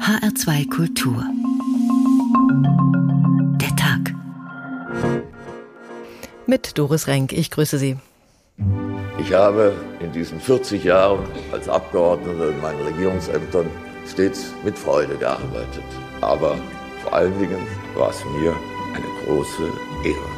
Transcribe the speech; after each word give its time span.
HR2 0.00 0.70
Kultur. 0.70 1.24
Der 3.60 3.74
Tag. 3.76 4.14
Mit 6.46 6.78
Doris 6.78 7.06
Renk, 7.06 7.32
ich 7.32 7.50
grüße 7.50 7.78
Sie. 7.78 7.96
Ich 9.18 9.32
habe 9.32 9.74
in 10.00 10.12
diesen 10.12 10.40
40 10.40 10.84
Jahren 10.84 11.20
als 11.52 11.68
Abgeordneter 11.68 12.50
in 12.50 12.60
meinen 12.60 12.80
Regierungsämtern 12.82 13.66
stets 14.06 14.52
mit 14.64 14.78
Freude 14.78 15.16
gearbeitet. 15.16 15.84
Aber 16.20 16.56
vor 17.02 17.12
allen 17.12 17.38
Dingen 17.38 17.58
war 17.94 18.10
es 18.10 18.24
mir 18.40 18.54
eine 18.94 19.06
große 19.24 19.64
Ehre. 20.04 20.36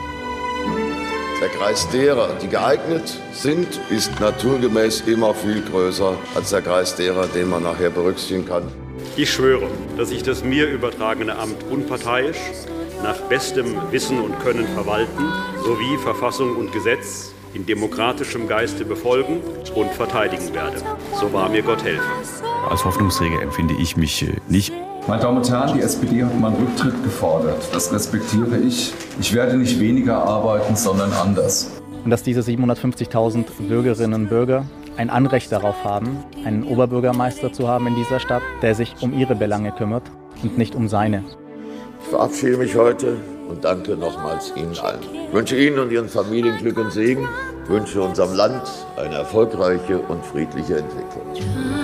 Der 1.40 1.48
Kreis 1.50 1.88
derer, 1.90 2.30
die 2.42 2.48
geeignet 2.48 3.16
sind, 3.32 3.68
ist 3.90 4.18
naturgemäß 4.18 5.02
immer 5.02 5.34
viel 5.34 5.62
größer 5.62 6.16
als 6.34 6.50
der 6.50 6.62
Kreis 6.62 6.96
derer, 6.96 7.26
den 7.26 7.48
man 7.48 7.62
nachher 7.62 7.90
berücksichtigen 7.90 8.46
kann. 8.46 8.87
Ich 9.18 9.32
schwöre, 9.32 9.66
dass 9.96 10.12
ich 10.12 10.22
das 10.22 10.44
mir 10.44 10.68
übertragene 10.70 11.36
Amt 11.36 11.64
unparteiisch, 11.68 12.36
nach 13.02 13.16
bestem 13.22 13.66
Wissen 13.90 14.20
und 14.20 14.38
Können 14.38 14.64
verwalten, 14.68 15.24
sowie 15.64 15.98
Verfassung 16.00 16.54
und 16.54 16.70
Gesetz 16.70 17.32
in 17.52 17.66
demokratischem 17.66 18.46
Geiste 18.46 18.84
befolgen 18.84 19.40
und 19.74 19.90
verteidigen 19.90 20.54
werde. 20.54 20.76
So 21.18 21.32
wahr 21.32 21.48
mir 21.48 21.62
Gott 21.62 21.82
helfe. 21.82 22.04
Als 22.70 22.84
Hoffnungsträger 22.84 23.42
empfinde 23.42 23.74
ich 23.80 23.96
mich 23.96 24.22
äh, 24.22 24.36
nicht. 24.48 24.72
Meine 25.08 25.20
Damen 25.20 25.38
und 25.38 25.50
Herren, 25.50 25.76
die 25.76 25.82
SPD 25.82 26.22
hat 26.22 26.38
meinen 26.38 26.54
Rücktritt 26.54 27.02
gefordert. 27.02 27.60
Das 27.72 27.92
respektiere 27.92 28.58
ich. 28.58 28.94
Ich 29.18 29.34
werde 29.34 29.56
nicht 29.56 29.80
weniger 29.80 30.22
arbeiten, 30.22 30.76
sondern 30.76 31.12
anders. 31.12 31.72
Und 32.04 32.10
dass 32.10 32.22
diese 32.22 32.42
750.000 32.42 33.46
Bürgerinnen 33.66 34.14
und 34.14 34.28
Bürger 34.28 34.64
ein 34.98 35.10
Anrecht 35.10 35.52
darauf 35.52 35.84
haben, 35.84 36.24
einen 36.44 36.64
Oberbürgermeister 36.64 37.52
zu 37.52 37.68
haben 37.68 37.86
in 37.86 37.94
dieser 37.94 38.18
Stadt, 38.18 38.42
der 38.62 38.74
sich 38.74 38.96
um 39.00 39.16
ihre 39.16 39.36
Belange 39.36 39.70
kümmert 39.70 40.02
und 40.42 40.58
nicht 40.58 40.74
um 40.74 40.88
seine. 40.88 41.24
Ich 42.02 42.08
verabschiede 42.08 42.56
mich 42.56 42.76
heute 42.76 43.16
und 43.48 43.64
danke 43.64 43.96
nochmals 43.96 44.52
Ihnen 44.56 44.76
allen. 44.78 45.00
Ich 45.28 45.32
wünsche 45.32 45.56
Ihnen 45.56 45.78
und 45.78 45.92
Ihren 45.92 46.08
Familien 46.08 46.56
Glück 46.58 46.78
und 46.78 46.92
Segen, 46.92 47.28
wünsche 47.68 48.02
unserem 48.02 48.34
Land 48.34 48.62
eine 48.96 49.16
erfolgreiche 49.16 50.00
und 50.00 50.24
friedliche 50.24 50.78
Entwicklung. 50.78 51.77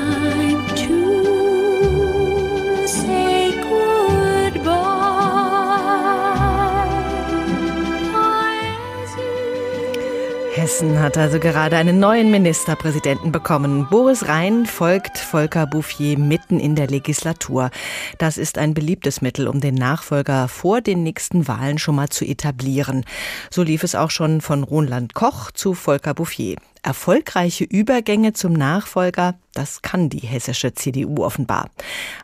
Hessen 10.65 10.99
hat 10.99 11.19
also 11.19 11.41
gerade 11.41 11.77
einen 11.77 12.01
neuen 12.01 12.31
Ministerpräsidenten 12.31 13.31
bekommen. 13.31 13.87
Boris 13.91 14.29
Rhein 14.29 14.65
folgt 14.65 15.19
Volker 15.19 15.67
Bouffier 15.67 16.19
mitten 16.19 16.59
in 16.59 16.75
der 16.75 16.87
Legislatur. 16.87 17.69
Das 18.17 18.39
ist 18.39 18.57
ein 18.57 18.73
beliebtes 18.73 19.21
Mittel, 19.21 19.47
um 19.47 19.61
den 19.61 19.75
Nachfolger 19.75 20.49
vor 20.49 20.81
den 20.81 21.03
nächsten 21.03 21.49
Wahlen 21.49 21.77
schon 21.77 21.97
mal 21.97 22.09
zu 22.09 22.25
etablieren. 22.25 23.05
So 23.51 23.63
lief 23.63 23.83
es 23.83 23.95
auch 23.95 24.11
schon 24.11 24.41
von 24.41 24.63
Roland 24.63 25.13
Koch 25.13 25.51
zu 25.51 25.75
Volker 25.75 26.15
Bouffier. 26.15 26.57
Erfolgreiche 26.83 27.65
Übergänge 27.65 28.33
zum 28.33 28.55
Nachfolger, 28.55 29.35
das 29.53 29.83
kann 29.83 30.09
die 30.09 30.27
hessische 30.27 30.73
CDU 30.73 31.25
offenbar. 31.25 31.69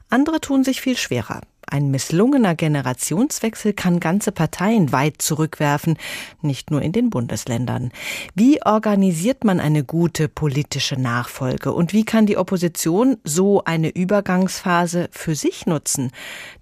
Andere 0.09 0.41
tun 0.41 0.65
sich 0.65 0.81
viel 0.81 0.97
schwerer. 0.97 1.43
Ein 1.67 1.91
misslungener 1.91 2.55
Generationswechsel 2.55 3.73
kann 3.73 4.01
ganze 4.01 4.33
Parteien 4.33 4.93
weit 4.93 5.23
zurückwerfen, 5.23 5.99
nicht 6.43 6.71
nur 6.71 6.83
in 6.83 6.93
den 6.93 7.11
Bundesländern. 7.11 7.93
Wie 8.35 8.61
organisiert 8.65 9.45
man 9.45 9.61
eine 9.61 9.85
gute 9.85 10.29
politische 10.29 10.97
Nachfolge 10.97 11.73
und 11.73 11.93
wie 11.93 12.05
kann 12.05 12.27
die 12.27 12.39
Opposition 12.39 13.19
so 13.25 13.63
eine 13.65 13.91
Übergangsphase 13.91 15.09
für 15.13 15.35
sich 15.35 15.67
nutzen? 15.67 16.11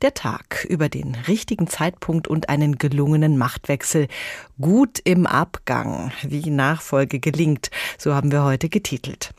Der 0.03 0.15
Tag 0.15 0.67
über 0.69 0.89
den 0.89 1.15
richtigen 1.27 1.69
Zeitpunkt 1.69 2.29
und 2.29 2.49
einen 2.49 2.77
gelungenen 2.77 3.39
Machtwechsel. 3.39 4.09
Gut 4.61 4.99
im 5.05 5.27
Abgang, 5.27 6.13
wie 6.23 6.51
Nachfolge 6.51 7.21
gelingt, 7.21 7.71
so 7.97 8.15
haben 8.15 8.33
wir 8.33 8.45
heute 8.45 8.69
getitelt. 8.69 9.33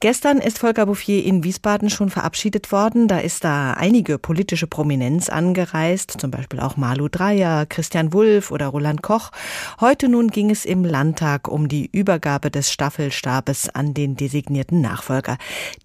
Gestern 0.00 0.38
ist 0.38 0.58
Volker 0.58 0.86
Bouffier 0.86 1.24
in 1.24 1.44
Wiesbaden 1.44 1.90
schon 1.90 2.10
verabschiedet 2.10 2.72
worden. 2.72 3.08
Da 3.08 3.18
ist 3.18 3.44
da 3.44 3.72
einige 3.72 4.18
politische 4.18 4.66
Prominenz 4.66 5.28
angereist, 5.28 6.20
zum 6.20 6.30
Beispiel 6.30 6.60
auch 6.60 6.76
Malu 6.76 7.08
Dreyer, 7.08 7.66
Christian 7.66 8.12
Wulff 8.12 8.50
oder 8.50 8.68
Roland 8.68 9.02
Koch. 9.02 9.30
Heute 9.80 10.08
nun 10.08 10.28
ging 10.28 10.50
es 10.50 10.64
im 10.64 10.84
Landtag 10.84 11.48
um 11.48 11.68
die 11.68 11.88
Übergabe 11.92 12.50
des 12.50 12.70
Staffelstabes 12.70 13.68
an 13.70 13.94
den 13.94 14.16
designierten 14.16 14.80
Nachfolger. 14.80 15.38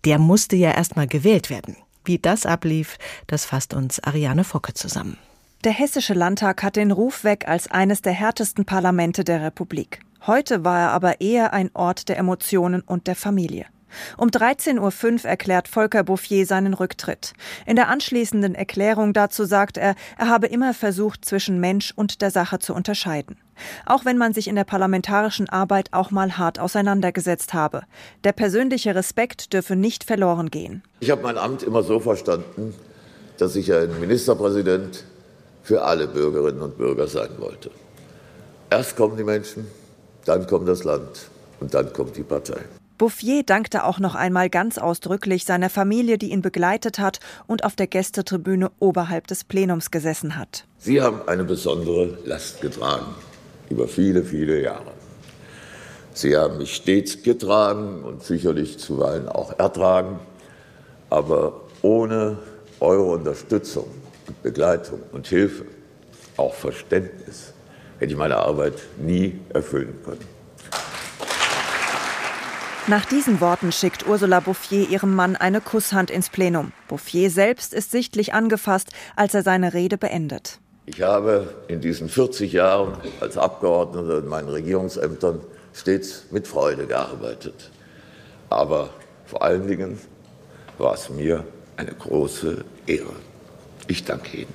Der 0.05 0.19
musste 0.19 0.55
ja 0.55 0.71
erstmal 0.71 1.07
gewählt 1.07 1.49
werden. 1.49 1.75
Wie 2.05 2.19
das 2.19 2.45
ablief, 2.45 2.97
das 3.27 3.45
fasst 3.45 3.73
uns 3.73 3.99
Ariane 4.01 4.43
Focke 4.43 4.73
zusammen. 4.73 5.17
Der 5.63 5.71
Hessische 5.71 6.13
Landtag 6.13 6.61
hat 6.61 6.75
den 6.75 6.91
Ruf 6.91 7.23
weg 7.23 7.47
als 7.47 7.71
eines 7.71 8.01
der 8.01 8.11
härtesten 8.11 8.65
Parlamente 8.65 9.23
der 9.23 9.41
Republik. 9.41 10.01
Heute 10.25 10.63
war 10.63 10.79
er 10.79 10.91
aber 10.91 11.19
eher 11.19 11.51
ein 11.51 11.69
Ort 11.73 12.07
der 12.07 12.17
Emotionen 12.17 12.81
und 12.81 13.07
der 13.07 13.15
Familie. 13.15 13.65
Um 14.17 14.29
13.05 14.29 15.23
Uhr 15.23 15.29
erklärt 15.29 15.67
Volker 15.67 16.03
Bouffier 16.03 16.45
seinen 16.45 16.73
Rücktritt. 16.73 17.33
In 17.65 17.75
der 17.75 17.89
anschließenden 17.89 18.55
Erklärung 18.55 19.11
dazu 19.11 19.43
sagt 19.43 19.77
er, 19.77 19.95
er 20.17 20.29
habe 20.29 20.47
immer 20.47 20.73
versucht, 20.73 21.25
zwischen 21.25 21.59
Mensch 21.59 21.91
und 21.93 22.21
der 22.21 22.31
Sache 22.31 22.59
zu 22.59 22.73
unterscheiden. 22.73 23.37
Auch 23.85 24.05
wenn 24.05 24.17
man 24.17 24.33
sich 24.33 24.47
in 24.47 24.55
der 24.55 24.63
parlamentarischen 24.63 25.49
Arbeit 25.49 25.89
auch 25.91 26.09
mal 26.09 26.37
hart 26.37 26.57
auseinandergesetzt 26.57 27.53
habe. 27.53 27.83
Der 28.23 28.31
persönliche 28.31 28.95
Respekt 28.95 29.51
dürfe 29.51 29.75
nicht 29.75 30.05
verloren 30.05 30.49
gehen. 30.49 30.83
Ich 31.01 31.11
habe 31.11 31.21
mein 31.21 31.37
Amt 31.37 31.63
immer 31.63 31.83
so 31.83 31.99
verstanden, 31.99 32.73
dass 33.37 33.57
ich 33.57 33.73
ein 33.73 33.99
Ministerpräsident 33.99 35.03
für 35.63 35.83
alle 35.83 36.07
Bürgerinnen 36.07 36.61
und 36.61 36.77
Bürger 36.77 37.07
sein 37.07 37.29
wollte. 37.39 37.71
Erst 38.69 38.95
kommen 38.95 39.17
die 39.17 39.23
Menschen, 39.23 39.67
dann 40.25 40.47
kommt 40.47 40.67
das 40.67 40.83
Land 40.83 41.29
und 41.59 41.73
dann 41.73 41.93
kommt 41.93 42.17
die 42.17 42.23
Partei. 42.23 42.61
Bouffier 42.97 43.43
dankte 43.43 43.83
auch 43.85 43.99
noch 43.99 44.15
einmal 44.15 44.49
ganz 44.49 44.77
ausdrücklich 44.77 45.45
seiner 45.45 45.69
Familie, 45.69 46.17
die 46.17 46.31
ihn 46.31 46.41
begleitet 46.41 46.99
hat 46.99 47.19
und 47.47 47.63
auf 47.65 47.75
der 47.75 47.87
Gästetribüne 47.87 48.71
oberhalb 48.79 49.27
des 49.27 49.43
Plenums 49.43 49.91
gesessen 49.91 50.37
hat. 50.37 50.65
Sie 50.77 51.01
haben 51.01 51.21
eine 51.27 51.43
besondere 51.43 52.17
Last 52.23 52.61
getragen 52.61 53.07
über 53.69 53.87
viele, 53.87 54.23
viele 54.23 54.61
Jahre. 54.61 54.91
Sie 56.13 56.37
haben 56.37 56.59
mich 56.59 56.75
stets 56.75 57.23
getragen 57.23 58.03
und 58.03 58.23
sicherlich 58.23 58.77
zuweilen 58.77 59.27
auch 59.27 59.57
ertragen, 59.57 60.19
aber 61.09 61.61
ohne 61.81 62.37
eure 62.79 63.03
Unterstützung 63.03 63.87
und 64.27 64.43
Begleitung 64.43 64.99
und 65.11 65.27
Hilfe, 65.27 65.65
auch 66.37 66.53
Verständnis, 66.53 67.53
hätte 68.03 68.11
ich 68.11 68.19
meine 68.19 68.37
Arbeit 68.37 68.73
nie 68.97 69.39
erfüllen 69.53 69.97
können. 70.03 70.27
Nach 72.87 73.05
diesen 73.05 73.39
Worten 73.39 73.71
schickt 73.71 74.05
Ursula 74.05 74.41
Bouffier 74.41 74.89
ihrem 74.89 75.15
Mann 75.15 75.37
eine 75.37 75.61
Kusshand 75.61 76.11
ins 76.11 76.29
Plenum. 76.29 76.73
Bouffier 76.89 77.29
selbst 77.29 77.73
ist 77.73 77.91
sichtlich 77.91 78.33
angefasst, 78.33 78.89
als 79.15 79.33
er 79.33 79.41
seine 79.41 79.73
Rede 79.73 79.97
beendet. 79.97 80.59
Ich 80.85 81.01
habe 81.01 81.53
in 81.69 81.79
diesen 81.79 82.09
40 82.09 82.51
Jahren 82.51 82.97
als 83.21 83.37
Abgeordneter 83.37 84.17
in 84.17 84.27
meinen 84.27 84.49
Regierungsämtern 84.49 85.39
stets 85.73 86.25
mit 86.29 86.45
Freude 86.45 86.85
gearbeitet. 86.85 87.71
Aber 88.49 88.89
vor 89.25 89.43
allen 89.43 89.65
Dingen 89.65 89.97
war 90.77 90.93
es 90.95 91.09
mir 91.09 91.45
eine 91.77 91.93
große 91.93 92.65
Ehre. 92.85 93.15
Ich 93.87 94.03
danke 94.03 94.39
Ihnen. 94.39 94.53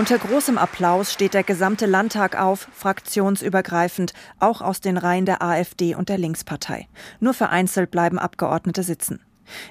Unter 0.00 0.16
großem 0.16 0.56
Applaus 0.56 1.12
steht 1.12 1.34
der 1.34 1.42
gesamte 1.42 1.84
Landtag 1.84 2.40
auf, 2.40 2.68
fraktionsübergreifend, 2.72 4.14
auch 4.38 4.62
aus 4.62 4.80
den 4.80 4.96
Reihen 4.96 5.26
der 5.26 5.42
AfD 5.42 5.94
und 5.94 6.08
der 6.08 6.16
Linkspartei. 6.16 6.88
Nur 7.20 7.34
vereinzelt 7.34 7.90
bleiben 7.90 8.18
Abgeordnete 8.18 8.82
sitzen. 8.82 9.20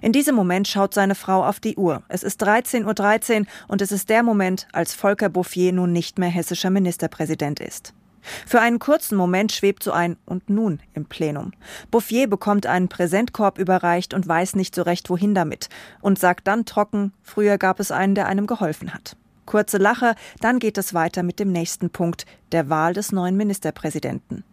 In 0.03 0.11
diesem 0.11 0.35
Moment 0.35 0.67
schaut 0.67 0.93
seine 0.93 1.15
Frau 1.15 1.43
auf 1.43 1.59
die 1.59 1.77
Uhr. 1.77 2.03
Es 2.09 2.21
ist 2.21 2.43
13.13 2.43 2.85
Uhr 2.85 2.91
.13 2.91 3.47
und 3.67 3.81
es 3.81 3.91
ist 3.91 4.07
der 4.11 4.21
Moment, 4.21 4.67
als 4.71 4.93
Volker 4.93 5.29
Bouffier 5.29 5.73
nun 5.73 5.93
nicht 5.93 6.19
mehr 6.19 6.29
hessischer 6.29 6.69
Ministerpräsident 6.69 7.59
ist. 7.59 7.95
Für 8.45 8.61
einen 8.61 8.77
kurzen 8.77 9.17
Moment 9.17 9.51
schwebt 9.51 9.81
so 9.81 9.91
ein 9.91 10.15
und 10.27 10.47
nun 10.47 10.79
im 10.93 11.05
Plenum. 11.05 11.53
Bouffier 11.89 12.29
bekommt 12.29 12.67
einen 12.67 12.87
Präsentkorb 12.87 13.57
überreicht 13.57 14.13
und 14.13 14.27
weiß 14.27 14.55
nicht 14.57 14.75
so 14.75 14.83
recht, 14.83 15.09
wohin 15.09 15.33
damit 15.33 15.69
und 16.01 16.19
sagt 16.19 16.45
dann 16.45 16.65
trocken, 16.65 17.13
früher 17.23 17.57
gab 17.57 17.79
es 17.79 17.89
einen, 17.89 18.13
der 18.13 18.27
einem 18.27 18.45
geholfen 18.45 18.93
hat. 18.93 19.15
Kurze 19.49 19.79
Lache, 19.79 20.13
dann 20.41 20.59
geht 20.59 20.77
es 20.77 20.93
weiter 20.93 21.23
mit 21.23 21.39
dem 21.39 21.51
nächsten 21.51 21.89
Punkt, 21.89 22.27
der 22.51 22.69
Wahl 22.69 22.93
des 22.93 23.11
neuen 23.11 23.35
Ministerpräsidenten. 23.35 24.43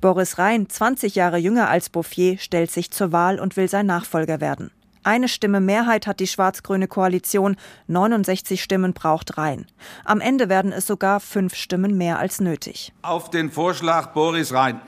Boris 0.00 0.38
Rhein, 0.38 0.70
20 0.70 1.16
Jahre 1.16 1.36
jünger 1.36 1.68
als 1.68 1.90
Bouffier, 1.90 2.38
stellt 2.38 2.70
sich 2.70 2.90
zur 2.90 3.12
Wahl 3.12 3.40
und 3.40 3.58
will 3.58 3.68
sein 3.68 3.84
Nachfolger 3.84 4.40
werden. 4.40 4.70
Eine 5.02 5.28
Stimme 5.28 5.60
Mehrheit 5.60 6.06
hat 6.06 6.18
die 6.18 6.26
schwarz-grüne 6.26 6.88
Koalition, 6.88 7.56
69 7.88 8.62
Stimmen 8.62 8.94
braucht 8.94 9.36
Rhein. 9.36 9.66
Am 10.06 10.22
Ende 10.22 10.48
werden 10.48 10.72
es 10.72 10.86
sogar 10.86 11.20
fünf 11.20 11.54
Stimmen 11.54 11.98
mehr 11.98 12.18
als 12.18 12.40
nötig. 12.40 12.94
Auf 13.02 13.28
den 13.28 13.50
Vorschlag 13.50 14.14
Boris 14.14 14.54
Rhein 14.54 14.80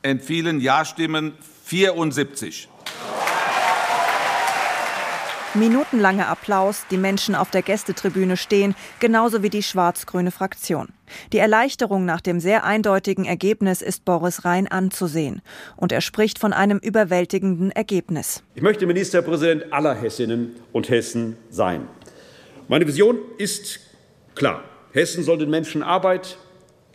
entfielen 0.00 0.60
Ja-Stimmen 0.60 1.34
74. 1.66 2.70
Minutenlanger 5.58 6.28
Applaus, 6.28 6.84
die 6.90 6.96
Menschen 6.96 7.34
auf 7.34 7.50
der 7.50 7.62
Gästetribüne 7.62 8.36
stehen, 8.36 8.74
genauso 9.00 9.42
wie 9.42 9.50
die 9.50 9.62
schwarz-grüne 9.62 10.30
Fraktion. 10.30 10.88
Die 11.32 11.38
Erleichterung 11.38 12.04
nach 12.04 12.20
dem 12.20 12.38
sehr 12.40 12.64
eindeutigen 12.64 13.24
Ergebnis 13.24 13.82
ist 13.82 14.04
Boris 14.04 14.44
Rhein 14.44 14.68
anzusehen. 14.68 15.42
Und 15.76 15.90
er 15.90 16.00
spricht 16.00 16.38
von 16.38 16.52
einem 16.52 16.78
überwältigenden 16.78 17.70
Ergebnis. 17.70 18.42
Ich 18.54 18.62
möchte 18.62 18.86
Ministerpräsident 18.86 19.72
aller 19.72 19.94
Hessinnen 19.94 20.56
und 20.72 20.88
Hessen 20.90 21.36
sein. 21.50 21.88
Meine 22.68 22.86
Vision 22.86 23.18
ist 23.38 23.80
klar. 24.34 24.62
Hessen 24.92 25.24
soll 25.24 25.38
den 25.38 25.50
Menschen 25.50 25.82
Arbeit 25.82 26.38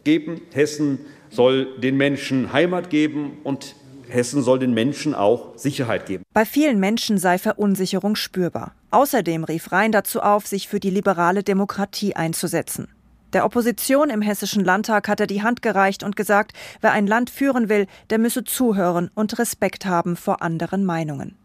geben. 0.03 0.41
Hessen 0.53 0.99
soll 1.29 1.77
den 1.79 1.97
Menschen 1.97 2.53
Heimat 2.53 2.89
geben 2.89 3.39
und 3.43 3.75
Hessen 4.07 4.41
soll 4.43 4.59
den 4.59 4.73
Menschen 4.73 5.15
auch 5.15 5.57
Sicherheit 5.57 6.05
geben. 6.05 6.23
Bei 6.33 6.45
vielen 6.45 6.79
Menschen 6.79 7.17
sei 7.17 7.37
Verunsicherung 7.37 8.15
spürbar. 8.15 8.73
Außerdem 8.91 9.43
rief 9.43 9.71
Rhein 9.71 9.91
dazu 9.91 10.21
auf, 10.21 10.47
sich 10.47 10.67
für 10.67 10.79
die 10.79 10.89
liberale 10.89 11.43
Demokratie 11.43 12.15
einzusetzen. 12.15 12.87
Der 13.33 13.45
Opposition 13.45 14.11
im 14.11 14.21
Hessischen 14.21 14.63
Landtag 14.63 15.07
hat 15.07 15.19
er 15.19 15.27
die 15.27 15.41
Hand 15.41 15.63
gereicht 15.63 16.03
und 16.03 16.15
gesagt, 16.15 16.53
wer 16.81 16.91
ein 16.91 17.07
Land 17.07 17.31
führen 17.31 17.67
will, 17.67 17.87
der 18.11 18.19
müsse 18.19 18.43
zuhören 18.43 19.09
und 19.15 19.39
Respekt 19.39 19.87
haben 19.87 20.15
vor 20.15 20.43
anderen 20.43 20.85
Meinungen. 20.85 21.35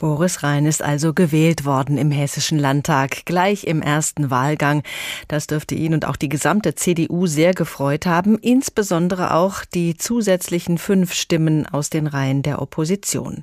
Boris 0.00 0.42
Rhein 0.42 0.64
ist 0.64 0.82
also 0.82 1.12
gewählt 1.12 1.66
worden 1.66 1.98
im 1.98 2.10
Hessischen 2.10 2.58
Landtag, 2.58 3.26
gleich 3.26 3.64
im 3.64 3.82
ersten 3.82 4.30
Wahlgang. 4.30 4.82
Das 5.28 5.46
dürfte 5.46 5.74
ihn 5.74 5.92
und 5.92 6.06
auch 6.06 6.16
die 6.16 6.30
gesamte 6.30 6.74
CDU 6.74 7.26
sehr 7.26 7.52
gefreut 7.52 8.06
haben, 8.06 8.38
insbesondere 8.38 9.34
auch 9.34 9.62
die 9.66 9.98
zusätzlichen 9.98 10.78
fünf 10.78 11.12
Stimmen 11.12 11.66
aus 11.66 11.90
den 11.90 12.06
Reihen 12.06 12.40
der 12.40 12.62
Opposition. 12.62 13.42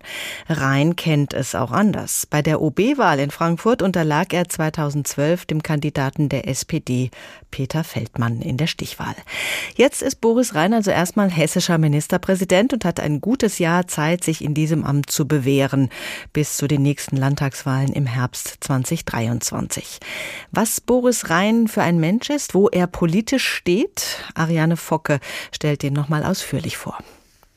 Rhein 0.49 0.95
kennt 0.95 1.35
es 1.35 1.53
auch 1.53 1.71
anders. 1.71 2.25
Bei 2.25 2.41
der 2.41 2.59
OB-Wahl 2.59 3.19
in 3.19 3.29
Frankfurt 3.29 3.83
unterlag 3.83 4.33
er 4.33 4.49
2012 4.49 5.45
dem 5.45 5.61
Kandidaten 5.61 6.27
der 6.27 6.47
SPD, 6.47 7.11
Peter 7.51 7.83
Feldmann, 7.83 8.41
in 8.41 8.57
der 8.57 8.67
Stichwahl. 8.67 9.15
Jetzt 9.75 10.01
ist 10.01 10.21
Boris 10.21 10.55
Rhein 10.55 10.73
also 10.73 10.89
erstmal 10.89 11.29
hessischer 11.29 11.77
Ministerpräsident 11.77 12.73
und 12.73 12.83
hat 12.83 12.99
ein 12.99 13.21
gutes 13.21 13.59
Jahr 13.59 13.87
Zeit, 13.87 14.23
sich 14.23 14.43
in 14.43 14.55
diesem 14.55 14.83
Amt 14.83 15.11
zu 15.11 15.27
bewähren. 15.27 15.89
Bis 16.33 16.46
bis 16.47 16.55
zu 16.55 16.67
den 16.69 16.81
nächsten 16.81 17.17
Landtagswahlen 17.17 17.91
im 17.91 18.05
Herbst 18.05 18.55
2023. 18.61 19.99
Was 20.51 20.79
Boris 20.79 21.29
Rhein 21.29 21.67
für 21.67 21.81
ein 21.81 21.99
Mensch 21.99 22.29
ist, 22.29 22.53
wo 22.53 22.69
er 22.69 22.87
politisch 22.87 23.45
steht, 23.45 24.23
Ariane 24.33 24.77
Focke 24.77 25.19
stellt 25.51 25.83
den 25.83 25.91
nochmal 25.91 26.23
ausführlich 26.23 26.77
vor. 26.77 26.97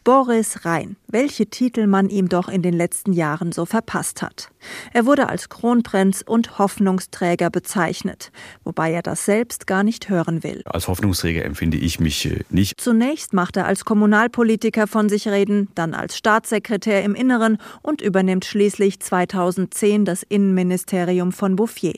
Boris 0.02 0.64
Rhein, 0.64 0.96
welche 1.08 1.46
Titel 1.46 1.86
man 1.86 2.08
ihm 2.08 2.30
doch 2.30 2.48
in 2.48 2.62
den 2.62 2.72
letzten 2.72 3.12
Jahren 3.12 3.52
so 3.52 3.66
verpasst 3.66 4.22
hat. 4.22 4.48
Er 4.94 5.04
wurde 5.04 5.28
als 5.28 5.50
Kronprinz 5.50 6.22
und 6.26 6.58
Hoffnungsträger 6.58 7.50
bezeichnet, 7.50 8.32
wobei 8.64 8.92
er 8.92 9.02
das 9.02 9.26
selbst 9.26 9.66
gar 9.66 9.82
nicht 9.82 10.08
hören 10.08 10.42
will. 10.42 10.62
Als 10.64 10.88
Hoffnungsträger 10.88 11.44
empfinde 11.44 11.76
ich 11.76 12.00
mich 12.00 12.24
äh, 12.24 12.44
nicht. 12.48 12.80
Zunächst 12.80 13.34
macht 13.34 13.58
er 13.58 13.66
als 13.66 13.84
Kommunalpolitiker 13.84 14.86
von 14.86 15.10
sich 15.10 15.28
reden, 15.28 15.68
dann 15.74 15.92
als 15.92 16.16
Staatssekretär 16.16 17.04
im 17.04 17.14
Inneren 17.14 17.58
und 17.82 18.00
übernimmt 18.00 18.46
schließlich 18.46 19.00
2010 19.00 20.06
das 20.06 20.22
Innenministerium 20.22 21.32
von 21.32 21.56
Bouffier. 21.56 21.94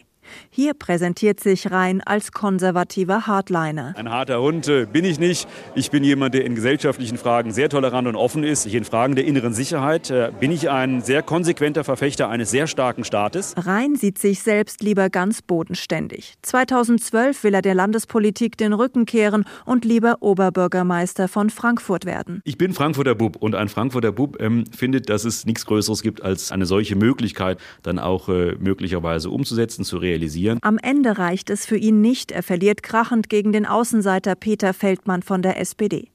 Hier 0.51 0.75
präsentiert 0.75 1.41
sich 1.41 1.71
Rhein 1.71 2.01
als 2.01 2.33
konservativer 2.33 3.27
Hardliner. 3.27 3.95
Ein 3.97 4.11
harter 4.11 4.41
Hund 4.41 4.69
äh, 4.69 4.87
bin 4.87 5.05
ich 5.05 5.19
nicht. 5.19 5.49
Ich 5.75 5.91
bin 5.91 6.05
jemand, 6.05 6.35
der 6.35 6.45
in 6.45 6.55
gesellschaftlichen 6.55 7.19
Fragen 7.19 7.53
sehr 7.53 7.69
tolerant 7.69 8.09
und 8.09 8.17
offen 8.17 8.45
ist. 8.45 8.67
In 8.67 8.85
Fragen 8.85 9.15
der 9.15 9.25
inneren 9.25 9.55
Sicherheit 9.55 10.11
äh, 10.11 10.33
bin 10.39 10.51
ich 10.51 10.71
ein 10.71 11.01
sehr 11.03 11.23
konsequenter 11.23 11.85
Verfechter 11.85 12.29
eines 12.29 12.51
sehr 12.51 12.67
starken 12.67 13.05
Staates. 13.05 13.55
Rhein 13.57 13.97
sieht 13.97 14.19
sich 14.19 14.43
selbst 14.43 14.83
lieber 14.83 15.11
ganz 15.11 15.43
bodenständig. 15.43 16.35
2012 16.43 17.45
will 17.45 17.55
er 17.55 17.63
der 17.63 17.75
Landespolitik 17.75 18.57
den 18.57 18.73
Rücken 18.73 19.07
kehren 19.07 19.45
und 19.65 19.85
lieber 19.85 20.19
Oberbürgermeister 20.21 21.29
von 21.29 21.51
Frankfurt 21.51 22.05
werden. 22.05 22.41
Ich 22.45 22.59
bin 22.59 22.73
Frankfurter 22.73 23.15
Bub 23.15 23.37
und 23.37 23.55
ein 23.55 23.69
Frankfurter 23.69 24.13
Bub 24.13 24.41
ähm, 24.41 24.65
findet, 24.77 25.09
dass 25.09 25.25
es 25.25 25.47
nichts 25.47 25.67
Größeres 25.67 26.03
gibt, 26.03 26.23
als 26.23 26.53
eine 26.53 26.67
solche 26.67 26.97
Möglichkeit 26.97 27.59
dann 27.83 27.99
auch 27.99 28.29
äh, 28.29 28.55
möglicherweise 28.59 29.31
umzusetzen, 29.31 29.85
zu 29.85 29.97
realisieren 29.97 30.12
realisieren. 30.13 30.59
Am 30.63 30.79
Ende 30.79 31.19
reicht 31.19 31.51
es 31.51 31.65
für 31.67 31.77
ihn 31.77 32.01
nicht. 32.01 32.33
Er 32.33 32.43
verliert 32.43 32.83
krachend 32.83 33.29
gegen 33.29 33.53
den 33.53 33.67
Außenseiter 33.67 34.35
Peter 34.35 34.75
Feldmann 34.75 35.23
von 35.23 35.43
der 35.43 35.59
SPD. 35.59 36.09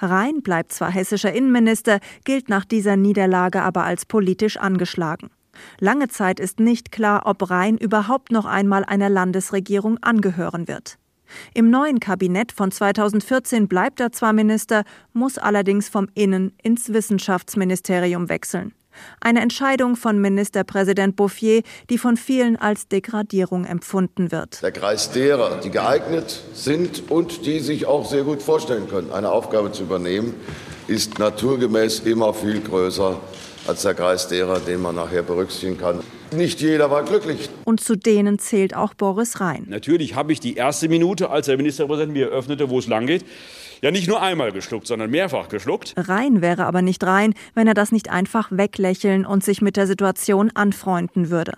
Rhein 0.00 0.42
bleibt 0.42 0.72
zwar 0.72 0.90
hessischer 0.90 1.32
Innenminister, 1.32 2.00
gilt 2.24 2.48
nach 2.48 2.64
dieser 2.64 2.96
Niederlage 2.96 3.62
aber 3.62 3.84
als 3.84 4.04
politisch 4.06 4.56
angeschlagen. 4.56 5.30
Lange 5.80 6.08
Zeit 6.08 6.40
ist 6.40 6.60
nicht 6.60 6.92
klar, 6.92 7.22
ob 7.26 7.50
Rhein 7.50 7.76
überhaupt 7.76 8.32
noch 8.32 8.46
einmal 8.46 8.84
einer 8.84 9.10
Landesregierung 9.10 9.98
angehören 9.98 10.66
wird. 10.66 10.98
Im 11.54 11.70
neuen 11.70 12.00
Kabinett 12.00 12.52
von 12.52 12.70
2014 12.70 13.68
bleibt 13.68 14.00
er 14.00 14.12
zwar 14.12 14.32
Minister, 14.32 14.84
muss 15.12 15.38
allerdings 15.38 15.88
vom 15.88 16.08
Innen 16.14 16.52
ins 16.62 16.92
Wissenschaftsministerium 16.92 18.28
wechseln. 18.28 18.72
Eine 19.20 19.40
Entscheidung 19.40 19.96
von 19.96 20.20
Ministerpräsident 20.20 21.16
Bouffier, 21.16 21.62
die 21.90 21.98
von 21.98 22.16
vielen 22.16 22.56
als 22.56 22.88
Degradierung 22.88 23.64
empfunden 23.64 24.32
wird. 24.32 24.62
Der 24.62 24.72
Kreis 24.72 25.10
derer, 25.10 25.60
die 25.60 25.70
geeignet 25.70 26.42
sind 26.54 27.10
und 27.10 27.46
die 27.46 27.60
sich 27.60 27.86
auch 27.86 28.08
sehr 28.08 28.24
gut 28.24 28.42
vorstellen 28.42 28.88
können, 28.88 29.12
eine 29.12 29.30
Aufgabe 29.30 29.72
zu 29.72 29.84
übernehmen, 29.84 30.34
ist 30.88 31.18
naturgemäß 31.18 32.00
immer 32.00 32.34
viel 32.34 32.60
größer 32.60 33.20
als 33.66 33.82
der 33.82 33.94
Kreis 33.94 34.28
derer, 34.28 34.58
den 34.60 34.82
man 34.82 34.96
nachher 34.96 35.22
berücksichtigen 35.22 35.78
kann. 35.78 36.00
Nicht 36.32 36.60
jeder 36.60 36.90
war 36.90 37.04
glücklich. 37.04 37.50
Und 37.64 37.80
zu 37.80 37.94
denen 37.94 38.38
zählt 38.38 38.74
auch 38.74 38.94
Boris 38.94 39.40
Rhein. 39.40 39.66
Natürlich 39.68 40.14
habe 40.14 40.32
ich 40.32 40.40
die 40.40 40.54
erste 40.54 40.88
Minute, 40.88 41.30
als 41.30 41.46
der 41.46 41.56
Ministerpräsident 41.56 42.12
mir 42.12 42.30
eröffnete, 42.30 42.70
wo 42.70 42.78
es 42.78 42.86
lang 42.86 43.06
geht, 43.06 43.24
ja 43.82 43.90
nicht 43.90 44.08
nur 44.08 44.22
einmal 44.22 44.52
geschluckt, 44.52 44.86
sondern 44.86 45.10
mehrfach 45.10 45.48
geschluckt. 45.48 45.94
Rein 45.96 46.40
wäre 46.40 46.64
aber 46.64 46.80
nicht 46.80 47.04
rein, 47.04 47.34
wenn 47.54 47.66
er 47.66 47.74
das 47.74 47.92
nicht 47.92 48.10
einfach 48.10 48.50
weglächeln 48.50 49.26
und 49.26 49.44
sich 49.44 49.60
mit 49.60 49.76
der 49.76 49.86
Situation 49.86 50.50
anfreunden 50.54 51.28
würde. 51.28 51.52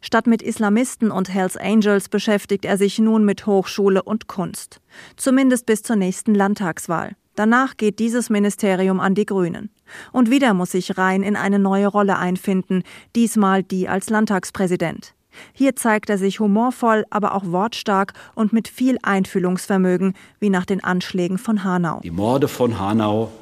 Statt 0.00 0.26
mit 0.26 0.42
Islamisten 0.42 1.10
und 1.10 1.32
Hells 1.32 1.56
Angels 1.56 2.08
beschäftigt 2.08 2.64
er 2.64 2.76
sich 2.76 2.98
nun 2.98 3.24
mit 3.24 3.46
Hochschule 3.46 4.02
und 4.02 4.28
Kunst. 4.28 4.80
Zumindest 5.16 5.66
bis 5.66 5.82
zur 5.82 5.96
nächsten 5.96 6.34
Landtagswahl. 6.34 7.16
Danach 7.34 7.78
geht 7.78 7.98
dieses 7.98 8.28
Ministerium 8.28 9.00
an 9.00 9.14
die 9.14 9.24
Grünen. 9.24 9.70
Und 10.12 10.30
wieder 10.30 10.52
muss 10.52 10.72
sich 10.72 10.98
Rhein 10.98 11.22
in 11.22 11.36
eine 11.36 11.58
neue 11.58 11.86
Rolle 11.86 12.18
einfinden, 12.18 12.82
diesmal 13.16 13.62
die 13.62 13.88
als 13.88 14.10
Landtagspräsident. 14.10 15.14
Hier 15.52 15.76
zeigt 15.76 16.10
er 16.10 16.18
sich 16.18 16.40
humorvoll, 16.40 17.04
aber 17.10 17.34
auch 17.34 17.44
wortstark 17.46 18.14
und 18.34 18.52
mit 18.52 18.68
viel 18.68 18.98
Einfühlungsvermögen, 19.02 20.14
wie 20.40 20.50
nach 20.50 20.66
den 20.66 20.82
Anschlägen 20.82 21.38
von 21.38 21.64
Hanau. 21.64 22.00
Die 22.02 22.10
Morde 22.10 22.48
von 22.48 22.78
Hanau 22.78 23.32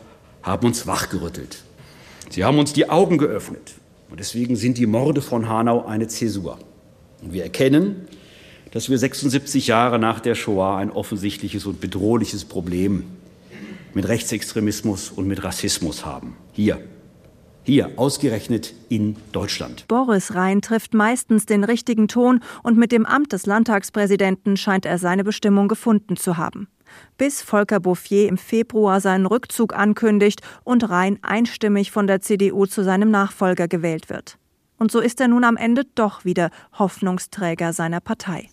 haben 0.42 0.66
uns 0.66 0.86
wachgerüttelt. 0.86 1.62
Sie 2.30 2.44
haben 2.44 2.58
uns 2.58 2.72
die 2.72 2.88
Augen 2.88 3.18
geöffnet. 3.18 3.74
Und 4.10 4.20
deswegen 4.20 4.56
sind 4.56 4.78
die 4.78 4.86
Morde 4.86 5.22
von 5.22 5.48
Hanau 5.48 5.86
eine 5.86 6.08
Zäsur. 6.08 6.58
Und 7.22 7.32
wir 7.32 7.44
erkennen, 7.44 8.08
dass 8.72 8.88
wir 8.88 8.98
76 8.98 9.66
Jahre 9.66 9.98
nach 9.98 10.20
der 10.20 10.34
Shoah 10.34 10.76
ein 10.76 10.90
offensichtliches 10.90 11.66
und 11.66 11.80
bedrohliches 11.80 12.44
Problem 12.44 13.04
mit 13.94 14.06
Rechtsextremismus 14.08 15.10
und 15.10 15.26
mit 15.26 15.42
Rassismus 15.42 16.04
haben. 16.04 16.36
Hier 16.52 16.80
hier, 17.70 17.92
ausgerechnet 17.96 18.74
in 18.88 19.16
Deutschland. 19.30 19.86
Boris 19.86 20.34
Rhein 20.34 20.60
trifft 20.60 20.92
meistens 20.92 21.46
den 21.46 21.62
richtigen 21.62 22.08
Ton 22.08 22.40
und 22.64 22.76
mit 22.76 22.90
dem 22.90 23.06
Amt 23.06 23.32
des 23.32 23.46
Landtagspräsidenten 23.46 24.56
scheint 24.56 24.84
er 24.84 24.98
seine 24.98 25.22
Bestimmung 25.22 25.68
gefunden 25.68 26.16
zu 26.16 26.36
haben. 26.36 26.66
Bis 27.16 27.42
Volker 27.42 27.78
Bouffier 27.78 28.28
im 28.28 28.38
Februar 28.38 29.00
seinen 29.00 29.26
Rückzug 29.26 29.72
ankündigt 29.72 30.40
und 30.64 30.90
Rhein 30.90 31.20
einstimmig 31.22 31.92
von 31.92 32.08
der 32.08 32.20
CDU 32.20 32.66
zu 32.66 32.82
seinem 32.82 33.12
Nachfolger 33.12 33.68
gewählt 33.68 34.10
wird. 34.10 34.36
Und 34.76 34.90
so 34.90 34.98
ist 34.98 35.20
er 35.20 35.28
nun 35.28 35.44
am 35.44 35.56
Ende 35.56 35.84
doch 35.94 36.24
wieder 36.24 36.50
Hoffnungsträger 36.76 37.72
seiner 37.72 38.00
Partei. 38.00 38.48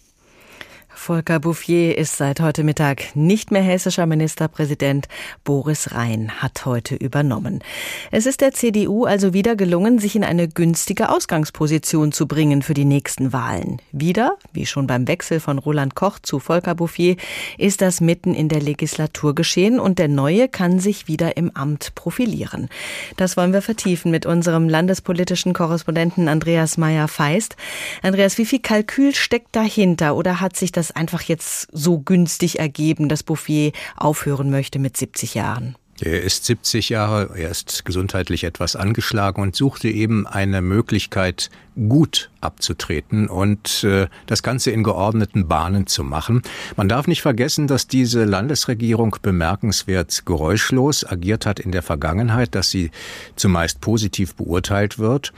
Volker 0.97 1.39
Bouffier 1.39 1.97
ist 1.97 2.17
seit 2.17 2.41
heute 2.41 2.65
Mittag 2.65 3.15
nicht 3.15 3.49
mehr 3.49 3.61
hessischer 3.61 4.05
Ministerpräsident. 4.05 5.07
Boris 5.45 5.93
Rhein 5.93 6.41
hat 6.41 6.65
heute 6.65 6.95
übernommen. 6.95 7.63
Es 8.11 8.25
ist 8.25 8.41
der 8.41 8.51
CDU 8.51 9.05
also 9.05 9.31
wieder 9.31 9.55
gelungen, 9.55 9.99
sich 9.99 10.17
in 10.17 10.25
eine 10.25 10.49
günstige 10.49 11.09
Ausgangsposition 11.09 12.11
zu 12.11 12.27
bringen 12.27 12.61
für 12.61 12.73
die 12.73 12.83
nächsten 12.83 13.31
Wahlen. 13.31 13.81
Wieder, 13.93 14.35
wie 14.51 14.65
schon 14.65 14.85
beim 14.85 15.07
Wechsel 15.07 15.39
von 15.39 15.59
Roland 15.59 15.95
Koch 15.95 16.19
zu 16.19 16.39
Volker 16.39 16.75
Bouffier, 16.75 17.15
ist 17.57 17.81
das 17.81 18.01
mitten 18.01 18.33
in 18.33 18.49
der 18.49 18.59
Legislatur 18.59 19.33
geschehen 19.33 19.79
und 19.79 19.99
der 19.99 20.09
Neue 20.09 20.49
kann 20.49 20.79
sich 20.79 21.07
wieder 21.07 21.37
im 21.37 21.51
Amt 21.55 21.95
profilieren. 21.95 22.67
Das 23.15 23.37
wollen 23.37 23.53
wir 23.53 23.61
vertiefen 23.61 24.11
mit 24.11 24.25
unserem 24.25 24.67
landespolitischen 24.67 25.53
Korrespondenten 25.53 26.27
Andreas 26.27 26.77
Meyer-Feist. 26.77 27.55
Andreas, 28.01 28.37
wie 28.37 28.45
viel 28.45 28.59
Kalkül 28.59 29.15
steckt 29.15 29.55
dahinter 29.55 30.17
oder 30.17 30.41
hat 30.41 30.57
sich 30.57 30.73
das 30.73 30.86
das 30.87 30.95
einfach 30.95 31.21
jetzt 31.21 31.67
so 31.71 31.99
günstig 31.99 32.59
ergeben, 32.59 33.09
dass 33.09 33.23
Bouffier 33.23 33.71
aufhören 33.95 34.49
möchte 34.49 34.79
mit 34.79 34.97
70 34.97 35.35
Jahren? 35.35 35.75
Er 35.99 36.21
ist 36.21 36.45
70 36.45 36.89
Jahre, 36.89 37.31
er 37.35 37.49
ist 37.49 37.83
gesundheitlich 37.83 38.43
etwas 38.43 38.75
angeschlagen 38.75 39.41
und 39.41 39.55
suchte 39.55 39.89
eben 39.89 40.27
eine 40.27 40.61
Möglichkeit, 40.61 41.49
gut 41.87 42.29
abzutreten 42.41 43.27
und 43.27 43.83
äh, 43.83 44.07
das 44.25 44.43
Ganze 44.43 44.71
in 44.71 44.83
geordneten 44.83 45.47
Bahnen 45.47 45.87
zu 45.87 46.03
machen. 46.03 46.41
Man 46.75 46.89
darf 46.89 47.07
nicht 47.07 47.21
vergessen, 47.21 47.67
dass 47.67 47.87
diese 47.87 48.23
Landesregierung 48.25 49.15
bemerkenswert 49.21 50.25
geräuschlos 50.25 51.05
agiert 51.05 51.45
hat 51.45 51.59
in 51.59 51.71
der 51.71 51.83
Vergangenheit, 51.83 52.55
dass 52.55 52.71
sie 52.71 52.91
zumeist 53.35 53.81
positiv 53.81 54.35
beurteilt 54.35 54.97
wird 54.97 55.33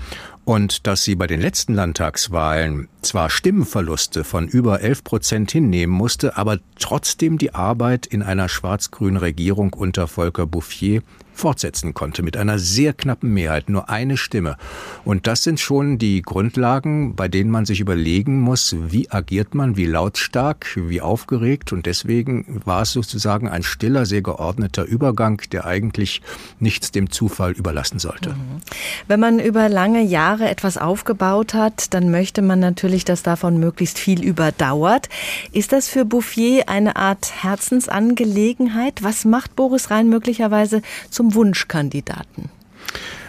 und 0.46 0.88
dass 0.88 1.04
sie 1.04 1.16
bei 1.16 1.28
den 1.28 1.42
letzten 1.42 1.74
Landtagswahlen 1.76 2.88
zwar 3.02 3.30
Stimmenverluste 3.30 4.24
von 4.24 4.48
über 4.48 4.82
11 4.82 5.04
Prozent 5.04 5.52
hinnehmen 5.52 5.94
musste, 5.94 6.38
aber 6.38 6.60
trotzdem 6.80 7.38
die 7.38 7.54
Arbeit 7.54 8.08
in 8.08 8.24
einer 8.24 8.50
schwarz-grünen 8.50 9.18
Regierung 9.18 9.74
unter 9.74 10.08
Volker 10.08 10.48
Bouffier 10.48 11.04
fortsetzen 11.40 11.94
konnte 11.94 12.22
mit 12.22 12.38
einer 12.38 12.60
sehr 12.60 12.94
knappen 12.94 13.34
Mehrheit, 13.34 13.70
nur 13.70 13.90
eine 13.90 14.18
Stimme. 14.18 14.58
Und 15.06 15.26
das 15.26 15.44
sind 15.44 15.60
schon 15.60 15.98
die 15.98 16.22
Grundlagen, 16.22 17.16
bei 17.16 17.28
denen 17.28 17.50
man 17.50 17.66
sich 17.66 17.80
überlegen 17.80 18.42
muss, 18.42 18.76
wie 18.78 19.10
agiert 19.10 19.56
man, 19.56 19.78
wie 19.78 19.86
lautstark, 19.86 20.68
wie 20.76 21.02
aufgeregt. 21.02 21.72
Und 21.72 21.86
deswegen 21.86 22.62
war 22.66 22.82
es 22.82 22.92
sozusagen 22.92 23.48
ein 23.48 23.64
stiller, 23.64 24.06
sehr 24.06 24.22
geordneter 24.22 24.84
Übergang, 24.84 25.42
der 25.52 25.66
eigentlich 25.66 26.22
nichts 26.60 26.92
dem 26.92 27.10
Zufall 27.10 27.54
überlassen 27.54 28.00
sollte. 28.00 28.32
Mhm. 28.32 28.62
Wenn 29.08 29.20
man 29.20 29.40
über 29.40 29.70
lange 29.70 30.04
Jahre 30.04 30.50
etwas 30.50 30.78
aufgebaut 30.78 31.54
hat, 31.54 31.94
dann 31.94 32.12
möchte 32.12 32.42
man 32.42 32.60
natürlich, 32.60 33.06
dass 33.06 33.24
davon 33.24 33.60
möglichst 33.60 33.98
viel 33.98 34.24
überdauert. 34.24 35.08
Ist 35.52 35.72
das 35.72 35.88
für 35.88 36.04
Bouffier 36.04 36.68
eine 36.68 36.98
Art 36.98 37.44
Herzensangelegenheit? 37.44 39.04
Was 39.04 39.24
macht 39.24 39.56
Boris 39.56 39.90
Rhein 39.90 40.10
möglicherweise 40.10 40.82
zum 41.10 41.29
Wunschkandidaten? 41.34 42.50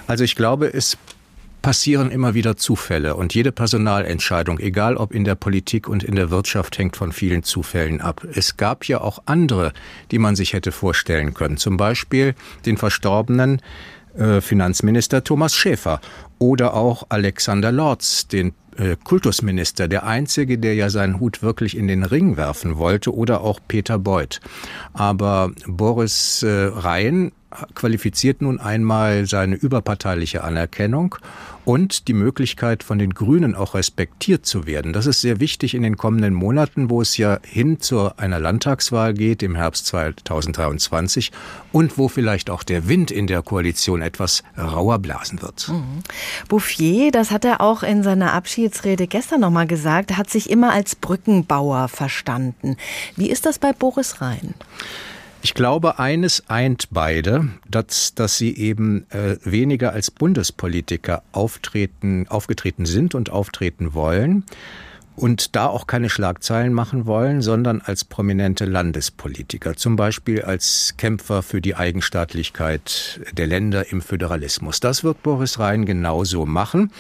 Also 0.06 0.24
ich 0.24 0.34
glaube, 0.34 0.72
es 0.72 0.98
passieren 1.62 2.10
immer 2.10 2.34
wieder 2.34 2.56
Zufälle 2.56 3.16
und 3.16 3.34
jede 3.34 3.52
Personalentscheidung, 3.52 4.58
egal 4.58 4.96
ob 4.96 5.12
in 5.14 5.24
der 5.24 5.34
Politik 5.34 5.88
und 5.88 6.02
in 6.02 6.16
der 6.16 6.30
Wirtschaft, 6.30 6.78
hängt 6.78 6.96
von 6.96 7.12
vielen 7.12 7.42
Zufällen 7.42 8.00
ab. 8.00 8.26
Es 8.32 8.56
gab 8.56 8.86
ja 8.86 9.00
auch 9.00 9.22
andere, 9.26 9.72
die 10.10 10.18
man 10.18 10.36
sich 10.36 10.52
hätte 10.52 10.72
vorstellen 10.72 11.34
können, 11.34 11.58
zum 11.58 11.76
Beispiel 11.76 12.34
den 12.66 12.76
verstorbenen 12.76 13.60
äh, 14.16 14.40
Finanzminister 14.40 15.22
Thomas 15.22 15.54
Schäfer 15.54 16.00
oder 16.38 16.74
auch 16.74 17.06
Alexander 17.10 17.70
Lorz, 17.70 18.26
den 18.26 18.54
äh, 18.76 18.96
Kultusminister, 19.02 19.88
der 19.88 20.04
einzige, 20.04 20.58
der 20.58 20.74
ja 20.74 20.88
seinen 20.90 21.20
Hut 21.20 21.42
wirklich 21.42 21.76
in 21.76 21.86
den 21.86 22.04
Ring 22.04 22.36
werfen 22.36 22.78
wollte, 22.78 23.14
oder 23.14 23.42
auch 23.42 23.60
Peter 23.68 23.98
Beuth. 23.98 24.40
Aber 24.92 25.52
Boris 25.66 26.42
äh, 26.42 26.48
Rhein 26.48 27.32
qualifiziert 27.74 28.42
nun 28.42 28.60
einmal 28.60 29.26
seine 29.26 29.56
überparteiliche 29.56 30.44
Anerkennung 30.44 31.16
und 31.64 32.08
die 32.08 32.14
Möglichkeit, 32.14 32.82
von 32.82 32.98
den 32.98 33.12
Grünen 33.12 33.54
auch 33.54 33.74
respektiert 33.74 34.46
zu 34.46 34.66
werden. 34.66 34.92
Das 34.92 35.06
ist 35.06 35.20
sehr 35.20 35.40
wichtig 35.40 35.74
in 35.74 35.82
den 35.82 35.96
kommenden 35.96 36.34
Monaten, 36.34 36.90
wo 36.90 37.00
es 37.00 37.16
ja 37.16 37.38
hin 37.42 37.80
zu 37.80 38.16
einer 38.16 38.40
Landtagswahl 38.40 39.14
geht 39.14 39.42
im 39.42 39.54
Herbst 39.54 39.86
2023 39.86 41.32
und 41.72 41.98
wo 41.98 42.08
vielleicht 42.08 42.50
auch 42.50 42.62
der 42.62 42.88
Wind 42.88 43.10
in 43.10 43.26
der 43.26 43.42
Koalition 43.42 44.02
etwas 44.02 44.42
rauer 44.56 44.98
blasen 44.98 45.42
wird. 45.42 45.68
Mhm. 45.68 46.02
Bouffier, 46.48 47.10
das 47.10 47.30
hat 47.30 47.44
er 47.44 47.60
auch 47.60 47.82
in 47.82 48.02
seiner 48.02 48.32
Abschiedsrede 48.32 49.06
gestern 49.06 49.40
nochmal 49.40 49.66
gesagt, 49.66 50.16
hat 50.16 50.30
sich 50.30 50.50
immer 50.50 50.72
als 50.72 50.94
Brückenbauer 50.94 51.88
verstanden. 51.88 52.76
Wie 53.16 53.30
ist 53.30 53.46
das 53.46 53.58
bei 53.58 53.72
Boris 53.72 54.20
Rhein? 54.20 54.54
Ich 55.42 55.54
glaube, 55.54 55.98
eines 55.98 56.50
eint 56.50 56.88
beide, 56.90 57.48
dass, 57.68 58.14
dass 58.14 58.36
sie 58.36 58.54
eben 58.56 59.10
äh, 59.10 59.36
weniger 59.42 59.92
als 59.92 60.10
Bundespolitiker 60.10 61.22
auftreten, 61.32 62.26
aufgetreten 62.28 62.84
sind 62.84 63.14
und 63.14 63.30
auftreten 63.30 63.94
wollen 63.94 64.44
und 65.20 65.54
da 65.54 65.66
auch 65.66 65.86
keine 65.86 66.08
Schlagzeilen 66.08 66.72
machen 66.72 67.04
wollen, 67.04 67.42
sondern 67.42 67.82
als 67.82 68.04
prominente 68.04 68.64
Landespolitiker, 68.64 69.76
zum 69.76 69.94
Beispiel 69.94 70.42
als 70.42 70.94
Kämpfer 70.96 71.42
für 71.42 71.60
die 71.60 71.76
Eigenstaatlichkeit 71.76 73.20
der 73.32 73.46
Länder 73.46 73.92
im 73.92 74.00
Föderalismus. 74.00 74.80
Das 74.80 75.04
wird 75.04 75.22
Boris 75.22 75.58
Rhein 75.58 75.84
genauso 75.84 76.46
machen. 76.46 76.90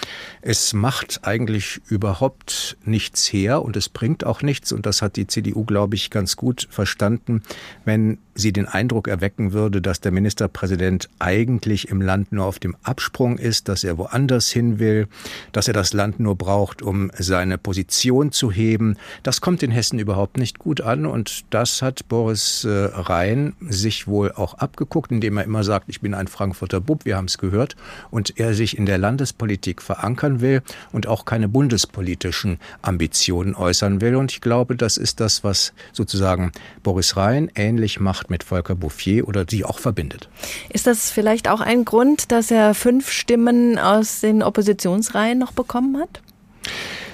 Es 0.42 0.74
macht 0.74 1.20
eigentlich 1.22 1.80
überhaupt 1.88 2.76
nichts 2.84 3.32
her 3.32 3.62
und 3.62 3.76
es 3.76 3.88
bringt 3.88 4.24
auch 4.24 4.42
nichts 4.42 4.70
und 4.70 4.84
das 4.84 5.00
hat 5.00 5.16
die 5.16 5.26
CDU, 5.26 5.64
glaube 5.64 5.94
ich, 5.94 6.10
ganz 6.10 6.36
gut 6.36 6.68
verstanden, 6.70 7.42
wenn 7.86 8.18
sie 8.34 8.52
den 8.52 8.66
Eindruck 8.66 9.08
erwecken 9.08 9.52
würde, 9.52 9.82
dass 9.82 10.00
der 10.00 10.12
Ministerpräsident 10.12 11.08
eigentlich 11.18 11.88
im 11.88 12.00
Land 12.00 12.32
nur 12.32 12.44
auf 12.44 12.58
dem 12.58 12.76
Absprung 12.82 13.38
ist, 13.38 13.68
dass 13.68 13.84
er 13.84 13.98
woanders 13.98 14.50
hin 14.50 14.78
will, 14.78 15.08
dass 15.52 15.68
er 15.68 15.74
das 15.74 15.92
Land 15.92 16.20
nur 16.20 16.36
braucht, 16.36 16.82
um 16.82 17.10
seine 17.18 17.58
Position 17.58 18.09
zu 18.30 18.50
heben. 18.50 18.96
Das 19.22 19.40
kommt 19.40 19.62
in 19.62 19.70
Hessen 19.70 19.98
überhaupt 19.98 20.36
nicht 20.36 20.58
gut 20.58 20.80
an 20.80 21.06
und 21.06 21.44
das 21.50 21.82
hat 21.82 22.08
Boris 22.08 22.64
äh, 22.64 22.68
Rhein 22.68 23.54
sich 23.60 24.06
wohl 24.06 24.32
auch 24.32 24.54
abgeguckt, 24.54 25.10
indem 25.10 25.38
er 25.38 25.44
immer 25.44 25.64
sagt, 25.64 25.88
ich 25.88 26.00
bin 26.00 26.14
ein 26.14 26.28
Frankfurter 26.28 26.80
Bub, 26.80 27.04
wir 27.04 27.16
haben 27.16 27.26
es 27.26 27.38
gehört, 27.38 27.76
und 28.10 28.38
er 28.38 28.54
sich 28.54 28.76
in 28.76 28.86
der 28.86 28.98
Landespolitik 28.98 29.80
verankern 29.82 30.40
will 30.40 30.62
und 30.92 31.06
auch 31.06 31.24
keine 31.24 31.48
bundespolitischen 31.48 32.58
Ambitionen 32.82 33.54
äußern 33.54 34.00
will. 34.00 34.16
Und 34.16 34.32
ich 34.32 34.40
glaube, 34.40 34.76
das 34.76 34.96
ist 34.96 35.20
das, 35.20 35.44
was 35.44 35.72
sozusagen 35.92 36.52
Boris 36.82 37.16
Rhein 37.16 37.50
ähnlich 37.54 38.00
macht 38.00 38.30
mit 38.30 38.44
Volker 38.44 38.74
Bouffier 38.74 39.28
oder 39.28 39.44
die 39.44 39.64
auch 39.64 39.78
verbindet. 39.78 40.28
Ist 40.68 40.86
das 40.86 41.10
vielleicht 41.10 41.48
auch 41.48 41.60
ein 41.60 41.84
Grund, 41.84 42.32
dass 42.32 42.50
er 42.50 42.74
fünf 42.74 43.10
Stimmen 43.10 43.78
aus 43.78 44.20
den 44.20 44.42
Oppositionsreihen 44.42 45.38
noch 45.38 45.52
bekommen 45.52 45.98
hat? 45.98 46.20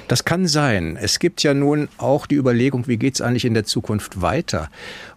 Das 0.08 0.24
kann 0.24 0.46
sein. 0.46 0.96
Es 1.00 1.18
gibt 1.18 1.42
ja 1.42 1.52
nun 1.52 1.88
auch 1.98 2.26
die 2.26 2.36
Überlegung, 2.36 2.86
wie 2.86 2.96
geht 2.96 3.14
es 3.16 3.20
eigentlich 3.20 3.44
in 3.44 3.54
der 3.54 3.64
Zukunft 3.64 4.22
weiter? 4.22 4.70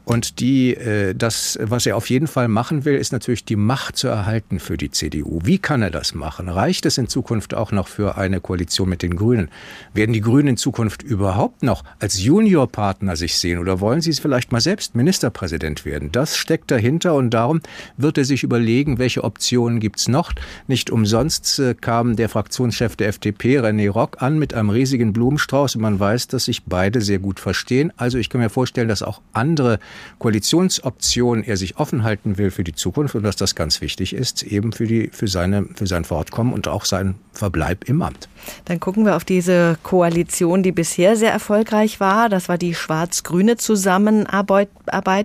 Und 0.09 0.39
die, 0.39 0.73
äh, 0.73 1.13
das, 1.13 1.59
was 1.61 1.85
er 1.85 1.95
auf 1.95 2.09
jeden 2.09 2.25
Fall 2.25 2.47
machen 2.47 2.83
will, 2.83 2.95
ist 2.95 3.11
natürlich 3.11 3.45
die 3.45 3.55
Macht 3.55 3.95
zu 3.95 4.07
erhalten 4.07 4.59
für 4.59 4.75
die 4.75 4.89
CDU. 4.89 5.39
Wie 5.43 5.59
kann 5.59 5.83
er 5.83 5.91
das 5.91 6.15
machen? 6.15 6.49
Reicht 6.49 6.87
es 6.87 6.97
in 6.97 7.07
Zukunft 7.07 7.53
auch 7.53 7.71
noch 7.71 7.87
für 7.87 8.17
eine 8.17 8.41
Koalition 8.41 8.89
mit 8.89 9.03
den 9.03 9.15
Grünen? 9.15 9.51
Werden 9.93 10.13
die 10.13 10.21
Grünen 10.21 10.47
in 10.47 10.57
Zukunft 10.57 11.03
überhaupt 11.03 11.61
noch 11.61 11.83
als 11.99 12.23
Juniorpartner 12.23 13.15
sich 13.17 13.37
sehen 13.37 13.59
oder 13.59 13.81
wollen 13.81 14.01
sie 14.01 14.09
es 14.09 14.17
vielleicht 14.17 14.51
mal 14.51 14.61
selbst 14.61 14.95
Ministerpräsident 14.95 15.85
werden? 15.85 16.11
Das 16.11 16.35
steckt 16.35 16.71
dahinter 16.71 17.13
und 17.13 17.29
darum 17.29 17.61
wird 17.95 18.17
er 18.17 18.25
sich 18.25 18.41
überlegen, 18.41 18.97
welche 18.97 19.23
Optionen 19.23 19.79
gibt's 19.79 20.07
noch. 20.07 20.33
Nicht 20.65 20.89
umsonst 20.89 21.59
äh, 21.59 21.75
kam 21.79 22.15
der 22.15 22.29
Fraktionschef 22.29 22.95
der 22.95 23.09
FDP, 23.09 23.59
René 23.59 23.91
Rock, 23.91 24.23
an 24.23 24.39
mit 24.39 24.55
einem 24.55 24.71
riesigen 24.71 25.13
Blumenstrauß 25.13 25.75
und 25.75 25.83
man 25.83 25.99
weiß, 25.99 26.29
dass 26.29 26.45
sich 26.45 26.63
beide 26.63 26.99
sehr 27.01 27.19
gut 27.19 27.39
verstehen. 27.39 27.93
Also 27.95 28.17
ich 28.17 28.31
kann 28.31 28.41
mir 28.41 28.49
vorstellen, 28.49 28.87
dass 28.87 29.03
auch 29.03 29.21
andere 29.33 29.77
Koalitionsoptionen 30.19 31.43
er 31.43 31.57
sich 31.57 31.77
offen 31.77 32.03
halten 32.03 32.37
will 32.37 32.51
für 32.51 32.63
die 32.63 32.73
Zukunft 32.73 33.15
und 33.15 33.23
dass 33.23 33.35
das 33.35 33.55
ganz 33.55 33.81
wichtig 33.81 34.13
ist, 34.13 34.43
eben 34.43 34.71
für, 34.71 34.85
die, 34.85 35.09
für, 35.11 35.27
seine, 35.27 35.65
für 35.75 35.87
sein 35.87 36.05
Fortkommen 36.05 36.53
und 36.53 36.67
auch 36.67 36.85
sein 36.85 37.15
Verbleib 37.33 37.87
im 37.87 38.01
Amt. 38.01 38.27
Dann 38.65 38.79
gucken 38.79 39.05
wir 39.05 39.15
auf 39.15 39.23
diese 39.23 39.77
Koalition, 39.83 40.63
die 40.63 40.71
bisher 40.71 41.15
sehr 41.15 41.31
erfolgreich 41.31 41.99
war. 41.99 42.29
Das 42.29 42.49
war 42.49 42.57
die 42.57 42.75
schwarz-grüne 42.75 43.57
Zusammenarbeit. 43.57 44.69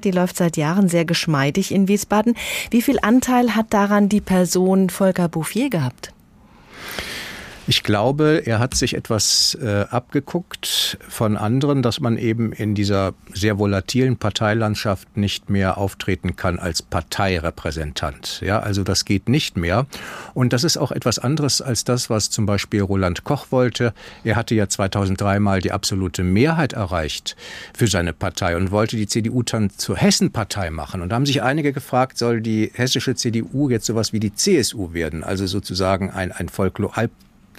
Die 0.05 0.11
läuft 0.11 0.37
seit 0.37 0.57
Jahren 0.57 0.89
sehr 0.89 1.05
geschmeidig 1.05 1.73
in 1.73 1.89
Wiesbaden. 1.89 2.37
Wie 2.71 2.83
viel 2.83 2.99
Anteil 3.03 3.55
hat 3.55 3.73
daran 3.73 4.09
die 4.09 4.21
Person 4.21 4.91
Volker 4.91 5.29
Bouffier 5.29 5.71
gehabt? 5.71 6.14
Ich 7.67 7.83
glaube, 7.83 8.43
er 8.45 8.59
hat 8.59 8.75
sich 8.75 8.95
etwas 8.95 9.57
äh, 9.59 9.87
abgeguckt 9.89 10.99
von 11.09 11.39
anderen, 11.39 11.81
dass 11.81 11.99
man 11.99 12.19
eben 12.19 12.53
in 12.53 12.75
dieser 12.75 13.15
sehr 13.33 13.59
volatilen 13.59 14.19
Parteilandschaft 14.19 15.17
nicht 15.17 15.49
mehr 15.49 15.79
auftreten 15.79 16.37
kann 16.37 16.59
als 16.59 16.83
Parteirepräsentant. 16.83 18.43
Ja, 18.45 18.59
also 18.59 18.85
das 18.85 19.07
geht 19.07 19.31
nicht 19.31 19.57
mehr. 19.57 19.87
Und 20.35 20.53
das 20.53 20.63
ist 20.63 20.77
auch 20.77 20.93
etwas 20.93 21.19
anderes 21.19 21.63
als 21.63 21.85
das, 21.85 22.11
was 22.11 22.29
zum 22.29 22.45
Beispiel 22.45 22.83
Roland 22.83 23.25
Koch 23.25 23.47
wollte. 23.49 23.95
Er 24.25 24.37
hatte 24.37 24.55
ja 24.55 24.69
2003 24.69 25.41
mal 25.41 25.63
die 25.63 25.73
absolute 25.73 26.23
Mehrheit 26.23 26.75
erreicht 26.75 27.35
für 27.75 27.87
seine 27.87 28.13
Partei 28.13 28.59
und 28.59 28.73
wollte 28.73 28.99
die 28.99 29.07
CDU 29.07 29.43
dann 29.43 29.71
zur 29.71 29.97
Hessenpartei 29.97 30.71
machen. 30.71 31.01
Und 31.01 31.09
da 31.09 31.17
haben 31.17 31.25
sich 31.25 31.43
einige 31.43 31.73
gefragt, 31.73 32.19
soll 32.19 32.43
die 32.43 32.73
hessische 32.75 33.15
CDU 33.15 33.71
jetzt 33.71 33.87
sowas 33.87 34.13
wie 34.13 34.21
die 34.21 34.35
CSU 34.35 34.93
werden? 34.93 35.25
Also 35.25 35.47
sozusagen 35.47 36.11
ein, 36.11 36.31
ein 36.31 36.51
Folklor 36.51 36.99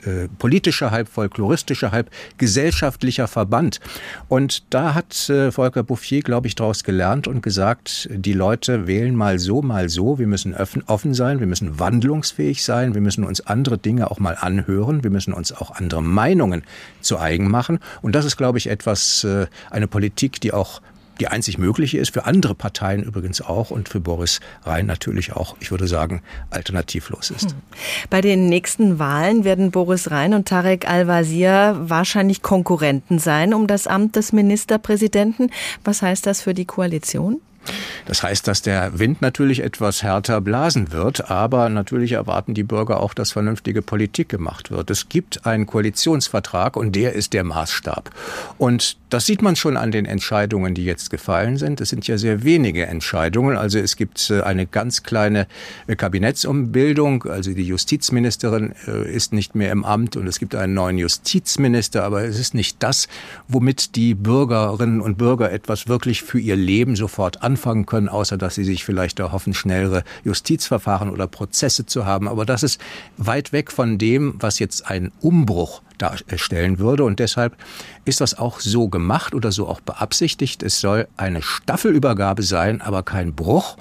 äh, 0.06 0.28
politischer, 0.40 0.92
halb 0.92 1.08
folkloristischer, 1.08 1.92
halb 1.92 2.10
gesellschaftlicher 2.38 3.28
Verband. 3.28 3.80
Und 4.28 4.64
da 4.70 4.94
hat 4.94 5.30
äh, 5.30 5.52
Volker 5.52 5.84
Bouffier, 5.84 6.22
glaube 6.22 6.48
ich, 6.48 6.56
daraus 6.56 6.84
gelernt 6.84 7.28
und 7.28 7.42
gesagt, 7.42 8.10
die 8.12 8.34
Leute 8.34 8.88
wählen 8.88 9.16
mal 9.16 9.40
so, 9.40 9.62
mal 9.62 9.90
so. 9.90 10.20
Wir 10.20 10.28
müssen 10.28 10.56
offen 10.88 11.14
sein, 11.14 11.40
wir 11.40 11.48
müssen 11.48 11.80
wandlungsfähig 11.80 12.64
sein, 12.64 12.94
wir 12.94 13.02
müssen 13.02 13.24
uns 13.24 13.42
andere 13.42 13.78
Dinge 13.78 14.12
auch 14.12 14.20
mal 14.20 14.38
anhören, 14.40 15.04
wir 15.04 15.12
müssen 15.12 15.34
uns 15.34 15.52
auch 15.52 15.72
andere 15.72 16.04
Meinungen 16.04 16.64
zu 17.02 17.20
eigen 17.20 17.50
machen. 17.50 17.80
Und 18.02 18.16
das 18.16 18.26
ist, 18.26 18.38
glaube 18.38 18.58
ich, 18.58 18.68
etwas, 18.68 19.24
äh, 19.24 19.48
eine 19.70 19.88
Politik, 19.88 20.42
die 20.42 20.54
auch 20.54 20.82
die 21.20 21.28
einzig 21.28 21.58
mögliche 21.58 21.98
ist, 21.98 22.14
für 22.14 22.26
andere 22.26 22.56
Parteien 22.56 23.04
übrigens 23.04 23.42
auch 23.42 23.72
und 23.72 23.90
für 23.90 24.00
Boris 24.00 24.40
Rhein 24.64 24.86
natürlich 24.86 25.34
auch, 25.34 25.56
ich 25.60 25.72
würde 25.72 25.88
sagen, 25.88 26.22
alternativlos 26.50 27.30
ist. 27.32 27.52
Hm. 27.52 27.58
Bei 28.10 28.22
den 28.22 28.48
nächsten 28.48 29.00
Wahlen 29.00 29.44
werden 29.44 29.72
Boris 29.72 30.12
Rhein 30.12 30.34
und 30.34 30.48
Tarek 30.48 30.88
Al-Wazir 30.90 31.76
wahrscheinlich 31.80 32.42
Konkurrenten 32.42 33.20
sein 33.20 33.54
um 33.54 33.68
das 33.68 33.88
Amt 33.88 34.16
des 34.16 34.34
Ministerpräsidenten. 34.34 35.52
Was 35.84 36.02
heißt 36.02 36.26
das 36.26 36.42
für 36.42 36.54
die 36.54 36.66
Koalition? 36.66 37.42
Das 38.06 38.24
heißt, 38.24 38.48
dass 38.48 38.62
der 38.62 39.00
Wind 39.00 39.22
natürlich 39.22 39.62
etwas 39.62 40.04
härter 40.04 40.42
blasen 40.42 40.92
wird, 40.92 41.30
aber 41.30 41.70
natürlich 41.70 42.14
erwarten 42.14 42.54
die 42.54 42.64
Bürger 42.64 43.00
auch, 43.02 43.14
dass 43.14 43.32
vernünftige 43.32 43.82
Politik 43.82 44.30
gemacht 44.30 44.72
wird. 44.72 44.90
Es 44.92 45.10
gibt 45.10 45.46
einen 45.46 45.66
Koalitionsvertrag 45.66 46.78
und 46.78 46.96
der 46.96 47.14
ist 47.14 47.34
der 47.34 47.44
Maßstab. 47.44 48.12
Und 48.58 48.98
das 49.10 49.26
sieht 49.26 49.42
man 49.42 49.56
schon 49.56 49.78
an 49.78 49.92
den 49.92 50.06
Entscheidungen, 50.06 50.74
die 50.74 50.86
jetzt 50.86 51.10
gefallen 51.10 51.58
sind. 51.58 51.82
Es 51.82 51.90
sind 51.90 52.08
ja 52.08 52.18
sehr 52.18 52.44
wenige 52.44 52.86
Entscheidungen. 52.86 53.58
Also 53.58 53.80
es 53.80 53.96
gibt 53.96 54.30
äh, 54.30 54.42
eine 54.42 54.66
ganz 54.66 55.04
kleine 55.04 55.48
äh, 55.88 55.96
Kabinettsumbildung. 55.96 57.24
Also 57.24 57.54
die 57.54 57.64
Justizministerin 57.64 58.74
äh, 58.88 59.10
ist 59.10 59.34
nicht 59.34 59.56
mehr 59.56 59.72
im 59.72 59.86
Amt 59.86 60.16
und 60.16 60.28
es 60.28 60.40
gibt 60.40 60.54
einen 60.56 60.74
neuen 60.74 60.98
Justizminister. 60.98 62.04
Aber 62.04 62.24
es 62.24 62.40
ist 62.40 62.54
nicht 62.54 62.84
das, 62.84 63.08
womit 63.48 63.96
die 63.96 64.16
Bürgerinnen 64.16 65.02
und 65.02 65.18
Bürger 65.18 65.52
etwas 65.52 65.88
wirklich 65.88 66.22
für 66.22 66.40
ihr 66.40 66.56
Leben 66.56 66.96
sofort 66.96 67.42
an 67.42 67.55
anfangen 67.56 67.86
können, 67.86 68.10
außer 68.10 68.38
dass 68.38 68.56
sie 68.56 68.66
sich 68.66 68.84
vielleicht 68.84 69.20
erhoffen, 69.20 69.54
schnellere 69.54 70.04
Justizverfahren 70.26 71.10
oder 71.10 71.26
Prozesse 71.28 71.86
zu 71.86 72.06
haben. 72.06 72.28
Aber 72.28 72.46
das 72.46 72.64
ist 72.64 72.82
weit 73.16 73.54
weg 73.54 73.72
von 73.72 73.98
dem, 73.98 74.36
was 74.40 74.60
jetzt 74.60 74.90
ein 74.90 75.14
Umbruch 75.22 75.82
darstellen 75.98 76.80
würde. 76.80 77.06
Und 77.06 77.20
deshalb 77.20 77.56
ist 78.04 78.20
das 78.20 78.38
auch 78.38 78.60
so 78.60 78.90
gemacht 78.90 79.34
oder 79.34 79.54
so 79.54 79.68
auch 79.68 79.80
beabsichtigt. 79.80 80.64
Es 80.64 80.82
soll 80.82 81.08
eine 81.16 81.42
Staffelübergabe 81.42 82.44
sein, 82.44 82.82
aber 82.82 83.04
kein 83.04 83.34
Bruch. 83.34 83.78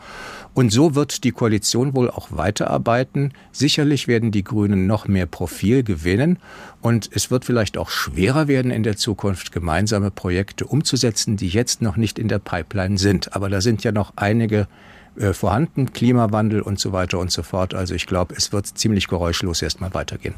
Und 0.55 0.73
so 0.73 0.95
wird 0.95 1.25
die 1.25 1.33
Koalition 1.33 1.95
wohl 1.95 2.09
auch 2.09 2.29
weiterarbeiten. 2.31 3.33
Sicherlich 3.51 4.07
werden 4.07 4.31
die 4.31 4.45
Grünen 4.45 4.87
noch 4.87 5.09
mehr 5.09 5.27
Profil 5.27 5.83
gewinnen. 5.83 6.39
Und 6.81 7.11
es 7.13 7.31
wird 7.31 7.45
vielleicht 7.45 7.77
auch 7.77 7.91
schwerer 7.91 8.47
werden 8.47 8.71
in 8.71 8.85
der 8.85 8.97
Zukunft, 8.97 9.51
gemeinsame 9.51 10.13
Projekte 10.13 10.65
umzusetzen, 10.65 11.37
die 11.37 11.49
jetzt 11.49 11.83
noch 11.83 11.97
nicht 11.97 12.19
in 12.21 12.29
der 12.29 12.39
Pipeline 12.39 12.99
sind. 12.99 13.35
Aber 13.35 13.51
da 13.51 13.61
sind 13.61 13.83
ja 13.83 13.91
noch 13.91 14.13
einige 14.15 14.69
äh, 15.17 15.33
vorhanden, 15.33 15.93
Klimawandel 15.93 16.61
und 16.61 16.79
so 16.79 16.93
weiter 16.93 17.19
und 17.19 17.33
so 17.33 17.43
fort. 17.43 17.75
Also 17.75 17.95
ich 17.95 18.07
glaube, 18.07 18.35
es 18.37 18.53
wird 18.53 18.67
ziemlich 18.67 19.09
geräuschlos 19.09 19.61
erstmal 19.61 19.93
weitergehen. 19.93 20.35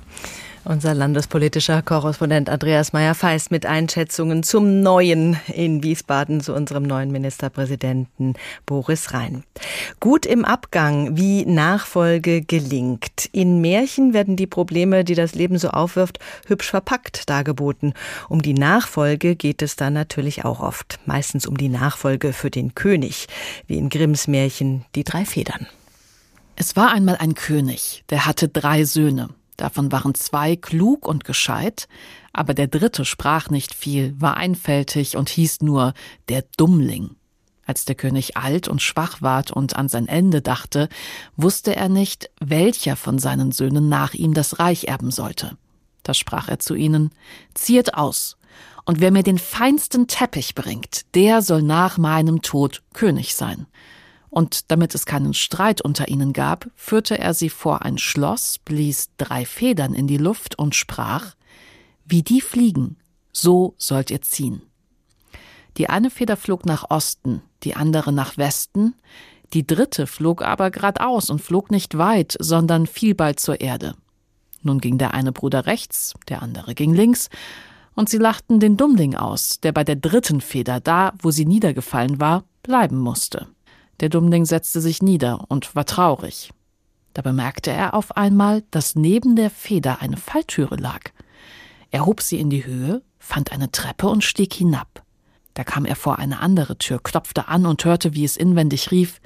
Unser 0.68 0.94
landespolitischer 0.94 1.80
Korrespondent 1.80 2.50
Andreas 2.50 2.92
Meyer-Feist 2.92 3.52
mit 3.52 3.64
Einschätzungen 3.66 4.42
zum 4.42 4.80
Neuen 4.80 5.38
in 5.46 5.84
Wiesbaden, 5.84 6.40
zu 6.40 6.54
unserem 6.54 6.82
neuen 6.82 7.12
Ministerpräsidenten 7.12 8.34
Boris 8.66 9.12
Rhein. 9.12 9.44
Gut 10.00 10.26
im 10.26 10.44
Abgang, 10.44 11.16
wie 11.16 11.46
Nachfolge 11.46 12.42
gelingt. 12.42 13.28
In 13.30 13.60
Märchen 13.60 14.12
werden 14.12 14.34
die 14.34 14.48
Probleme, 14.48 15.04
die 15.04 15.14
das 15.14 15.36
Leben 15.36 15.56
so 15.56 15.68
aufwirft, 15.68 16.18
hübsch 16.48 16.70
verpackt 16.70 17.30
dargeboten. 17.30 17.94
Um 18.28 18.42
die 18.42 18.54
Nachfolge 18.54 19.36
geht 19.36 19.62
es 19.62 19.76
dann 19.76 19.92
natürlich 19.92 20.44
auch 20.44 20.58
oft. 20.58 20.98
Meistens 21.06 21.46
um 21.46 21.56
die 21.56 21.68
Nachfolge 21.68 22.32
für 22.32 22.50
den 22.50 22.74
König, 22.74 23.28
wie 23.68 23.78
in 23.78 23.88
Grimms 23.88 24.26
Märchen 24.26 24.84
Die 24.96 25.04
drei 25.04 25.26
Federn. 25.26 25.68
Es 26.56 26.74
war 26.74 26.90
einmal 26.90 27.18
ein 27.18 27.34
König, 27.34 28.02
der 28.10 28.26
hatte 28.26 28.48
drei 28.48 28.82
Söhne. 28.82 29.28
Davon 29.56 29.90
waren 29.90 30.14
zwei 30.14 30.56
klug 30.56 31.06
und 31.06 31.24
gescheit, 31.24 31.88
aber 32.32 32.52
der 32.52 32.66
dritte 32.66 33.04
sprach 33.04 33.48
nicht 33.48 33.74
viel, 33.74 34.14
war 34.20 34.36
einfältig 34.36 35.16
und 35.16 35.28
hieß 35.28 35.62
nur 35.62 35.94
der 36.28 36.44
Dummling. 36.56 37.16
Als 37.64 37.84
der 37.84 37.96
König 37.96 38.36
alt 38.36 38.68
und 38.68 38.80
schwach 38.80 39.22
ward 39.22 39.50
und 39.50 39.74
an 39.74 39.88
sein 39.88 40.06
Ende 40.06 40.40
dachte, 40.40 40.88
wusste 41.36 41.74
er 41.74 41.88
nicht, 41.88 42.30
welcher 42.40 42.94
von 42.94 43.18
seinen 43.18 43.50
Söhnen 43.50 43.88
nach 43.88 44.14
ihm 44.14 44.34
das 44.34 44.60
Reich 44.60 44.84
erben 44.84 45.10
sollte. 45.10 45.56
Da 46.04 46.14
sprach 46.14 46.48
er 46.48 46.60
zu 46.60 46.74
ihnen, 46.74 47.10
zieht 47.54 47.94
aus, 47.94 48.36
und 48.84 49.00
wer 49.00 49.10
mir 49.10 49.24
den 49.24 49.38
feinsten 49.38 50.06
Teppich 50.06 50.54
bringt, 50.54 51.14
der 51.16 51.42
soll 51.42 51.62
nach 51.62 51.98
meinem 51.98 52.40
Tod 52.40 52.82
König 52.94 53.34
sein. 53.34 53.66
Und 54.36 54.70
damit 54.70 54.94
es 54.94 55.06
keinen 55.06 55.32
Streit 55.32 55.80
unter 55.80 56.08
ihnen 56.08 56.34
gab, 56.34 56.66
führte 56.74 57.18
er 57.18 57.32
sie 57.32 57.48
vor 57.48 57.86
ein 57.86 57.96
Schloss, 57.96 58.58
blies 58.58 59.08
drei 59.16 59.46
Federn 59.46 59.94
in 59.94 60.06
die 60.06 60.18
Luft 60.18 60.58
und 60.58 60.74
sprach 60.74 61.34
Wie 62.04 62.22
die 62.22 62.42
fliegen, 62.42 62.98
so 63.32 63.74
sollt 63.78 64.10
ihr 64.10 64.20
ziehen. 64.20 64.60
Die 65.78 65.88
eine 65.88 66.10
Feder 66.10 66.36
flog 66.36 66.66
nach 66.66 66.90
Osten, 66.90 67.40
die 67.62 67.76
andere 67.76 68.12
nach 68.12 68.36
Westen, 68.36 68.94
die 69.54 69.66
dritte 69.66 70.06
flog 70.06 70.42
aber 70.42 70.70
geradeaus 70.70 71.30
und 71.30 71.40
flog 71.40 71.70
nicht 71.70 71.96
weit, 71.96 72.36
sondern 72.38 72.86
fiel 72.86 73.14
bald 73.14 73.40
zur 73.40 73.62
Erde. 73.62 73.94
Nun 74.60 74.80
ging 74.80 74.98
der 74.98 75.14
eine 75.14 75.32
Bruder 75.32 75.64
rechts, 75.64 76.12
der 76.28 76.42
andere 76.42 76.74
ging 76.74 76.92
links, 76.92 77.30
und 77.94 78.10
sie 78.10 78.18
lachten 78.18 78.60
den 78.60 78.76
Dummling 78.76 79.14
aus, 79.14 79.60
der 79.60 79.72
bei 79.72 79.82
der 79.82 79.96
dritten 79.96 80.42
Feder 80.42 80.80
da, 80.80 81.14
wo 81.22 81.30
sie 81.30 81.46
niedergefallen 81.46 82.20
war, 82.20 82.44
bleiben 82.62 82.98
musste. 82.98 83.46
Der 84.00 84.08
Dummling 84.08 84.44
setzte 84.44 84.80
sich 84.80 85.02
nieder 85.02 85.44
und 85.48 85.74
war 85.74 85.86
traurig. 85.86 86.50
Da 87.14 87.22
bemerkte 87.22 87.70
er 87.70 87.94
auf 87.94 88.16
einmal, 88.16 88.62
dass 88.70 88.94
neben 88.94 89.36
der 89.36 89.50
Feder 89.50 90.02
eine 90.02 90.18
Falltüre 90.18 90.76
lag. 90.76 91.10
Er 91.90 92.04
hob 92.04 92.20
sie 92.20 92.38
in 92.38 92.50
die 92.50 92.66
Höhe, 92.66 93.02
fand 93.18 93.52
eine 93.52 93.70
Treppe 93.70 94.08
und 94.08 94.22
stieg 94.22 94.52
hinab. 94.52 95.02
Da 95.54 95.64
kam 95.64 95.86
er 95.86 95.96
vor 95.96 96.18
eine 96.18 96.40
andere 96.40 96.76
Tür, 96.76 97.00
klopfte 97.02 97.48
an 97.48 97.64
und 97.64 97.82
hörte, 97.86 98.12
wie 98.12 98.24
es 98.24 98.36
inwendig 98.36 98.90
rief 98.90 99.22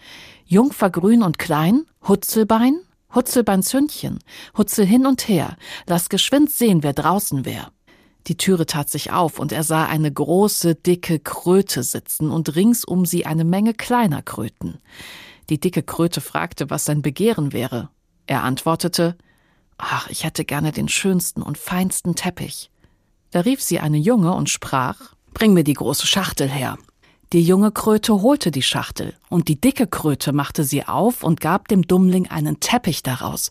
Jungfer 0.46 0.90
grün 0.90 1.22
und 1.22 1.38
klein, 1.38 1.86
Hutzelbein, 2.06 2.78
Hutzelbein 3.14 3.64
Zündchen, 3.64 4.20
Hutzel 4.56 4.86
hin 4.86 5.06
und 5.06 5.26
her, 5.28 5.56
lass 5.86 6.08
geschwind 6.08 6.50
sehen, 6.50 6.84
wer 6.84 6.92
draußen 6.92 7.44
wär. 7.44 7.72
Die 8.26 8.36
Türe 8.36 8.66
tat 8.66 8.90
sich 8.90 9.12
auf 9.12 9.38
und 9.38 9.52
er 9.52 9.62
sah 9.62 9.86
eine 9.86 10.12
große, 10.12 10.74
dicke 10.74 11.18
Kröte 11.18 11.82
sitzen 11.82 12.30
und 12.30 12.54
rings 12.54 12.84
um 12.84 13.06
sie 13.06 13.26
eine 13.26 13.44
Menge 13.44 13.74
kleiner 13.74 14.22
Kröten. 14.22 14.78
Die 15.48 15.58
dicke 15.58 15.82
Kröte 15.82 16.20
fragte, 16.20 16.70
was 16.70 16.84
sein 16.84 17.02
Begehren 17.02 17.52
wäre. 17.52 17.88
Er 18.26 18.44
antwortete, 18.44 19.16
Ach, 19.78 20.08
ich 20.10 20.24
hätte 20.24 20.44
gerne 20.44 20.72
den 20.72 20.88
schönsten 20.88 21.42
und 21.42 21.56
feinsten 21.56 22.14
Teppich. 22.14 22.70
Da 23.30 23.40
rief 23.40 23.62
sie 23.62 23.80
eine 23.80 23.96
Junge 23.96 24.34
und 24.34 24.50
sprach, 24.50 25.14
Bring 25.32 25.54
mir 25.54 25.64
die 25.64 25.74
große 25.74 26.06
Schachtel 26.06 26.48
her. 26.48 26.76
Die 27.32 27.42
junge 27.42 27.70
Kröte 27.70 28.22
holte 28.22 28.50
die 28.50 28.62
Schachtel, 28.62 29.14
und 29.28 29.46
die 29.46 29.60
dicke 29.60 29.86
Kröte 29.86 30.32
machte 30.32 30.64
sie 30.64 30.86
auf 30.86 31.22
und 31.22 31.40
gab 31.40 31.68
dem 31.68 31.82
Dummling 31.82 32.26
einen 32.28 32.58
Teppich 32.58 33.04
daraus, 33.04 33.50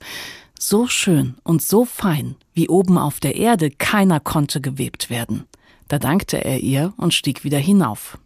so 0.62 0.88
schön 0.88 1.36
und 1.44 1.62
so 1.62 1.86
fein, 1.86 2.36
wie 2.54 2.68
oben 2.68 2.98
auf 2.98 3.20
der 3.20 3.36
Erde 3.36 3.72
keiner 3.72 4.20
konnte 4.20 4.60
gewebt 4.60 5.10
werden. 5.10 5.46
Da 5.88 6.00
dankte 6.00 6.44
er 6.44 6.60
ihr 6.60 6.94
und 6.98 7.14
stieg 7.14 7.44
wieder 7.44 7.58
hinauf. 7.58 8.18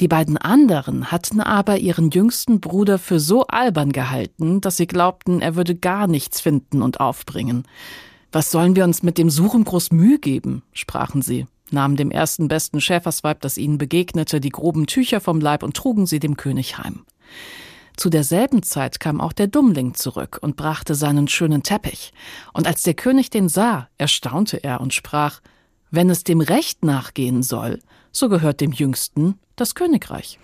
Die 0.00 0.08
beiden 0.08 0.38
anderen 0.38 1.12
hatten 1.12 1.40
aber 1.40 1.78
ihren 1.78 2.10
jüngsten 2.10 2.60
Bruder 2.60 2.98
für 2.98 3.20
so 3.20 3.46
albern 3.48 3.92
gehalten, 3.92 4.60
dass 4.60 4.76
sie 4.76 4.86
glaubten, 4.86 5.40
er 5.40 5.56
würde 5.56 5.74
gar 5.74 6.06
nichts 6.06 6.40
finden 6.40 6.82
und 6.82 7.00
aufbringen. 7.00 7.64
Was 8.32 8.50
sollen 8.50 8.74
wir 8.74 8.84
uns 8.84 9.02
mit 9.02 9.18
dem 9.18 9.28
Suchen 9.28 9.64
groß 9.64 9.90
Mühe 9.90 10.18
geben? 10.18 10.62
sprachen 10.72 11.20
sie, 11.20 11.46
nahmen 11.70 11.96
dem 11.96 12.10
ersten 12.10 12.48
besten 12.48 12.80
Schäfersweib, 12.80 13.40
das 13.40 13.58
ihnen 13.58 13.76
begegnete, 13.76 14.40
die 14.40 14.50
groben 14.50 14.86
Tücher 14.86 15.20
vom 15.20 15.40
Leib 15.40 15.62
und 15.62 15.76
trugen 15.76 16.06
sie 16.06 16.20
dem 16.20 16.36
König 16.36 16.78
heim. 16.78 17.04
Zu 17.98 18.10
derselben 18.10 18.62
Zeit 18.62 19.00
kam 19.00 19.20
auch 19.20 19.32
der 19.32 19.48
Dummling 19.48 19.94
zurück 19.94 20.38
und 20.40 20.54
brachte 20.54 20.94
seinen 20.94 21.26
schönen 21.26 21.64
Teppich. 21.64 22.12
Und 22.52 22.68
als 22.68 22.82
der 22.82 22.94
König 22.94 23.28
den 23.30 23.48
sah, 23.48 23.88
erstaunte 23.98 24.62
er 24.62 24.80
und 24.80 24.94
sprach, 24.94 25.40
wenn 25.90 26.08
es 26.08 26.22
dem 26.22 26.40
Recht 26.40 26.84
nachgehen 26.84 27.42
soll, 27.42 27.80
so 28.12 28.28
gehört 28.28 28.60
dem 28.60 28.70
Jüngsten 28.70 29.40
das 29.56 29.74
Königreich. 29.74 30.38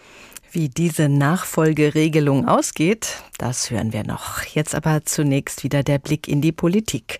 Wie 0.55 0.69
diese 0.69 1.09
Nachfolgeregelung 1.09 2.47
ausgeht, 2.47 3.25
das 3.38 3.73
hören 3.73 3.93
wir 3.93 4.05
noch. 4.05 4.45
Jetzt 4.45 4.77
aber 4.77 5.05
zunächst 5.05 5.64
wieder 5.64 5.83
der 5.83 5.99
Blick 5.99 6.29
in 6.29 6.40
die 6.43 6.53
Politik. 6.53 7.19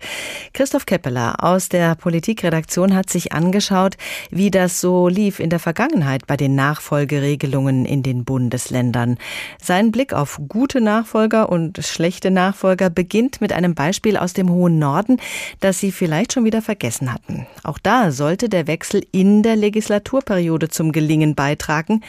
Christoph 0.53 0.85
Keppeler 0.85 1.43
aus 1.43 1.67
der 1.67 1.95
Politikredaktion 1.95 2.95
hat 2.95 3.09
sich 3.09 3.33
angeschaut, 3.33 3.97
wie 4.31 4.51
das 4.51 4.79
so 4.79 5.09
lief 5.09 5.41
in 5.41 5.49
der 5.49 5.59
Vergangenheit 5.59 6.27
bei 6.27 6.37
den 6.37 6.55
Nachfolgeregelungen 6.55 7.83
in 7.83 8.03
den 8.03 8.23
Bundesländern. 8.23 9.17
Sein 9.61 9.91
Blick 9.91 10.13
auf 10.13 10.39
gute 10.47 10.79
Nachfolger 10.79 11.49
und 11.49 11.85
schlechte 11.85 12.31
Nachfolger 12.31 12.89
beginnt 12.89 13.41
mit 13.41 13.51
einem 13.51 13.75
Beispiel 13.75 14.15
aus 14.15 14.31
dem 14.31 14.49
hohen 14.49 14.79
Norden, 14.79 15.17
das 15.59 15.81
Sie 15.81 15.91
vielleicht 15.91 16.31
schon 16.31 16.45
wieder 16.45 16.61
vergessen 16.61 17.11
hatten. 17.11 17.47
Auch 17.63 17.79
da 17.79 18.11
sollte 18.11 18.47
der 18.47 18.67
Wechsel 18.67 19.05
in 19.11 19.43
der 19.43 19.57
Legislaturperiode 19.57 20.69
zum 20.69 20.93
Gelingen 20.93 21.35
beitragen. 21.35 22.01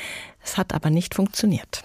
Es 0.47 0.57
hat 0.57 0.73
aber 0.73 0.91
nicht 0.91 1.17
funktioniert. 1.17 1.83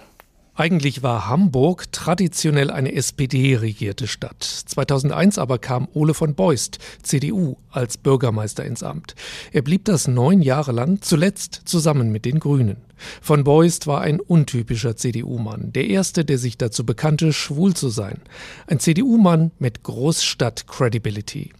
Eigentlich 0.54 1.02
war 1.02 1.28
Hamburg 1.28 1.91
traditionell 1.91 2.69
eine 2.69 2.93
SPD-regierte 2.93 4.06
Stadt. 4.06 4.43
2001 4.43 5.39
aber 5.39 5.58
kam 5.58 5.88
Ole 5.93 6.13
von 6.13 6.36
Beust, 6.36 6.78
CDU, 7.02 7.56
als 7.71 7.97
Bürgermeister 7.97 8.63
ins 8.63 8.84
Amt. 8.84 9.15
Er 9.52 9.63
blieb 9.63 9.86
das 9.86 10.08
neun 10.08 10.43
Jahre 10.43 10.74
lang, 10.74 11.02
zuletzt 11.02 11.62
zusammen 11.65 12.12
mit 12.12 12.24
den 12.24 12.39
Grünen. 12.39 12.78
Von 13.19 13.43
Beust 13.43 13.88
war 13.88 14.02
ein 14.02 14.19
untypischer 14.19 14.95
CDU-Mann, 14.95 15.74
der 15.74 15.88
erste, 15.88 16.24
der 16.24 16.38
sich 16.38 16.60
dazu 16.60 16.86
bekannte, 16.86 17.34
schwul 17.34 17.74
zu 17.74 17.89
sein. 17.89 18.21
Ein 18.67 18.80
CDU-Mann 18.80 19.50
mit 19.58 19.82
Großstadt-Credibility. 19.82 21.52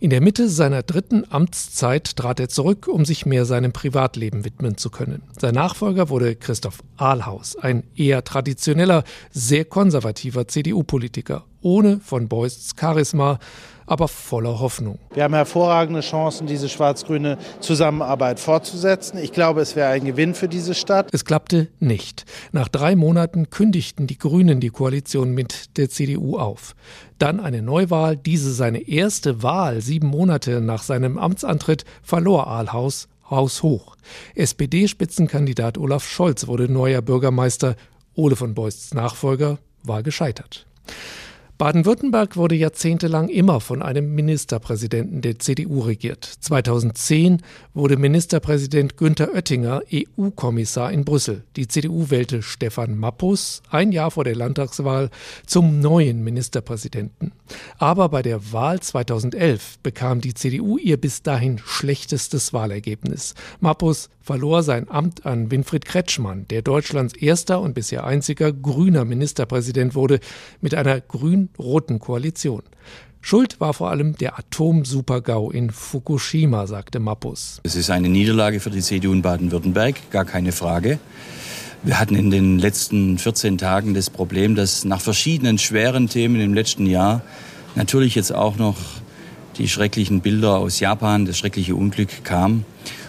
In 0.00 0.10
der 0.10 0.20
Mitte 0.20 0.48
seiner 0.48 0.84
dritten 0.84 1.24
Amtszeit 1.28 2.14
trat 2.14 2.38
er 2.38 2.48
zurück, 2.48 2.86
um 2.86 3.04
sich 3.04 3.26
mehr 3.26 3.44
seinem 3.44 3.72
Privatleben 3.72 4.44
widmen 4.44 4.76
zu 4.76 4.90
können. 4.90 5.22
Sein 5.40 5.56
Nachfolger 5.56 6.08
wurde 6.08 6.36
Christoph 6.36 6.84
Ahlhaus, 6.96 7.56
ein 7.56 7.82
eher 7.96 8.22
traditioneller, 8.22 9.02
sehr 9.32 9.64
konservativer 9.64 10.46
CDU-Politiker, 10.46 11.46
ohne 11.62 11.98
von 11.98 12.28
Beusts 12.28 12.76
Charisma, 12.78 13.40
aber 13.88 14.06
voller 14.06 14.60
Hoffnung. 14.60 14.98
Wir 15.14 15.24
haben 15.24 15.34
hervorragende 15.34 16.00
Chancen, 16.00 16.46
diese 16.46 16.68
schwarz-grüne 16.68 17.38
Zusammenarbeit 17.60 18.38
fortzusetzen. 18.38 19.18
Ich 19.18 19.32
glaube, 19.32 19.62
es 19.62 19.74
wäre 19.74 19.88
ein 19.88 20.04
Gewinn 20.04 20.34
für 20.34 20.48
diese 20.48 20.74
Stadt. 20.74 21.08
Es 21.12 21.24
klappte 21.24 21.68
nicht. 21.80 22.24
Nach 22.52 22.68
drei 22.68 22.94
Monaten 22.94 23.50
kündigten 23.50 24.06
die 24.06 24.18
Grünen 24.18 24.60
die 24.60 24.70
Koalition 24.70 25.32
mit 25.32 25.76
der 25.78 25.88
CDU 25.88 26.38
auf. 26.38 26.76
Dann 27.18 27.40
eine 27.40 27.62
Neuwahl, 27.62 28.16
diese 28.16 28.52
seine 28.52 28.86
erste 28.88 29.42
Wahl 29.42 29.80
sieben 29.80 30.08
Monate 30.08 30.60
nach 30.60 30.82
seinem 30.82 31.18
Amtsantritt, 31.18 31.84
verlor 32.02 32.46
Ahlhaus 32.46 33.08
haushoch. 33.30 33.96
SPD-Spitzenkandidat 34.34 35.78
Olaf 35.78 36.06
Scholz 36.06 36.46
wurde 36.46 36.70
neuer 36.70 37.02
Bürgermeister. 37.02 37.76
Ole 38.14 38.36
von 38.36 38.54
Beusts 38.54 38.94
Nachfolger 38.94 39.58
war 39.82 40.02
gescheitert. 40.02 40.66
Baden-Württemberg 41.58 42.36
wurde 42.36 42.54
jahrzehntelang 42.54 43.28
immer 43.28 43.60
von 43.60 43.82
einem 43.82 44.14
Ministerpräsidenten 44.14 45.22
der 45.22 45.40
CDU 45.40 45.80
regiert. 45.80 46.24
2010 46.24 47.42
wurde 47.74 47.96
Ministerpräsident 47.96 48.96
Günther 48.96 49.34
Oettinger 49.34 49.82
EU-Kommissar 49.92 50.92
in 50.92 51.04
Brüssel. 51.04 51.42
Die 51.56 51.66
CDU 51.66 52.10
wählte 52.10 52.42
Stefan 52.42 52.96
Mappus 52.96 53.62
ein 53.70 53.90
Jahr 53.90 54.12
vor 54.12 54.22
der 54.22 54.36
Landtagswahl 54.36 55.10
zum 55.46 55.80
neuen 55.80 56.22
Ministerpräsidenten. 56.22 57.32
Aber 57.78 58.08
bei 58.08 58.22
der 58.22 58.52
Wahl 58.52 58.78
2011 58.78 59.80
bekam 59.82 60.20
die 60.20 60.34
CDU 60.34 60.78
ihr 60.78 60.96
bis 60.96 61.24
dahin 61.24 61.58
schlechtestes 61.58 62.52
Wahlergebnis. 62.52 63.34
Mappus 63.58 64.10
verlor 64.20 64.62
sein 64.62 64.90
Amt 64.90 65.24
an 65.24 65.50
Winfried 65.50 65.86
Kretschmann, 65.86 66.46
der 66.48 66.60
Deutschlands 66.60 67.14
erster 67.14 67.62
und 67.62 67.72
bisher 67.72 68.04
einziger 68.04 68.52
grüner 68.52 69.06
Ministerpräsident 69.06 69.94
wurde, 69.94 70.20
mit 70.60 70.74
einer 70.74 71.00
grün-roten 71.56 71.98
Koalition. 71.98 72.62
Schuld 73.20 73.60
war 73.60 73.74
vor 73.74 73.90
allem 73.90 74.16
der 74.16 74.38
Atomsupergau 74.38 75.50
in 75.50 75.70
Fukushima, 75.70 76.66
sagte 76.66 77.00
Mappus. 77.00 77.60
Es 77.64 77.74
ist 77.74 77.90
eine 77.90 78.08
Niederlage 78.08 78.60
für 78.60 78.70
die 78.70 78.80
CDU 78.80 79.12
in 79.12 79.22
Baden-Württemberg, 79.22 80.10
gar 80.10 80.24
keine 80.24 80.52
Frage. 80.52 80.98
Wir 81.82 82.00
hatten 82.00 82.14
in 82.14 82.30
den 82.30 82.58
letzten 82.58 83.18
14 83.18 83.58
Tagen 83.58 83.94
das 83.94 84.10
Problem, 84.10 84.54
dass 84.54 84.84
nach 84.84 85.00
verschiedenen 85.00 85.58
schweren 85.58 86.08
Themen 86.08 86.40
im 86.40 86.54
letzten 86.54 86.86
Jahr 86.86 87.22
natürlich 87.74 88.14
jetzt 88.14 88.32
auch 88.32 88.56
noch 88.56 88.76
die 89.58 89.68
schrecklichen 89.68 90.20
Bilder 90.20 90.56
aus 90.56 90.80
Japan, 90.80 91.26
das 91.26 91.38
schreckliche 91.38 91.74
Unglück 91.74 92.24
kam 92.24 92.64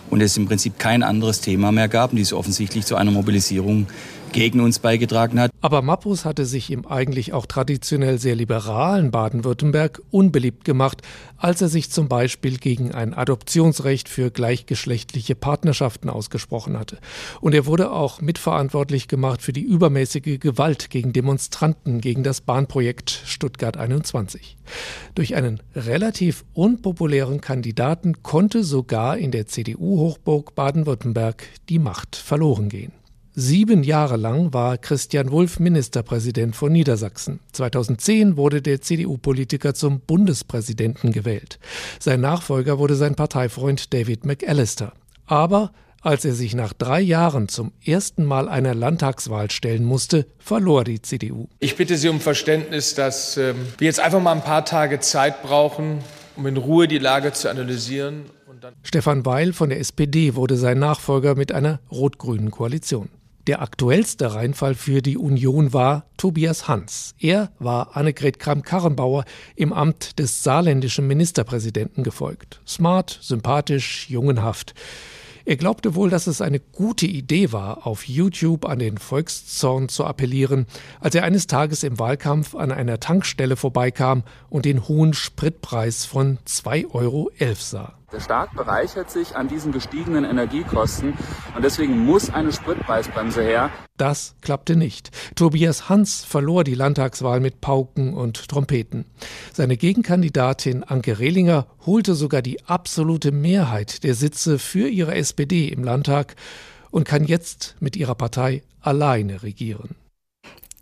und 0.09 0.21
es 0.21 0.37
im 0.37 0.47
Prinzip 0.47 0.79
kein 0.79 1.03
anderes 1.03 1.41
Thema 1.41 1.71
mehr 1.71 1.87
gab, 1.87 2.11
die 2.11 2.21
es 2.21 2.33
offensichtlich 2.33 2.85
zu 2.85 2.95
einer 2.95 3.11
Mobilisierung 3.11 3.87
gegen 4.31 4.59
uns 4.59 4.79
beigetragen 4.79 5.39
hat. 5.39 5.51
Aber 5.61 5.81
Mappus 5.81 6.25
hatte 6.25 6.45
sich 6.45 6.71
im 6.71 6.85
eigentlich 6.87 7.33
auch 7.33 7.45
traditionell 7.45 8.19
sehr 8.19 8.35
liberalen 8.35 9.11
Baden-Württemberg 9.11 10.01
unbeliebt 10.11 10.63
gemacht, 10.63 11.01
als 11.37 11.61
er 11.61 11.69
sich 11.69 11.91
zum 11.91 12.07
Beispiel 12.07 12.57
gegen 12.57 12.91
ein 12.93 13.13
Adoptionsrecht 13.13 14.09
für 14.09 14.31
gleichgeschlechtliche 14.31 15.35
Partnerschaften 15.35 16.09
ausgesprochen 16.09 16.77
hatte. 16.77 16.97
Und 17.41 17.53
er 17.53 17.65
wurde 17.65 17.91
auch 17.91 18.21
mitverantwortlich 18.21 19.07
gemacht 19.07 19.41
für 19.41 19.53
die 19.53 19.61
übermäßige 19.63 20.39
Gewalt 20.39 20.89
gegen 20.89 21.13
Demonstranten 21.13 22.01
gegen 22.01 22.23
das 22.23 22.41
Bahnprojekt 22.41 23.09
Stuttgart 23.25 23.77
21. 23.77 24.57
Durch 25.15 25.35
einen 25.35 25.61
relativ 25.75 26.45
unpopulären 26.53 27.41
Kandidaten 27.41 28.21
konnte 28.23 28.63
sogar 28.63 29.17
in 29.17 29.31
der 29.31 29.47
CDU-Hochburg 29.47 30.55
Baden-Württemberg 30.55 31.43
die 31.69 31.79
Macht 31.79 32.15
verloren 32.15 32.69
gehen. 32.69 32.98
Sieben 33.41 33.83
Jahre 33.83 34.17
lang 34.17 34.53
war 34.53 34.77
Christian 34.77 35.31
Wulff 35.31 35.61
Ministerpräsident 35.61 36.57
von 36.57 36.73
Niedersachsen. 36.73 37.39
2010 37.53 38.35
wurde 38.35 38.61
der 38.61 38.81
CDU-Politiker 38.81 39.73
zum 39.73 40.01
Bundespräsidenten 40.01 41.13
gewählt. 41.13 41.57
Sein 41.99 42.19
Nachfolger 42.19 42.79
wurde 42.79 42.95
sein 42.95 43.15
Parteifreund 43.15 43.93
David 43.93 44.25
McAllister. 44.25 44.91
Aber 45.25 45.71
als 46.01 46.25
er 46.25 46.33
sich 46.33 46.53
nach 46.53 46.73
drei 46.73 46.99
Jahren 46.99 47.47
zum 47.47 47.71
ersten 47.81 48.25
Mal 48.25 48.49
einer 48.49 48.75
Landtagswahl 48.75 49.49
stellen 49.51 49.85
musste, 49.85 50.25
verlor 50.37 50.83
die 50.83 51.01
CDU. 51.01 51.47
Ich 51.59 51.77
bitte 51.77 51.95
Sie 51.95 52.09
um 52.09 52.19
Verständnis, 52.19 52.93
dass 52.93 53.37
äh, 53.37 53.53
wir 53.77 53.85
jetzt 53.85 54.01
einfach 54.01 54.21
mal 54.21 54.33
ein 54.33 54.43
paar 54.43 54.65
Tage 54.65 54.99
Zeit 54.99 55.43
brauchen, 55.43 55.99
um 56.35 56.45
in 56.45 56.57
Ruhe 56.57 56.89
die 56.89 56.99
Lage 56.99 57.31
zu 57.31 57.49
analysieren. 57.49 58.25
Stefan 58.83 59.25
Weil 59.25 59.53
von 59.53 59.69
der 59.69 59.79
SPD 59.79 60.35
wurde 60.35 60.57
sein 60.57 60.79
Nachfolger 60.79 61.35
mit 61.35 61.53
einer 61.53 61.79
rot-grünen 61.89 62.51
Koalition. 62.51 63.07
Der 63.49 63.63
aktuellste 63.63 64.35
Reinfall 64.35 64.75
für 64.75 65.01
die 65.01 65.17
Union 65.17 65.73
war 65.73 66.05
Tobias 66.17 66.67
Hans. 66.67 67.15
Er 67.17 67.51
war 67.57 67.97
Annegret 67.97 68.37
Kramp-Karrenbauer 68.37 69.25
im 69.55 69.73
Amt 69.73 70.19
des 70.19 70.43
saarländischen 70.43 71.07
Ministerpräsidenten 71.07 72.03
gefolgt. 72.03 72.61
Smart, 72.67 73.17
sympathisch, 73.23 74.07
jungenhaft. 74.07 74.75
Er 75.45 75.55
glaubte 75.55 75.95
wohl, 75.95 76.11
dass 76.11 76.27
es 76.27 76.41
eine 76.41 76.59
gute 76.59 77.07
Idee 77.07 77.51
war, 77.51 77.87
auf 77.87 78.07
YouTube 78.07 78.65
an 78.65 78.77
den 78.77 78.99
Volkszorn 78.99 79.89
zu 79.89 80.05
appellieren, 80.05 80.67
als 80.99 81.15
er 81.15 81.23
eines 81.23 81.47
Tages 81.47 81.81
im 81.81 81.97
Wahlkampf 81.97 82.53
an 82.53 82.71
einer 82.71 82.99
Tankstelle 82.99 83.55
vorbeikam 83.55 84.21
und 84.51 84.65
den 84.65 84.87
hohen 84.87 85.15
Spritpreis 85.15 86.05
von 86.05 86.37
2,11 86.45 86.93
Euro 86.93 87.31
sah. 87.55 87.98
Der 88.11 88.19
Staat 88.19 88.53
bereichert 88.55 89.11
sich 89.11 89.35
an 89.35 89.47
diesen 89.47 89.71
gestiegenen 89.71 90.25
Energiekosten 90.25 91.13
und 91.55 91.63
deswegen 91.63 92.05
muss 92.05 92.31
eine 92.31 92.51
Spritpreisbremse 92.51 93.43
her. 93.43 93.69
Das 93.97 94.35
klappte 94.41 94.75
nicht. 94.75 95.11
Tobias 95.35 95.89
Hans 95.89 96.23
verlor 96.23 96.63
die 96.63 96.73
Landtagswahl 96.73 97.39
mit 97.39 97.61
Pauken 97.61 98.15
und 98.15 98.47
Trompeten. 98.47 99.05
Seine 99.53 99.77
Gegenkandidatin 99.77 100.83
Anke 100.83 101.19
Rehlinger 101.19 101.67
holte 101.85 102.15
sogar 102.15 102.41
die 102.41 102.65
absolute 102.65 103.31
Mehrheit 103.31 104.03
der 104.03 104.15
Sitze 104.15 104.57
für 104.57 104.87
ihre 104.87 105.13
SPD 105.13 105.67
im 105.67 105.83
Landtag 105.83 106.35
und 106.89 107.03
kann 107.03 107.25
jetzt 107.25 107.75
mit 107.79 107.95
ihrer 107.95 108.15
Partei 108.15 108.63
alleine 108.81 109.43
regieren. 109.43 109.95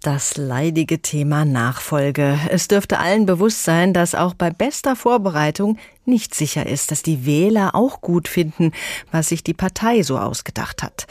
Das 0.03 0.37
leidige 0.37 1.01
Thema 1.01 1.43
Nachfolge. 1.43 2.39
Es 2.49 2.67
dürfte 2.67 2.99
allen 2.99 3.25
bewusst 3.25 3.63
sein, 3.63 3.93
dass 3.93 4.15
auch 4.15 4.35
bei 4.35 4.51
bester 4.51 4.95
Vorbereitung 4.95 5.77
nicht 6.07 6.33
sicher 6.33 6.65
ist, 6.65 6.91
dass 6.91 7.03
die 7.03 7.25
Wähler 7.25 7.75
auch 7.75 8.01
gut 8.01 8.27
finden, 8.27 8.71
was 9.11 9.29
sich 9.29 9.43
die 9.43 9.53
Partei 9.53 10.03
so 10.03 10.17
ausgedacht 10.17 10.83
hat. 10.83 11.07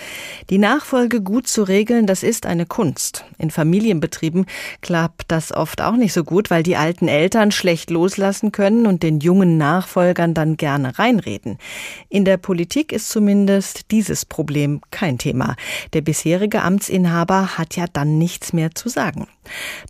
Die 0.50 0.58
Nachfolge 0.58 1.20
gut 1.20 1.46
zu 1.46 1.62
regeln, 1.62 2.06
das 2.06 2.22
ist 2.22 2.46
eine 2.46 2.66
Kunst. 2.66 3.24
In 3.38 3.50
Familienbetrieben 3.50 4.46
klappt 4.80 5.24
das 5.28 5.52
oft 5.52 5.82
auch 5.82 5.96
nicht 5.96 6.12
so 6.12 6.24
gut, 6.24 6.50
weil 6.50 6.62
die 6.62 6.76
alten 6.76 7.08
Eltern 7.08 7.50
schlecht 7.50 7.90
loslassen 7.90 8.52
können 8.52 8.86
und 8.86 9.02
den 9.02 9.20
jungen 9.20 9.58
Nachfolgern 9.58 10.34
dann 10.34 10.56
gerne 10.56 10.98
reinreden. 10.98 11.58
In 12.08 12.24
der 12.24 12.36
Politik 12.36 12.92
ist 12.92 13.10
zumindest 13.10 13.90
dieses 13.90 14.24
Problem 14.24 14.80
kein 14.90 15.18
Thema. 15.18 15.56
Der 15.92 16.00
bisherige 16.00 16.62
Amtsinhaber 16.62 17.58
hat 17.58 17.76
ja 17.76 17.86
dann 17.92 18.18
nichts 18.18 18.52
mehr 18.52 18.74
zu 18.74 18.88
sagen. 18.88 19.26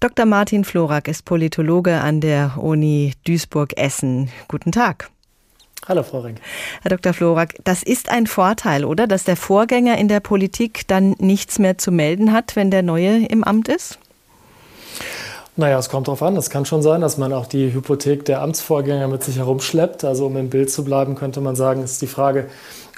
Dr. 0.01 0.27
Martin 0.27 0.65
Florak 0.65 1.09
ist 1.09 1.25
Politologe 1.25 2.01
an 2.01 2.21
der 2.21 2.59
Uni 2.59 3.15
Duisburg-Essen. 3.27 4.31
Guten 4.49 4.73
Tag. 4.73 5.11
Hallo, 5.89 6.03
Frau 6.03 6.21
Renk. 6.21 6.41
Herr 6.83 6.91
Dr. 6.91 7.13
Florak, 7.13 7.55
das 7.63 7.83
ist 7.83 8.09
ein 8.11 8.27
Vorteil, 8.27 8.85
oder? 8.85 9.07
Dass 9.07 9.25
der 9.25 9.37
Vorgänger 9.37 9.97
in 9.99 10.09
der 10.09 10.21
Politik 10.21 10.89
dann 10.89 11.15
nichts 11.19 11.59
mehr 11.59 11.79
zu 11.79 11.93
melden 11.93 12.33
hat, 12.33 12.57
wenn 12.57 12.71
der 12.71 12.83
Neue 12.83 13.25
im 13.27 13.45
Amt 13.45 13.69
ist? 13.69 13.99
Naja, 15.59 15.79
es 15.79 15.89
kommt 15.89 16.09
darauf 16.09 16.23
an. 16.23 16.37
Es 16.37 16.51
kann 16.51 16.67
schon 16.67 16.83
sein, 16.83 17.01
dass 17.01 17.17
man 17.17 17.33
auch 17.33 17.47
die 17.47 17.73
Hypothek 17.73 18.27
der 18.27 18.43
Amtsvorgänger 18.43 19.09
mit 19.09 19.23
sich 19.25 19.39
herumschleppt. 19.39 20.05
Also 20.05 20.27
um 20.27 20.37
im 20.37 20.51
Bild 20.51 20.71
zu 20.71 20.85
bleiben, 20.85 21.15
könnte 21.15 21.41
man 21.41 21.57
sagen, 21.57 21.83
ist 21.83 22.03
die 22.03 22.07
Frage, 22.07 22.51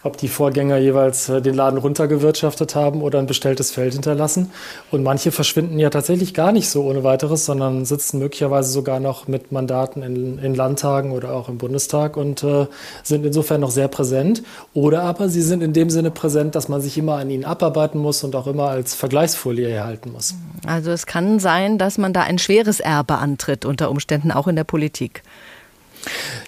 ob 0.09 0.17
die 0.17 0.29
Vorgänger 0.29 0.79
jeweils 0.79 1.29
äh, 1.29 1.43
den 1.43 1.55
Laden 1.55 1.79
runtergewirtschaftet 1.79 2.75
haben 2.75 3.03
oder 3.03 3.19
ein 3.19 3.27
bestelltes 3.27 3.71
Feld 3.71 3.93
hinterlassen. 3.93 4.51
Und 4.91 5.03
manche 5.03 5.31
verschwinden 5.33 5.79
ja 5.79 5.91
tatsächlich 5.91 6.33
gar 6.33 6.51
nicht 6.51 6.71
so 6.71 6.85
ohne 6.85 7.05
weiteres, 7.05 7.45
sondern 7.45 7.85
sitzen 7.85 8.19
möglicherweise 8.19 8.71
sogar 8.71 9.01
noch 9.01 9.29
mit 9.29 9.53
Mandaten 9.53 10.03
in, 10.03 10.39
in 10.39 10.55
Landtagen 10.55 11.13
oder 11.13 11.33
auch 11.35 11.51
im 11.51 11.59
Bundestag 11.59 12.17
und 12.17 12.43
äh, 12.43 12.67
sind 13.03 13.27
insofern 13.27 13.61
noch 13.61 13.71
sehr 13.71 13.89
präsent. 13.89 14.43
Oder 14.73 15.03
aber 15.03 15.29
sie 15.29 15.43
sind 15.43 15.63
in 15.63 15.75
dem 15.75 15.91
Sinne 15.91 16.11
präsent, 16.11 16.55
dass 16.55 16.69
man 16.69 16.81
sich 16.81 16.97
immer 16.97 17.17
an 17.17 17.29
ihnen 17.29 17.45
abarbeiten 17.45 18.01
muss 18.01 18.25
und 18.25 18.35
auch 18.35 18.47
immer 18.47 18.69
als 18.69 18.95
Vergleichsfolie 18.95 19.69
erhalten 19.69 20.13
muss. 20.13 20.35
Also 20.67 20.91
es 20.91 21.05
kann 21.05 21.39
sein, 21.39 21.77
dass 21.77 21.99
man 21.99 22.15
da 22.15 22.23
ein 22.23 22.39
schweres 22.39 22.81
Erbe 22.81 23.19
antritt, 23.19 23.67
unter 23.67 23.91
Umständen 23.91 24.33
auch 24.33 24.49
in 24.49 24.57
der 24.57 24.65
Politik. 24.65 25.23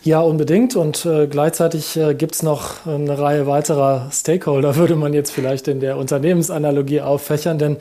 Ja, 0.03 0.21
unbedingt. 0.21 0.77
Und 0.77 1.05
äh, 1.05 1.27
gleichzeitig 1.27 1.97
äh, 1.97 2.15
gibt 2.15 2.35
es 2.35 2.43
noch 2.43 2.87
eine 2.87 3.19
Reihe 3.19 3.47
weiterer 3.47 4.09
Stakeholder, 4.11 4.77
würde 4.81 4.97
man 4.97 5.13
jetzt 5.13 5.31
vielleicht 5.31 5.69
in 5.69 5.81
der 5.81 5.99
Unternehmensanalogie 5.99 7.01
auffächern. 7.01 7.59
Denn 7.59 7.77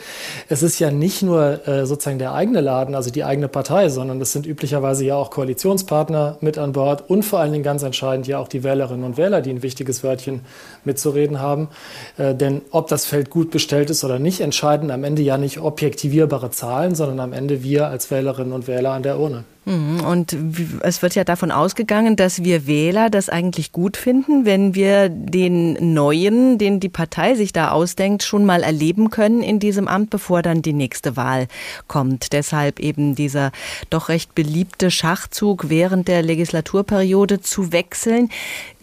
es 0.50 0.64
ist 0.64 0.80
ja 0.80 0.92
nicht 0.92 1.22
nur 1.22 1.68
äh, 1.68 1.86
sozusagen 1.86 2.20
der 2.20 2.34
eigene 2.34 2.62
Laden, 2.62 2.96
also 2.96 3.10
die 3.10 3.24
eigene 3.24 3.48
Partei, 3.48 3.90
sondern 3.90 4.20
es 4.20 4.32
sind 4.34 4.46
üblicherweise 4.46 5.06
ja 5.06 5.16
auch 5.16 5.32
Koalitionspartner 5.32 6.38
mit 6.42 6.58
an 6.58 6.74
Bord 6.74 7.10
und 7.10 7.24
vor 7.24 7.40
allen 7.40 7.52
Dingen 7.54 7.64
ganz 7.64 7.84
entscheidend 7.84 8.28
ja 8.28 8.40
auch 8.40 8.48
die 8.48 8.64
Wählerinnen 8.64 9.06
und 9.06 9.18
Wähler, 9.18 9.42
die 9.42 9.52
ein 9.52 9.64
wichtiges 9.64 10.04
Wörtchen 10.04 10.42
mitzureden 10.86 11.40
haben. 11.40 11.70
Äh, 12.18 12.36
denn 12.36 12.62
ob 12.72 12.88
das 12.88 13.06
Feld 13.06 13.30
gut 13.30 13.52
bestellt 13.52 13.90
ist 13.90 14.04
oder 14.04 14.20
nicht, 14.20 14.42
entscheiden 14.42 14.92
am 14.92 15.04
Ende 15.04 15.22
ja 15.22 15.38
nicht 15.38 15.60
objektivierbare 15.60 16.52
Zahlen, 16.52 16.96
sondern 16.96 17.20
am 17.20 17.34
Ende 17.34 17.64
wir 17.64 17.88
als 17.88 18.12
Wählerinnen 18.12 18.54
und 18.54 18.68
Wähler 18.68 18.92
an 18.92 19.04
der 19.04 19.20
Urne. 19.20 19.44
Mhm. 19.70 20.00
Und 20.04 20.36
es 20.82 21.02
wird 21.04 21.14
ja 21.14 21.24
davon 21.24 21.52
ausgegangen, 21.52 22.16
dass 22.16 22.44
wir 22.44 22.66
Wähler 22.66 23.10
das 23.10 23.30
eigentlich 23.30 23.72
gut 23.72 23.98
finden, 23.98 24.46
wenn 24.46 24.74
wir 24.74 25.10
den 25.10 25.94
neuen, 25.94 26.58
den 26.58 26.80
die 26.80 26.90
Partei 26.90 27.36
sich 27.36 27.54
da 27.54 27.70
ausdenkt, 27.70 28.24
schon 28.24 28.46
mal 28.46 28.64
erleben 28.64 29.12
können 29.12 29.44
in 29.44 29.60
diesem 29.60 29.88
Amt, 29.88 30.10
bevor 30.10 30.42
dann 30.42 30.64
die 30.64 30.74
nächste 30.74 31.16
Wahl 31.16 31.48
kommt. 31.88 32.34
Deshalb 32.34 32.80
eben 32.80 33.14
dieser 33.14 33.52
doch 33.92 34.10
recht 34.10 34.34
beliebte 34.34 34.90
Schachzug 34.90 35.70
während 35.70 36.08
der 36.08 36.24
Legislaturperiode 36.24 37.42
zu 37.42 37.72
wechseln. 37.72 38.30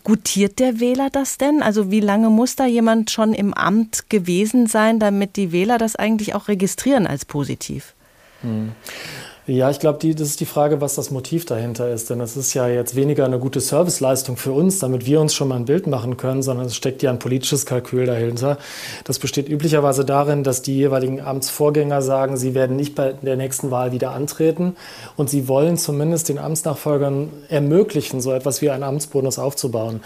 Gutiert 0.07 0.61
der 0.61 0.79
Wähler 0.79 1.11
das 1.11 1.37
denn? 1.37 1.65
Also 1.65 1.91
wie 1.91 1.99
lange 1.99 2.31
muss 2.31 2.55
da 2.55 2.65
jemand 2.65 3.11
schon 3.11 3.35
im 3.35 3.53
Amt 3.53 4.09
gewesen 4.09 4.69
sein, 4.69 5.01
damit 5.01 5.35
die 5.35 5.51
Wähler 5.51 5.79
das 5.79 5.97
eigentlich 5.97 6.33
auch 6.37 6.47
registrieren 6.47 7.09
als 7.09 7.25
positiv? 7.25 7.93
Hm. 8.43 8.71
Ja, 9.49 9.71
ich 9.71 9.79
glaube, 9.79 10.01
das 10.13 10.29
ist 10.29 10.41
die 10.41 10.45
Frage, 10.45 10.81
was 10.81 10.97
das 10.97 11.13
Motiv 11.13 11.45
dahinter 11.45 11.89
ist. 11.89 12.11
Denn 12.11 12.21
es 12.21 12.37
ist 12.37 12.53
ja 12.55 12.67
jetzt 12.67 12.97
weniger 12.97 13.25
eine 13.25 13.39
gute 13.39 13.61
Serviceleistung 13.61 14.37
für 14.37 14.51
uns, 14.51 14.81
damit 14.81 15.07
wir 15.07 15.21
uns 15.21 15.35
schon 15.35 15.47
mal 15.47 15.55
ein 15.55 15.67
Bild 15.67 15.87
machen 15.87 16.17
können, 16.17 16.43
sondern 16.43 16.67
es 16.67 16.75
steckt 16.75 17.01
ja 17.05 17.11
ein 17.11 17.21
politisches 17.21 17.65
Kalkül 17.65 18.07
dahinter. 18.07 18.59
Das 19.05 19.21
besteht 19.21 19.49
üblicherweise 19.49 20.05
darin, 20.05 20.43
dass 20.43 20.63
die 20.63 20.75
jeweiligen 20.75 21.21
Amtsvorgänger 21.21 22.03
sagen, 22.03 22.37
sie 22.37 22.57
werden 22.57 22.75
nicht 22.75 22.97
bei 22.97 23.13
der 23.13 23.37
nächsten 23.37 23.71
Wahl 23.71 23.93
wieder 23.93 24.11
antreten 24.11 24.75
und 25.15 25.31
sie 25.31 25.47
wollen 25.47 25.77
zumindest 25.77 26.29
den 26.29 26.39
Amtsnachfolgern 26.39 27.29
ermöglichen, 27.49 28.21
so 28.21 28.33
etwas 28.33 28.63
wie 28.63 28.71
einen 28.71 28.83
Amtsbonus 28.83 29.39
aufzubauen. 29.39 30.01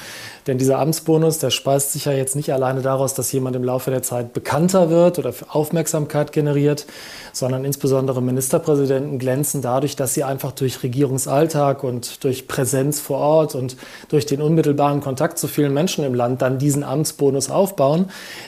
Denn 0.49 0.59
dieser 0.59 0.79
Amtsbonus, 0.79 1.39
der 1.39 1.49
speist 1.49 1.93
sich 1.93 2.05
ja 2.05 2.13
jetzt 2.13 2.37
nicht 2.37 2.53
alleine 2.53 2.83
daraus, 2.83 3.15
dass 3.15 3.33
jemand 3.33 3.57
im 3.57 3.65
Laufe 3.65 3.91
der 3.91 4.03
Zeit 4.03 4.35
bekannter 4.35 4.91
wird 4.91 5.19
oder 5.19 5.33
Aufmerksamkeit 5.49 6.33
generiert, 6.33 6.85
sondern 7.33 7.65
insbesondere 7.65 8.21
Ministerpräsidenten 8.21 9.19
glänzen 9.31 9.63
dadurch, 9.63 9.95
dass 9.95 10.13
sie 10.13 10.25
einfach 10.25 10.51
durch 10.51 10.83
Regierungsalltag 10.83 11.85
und 11.85 12.25
durch 12.25 12.49
Präsenz 12.49 12.99
vor 12.99 13.19
Ort 13.19 13.55
und 13.55 13.77
durch 14.09 14.27
den 14.27 14.43
unmittelbaren 14.43 15.01
Kontakt 15.01 15.39
zu 15.39 15.47
vielen 15.47 15.73
Menschen 15.73 16.05
im 16.05 16.15
Land 16.15 16.43
dann 16.43 16.59
diesen 16.59 16.83
Amtsbonus 16.83 17.49
aufbauen. 17.49 18.07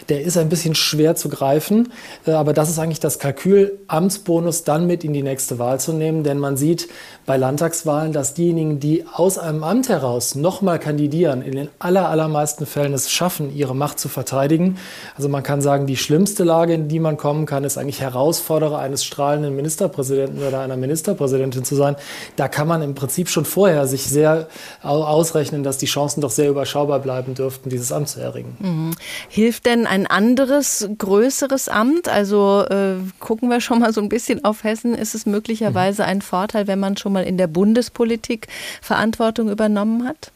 Der 0.08 0.22
ist 0.22 0.36
ein 0.36 0.48
bisschen 0.48 0.74
schwer 0.74 1.14
zu 1.14 1.28
greifen, 1.28 1.92
äh, 2.26 2.32
aber 2.32 2.52
das 2.52 2.68
ist 2.68 2.80
eigentlich 2.80 2.98
das 2.98 3.20
Kalkül, 3.20 3.78
Amtsbonus 3.86 4.64
dann 4.64 4.88
mit 4.88 5.04
in 5.04 5.12
die 5.12 5.22
nächste 5.22 5.60
Wahl 5.60 5.78
zu 5.78 5.92
nehmen, 5.92 6.24
denn 6.24 6.38
man 6.38 6.56
sieht 6.56 6.88
bei 7.24 7.37
Landtagswahlen, 7.37 8.12
dass 8.12 8.35
diejenigen, 8.35 8.80
die 8.80 9.04
aus 9.12 9.38
einem 9.38 9.62
Amt 9.62 9.88
heraus 9.88 10.35
nochmal 10.35 10.78
kandidieren, 10.78 11.42
in 11.42 11.52
den 11.52 11.68
aller, 11.78 12.08
allermeisten 12.08 12.66
Fällen 12.66 12.92
es 12.92 13.11
schaffen, 13.11 13.54
ihre 13.54 13.76
Macht 13.76 13.98
zu 13.98 14.08
verteidigen. 14.08 14.76
Also 15.16 15.28
man 15.28 15.42
kann 15.42 15.61
sagen, 15.61 15.87
die 15.87 15.96
schlimmste 15.96 16.42
Lage, 16.44 16.74
in 16.74 16.88
die 16.88 16.98
man 16.98 17.16
kommen 17.16 17.46
kann, 17.46 17.64
ist 17.64 17.78
eigentlich 17.78 18.00
Herausforderer 18.00 18.78
eines 18.78 19.04
strahlenden 19.04 19.54
Ministerpräsidenten 19.54 20.42
oder 20.42 20.61
einer 20.61 20.76
Ministerpräsidentin 20.76 21.64
zu 21.64 21.76
sein. 21.76 21.96
Da 22.37 22.48
kann 22.48 22.66
man 22.66 22.82
im 22.82 22.94
Prinzip 22.94 23.28
schon 23.28 23.44
vorher 23.44 23.87
sich 23.87 24.04
sehr 24.04 24.48
ausrechnen, 24.82 25.62
dass 25.62 25.78
die 25.78 25.87
Chancen 25.87 26.20
doch 26.20 26.30
sehr 26.30 26.50
überschaubar 26.50 26.98
bleiben 26.98 27.35
dürften, 27.35 27.70
dieses 27.70 27.92
Amt 27.92 28.08
zu 28.08 28.20
erringen. 28.20 28.56
Mhm. 28.58 28.90
Hilft 29.28 29.66
denn 29.66 29.87
ein 29.87 30.06
anderes, 30.06 30.88
größeres 30.98 31.68
Amt? 31.68 32.08
Also 32.08 32.64
äh, 32.68 32.96
gucken 33.20 33.48
wir 33.48 33.61
schon 33.61 33.78
mal 33.78 33.92
so 33.92 34.00
ein 34.00 34.08
bisschen 34.08 34.44
auf 34.44 34.64
Hessen. 34.64 34.94
Ist 34.94 35.14
es 35.14 35.24
möglicherweise 35.26 36.02
mhm. 36.02 36.08
ein 36.08 36.22
Vorteil, 36.22 36.66
wenn 36.66 36.80
man 36.80 36.96
schon 36.96 37.12
mal 37.12 37.25
in 37.25 37.38
der 37.38 37.46
Bundespolitik 37.46 38.48
Verantwortung 38.81 39.51
übernommen 39.51 40.07
hat? 40.07 40.33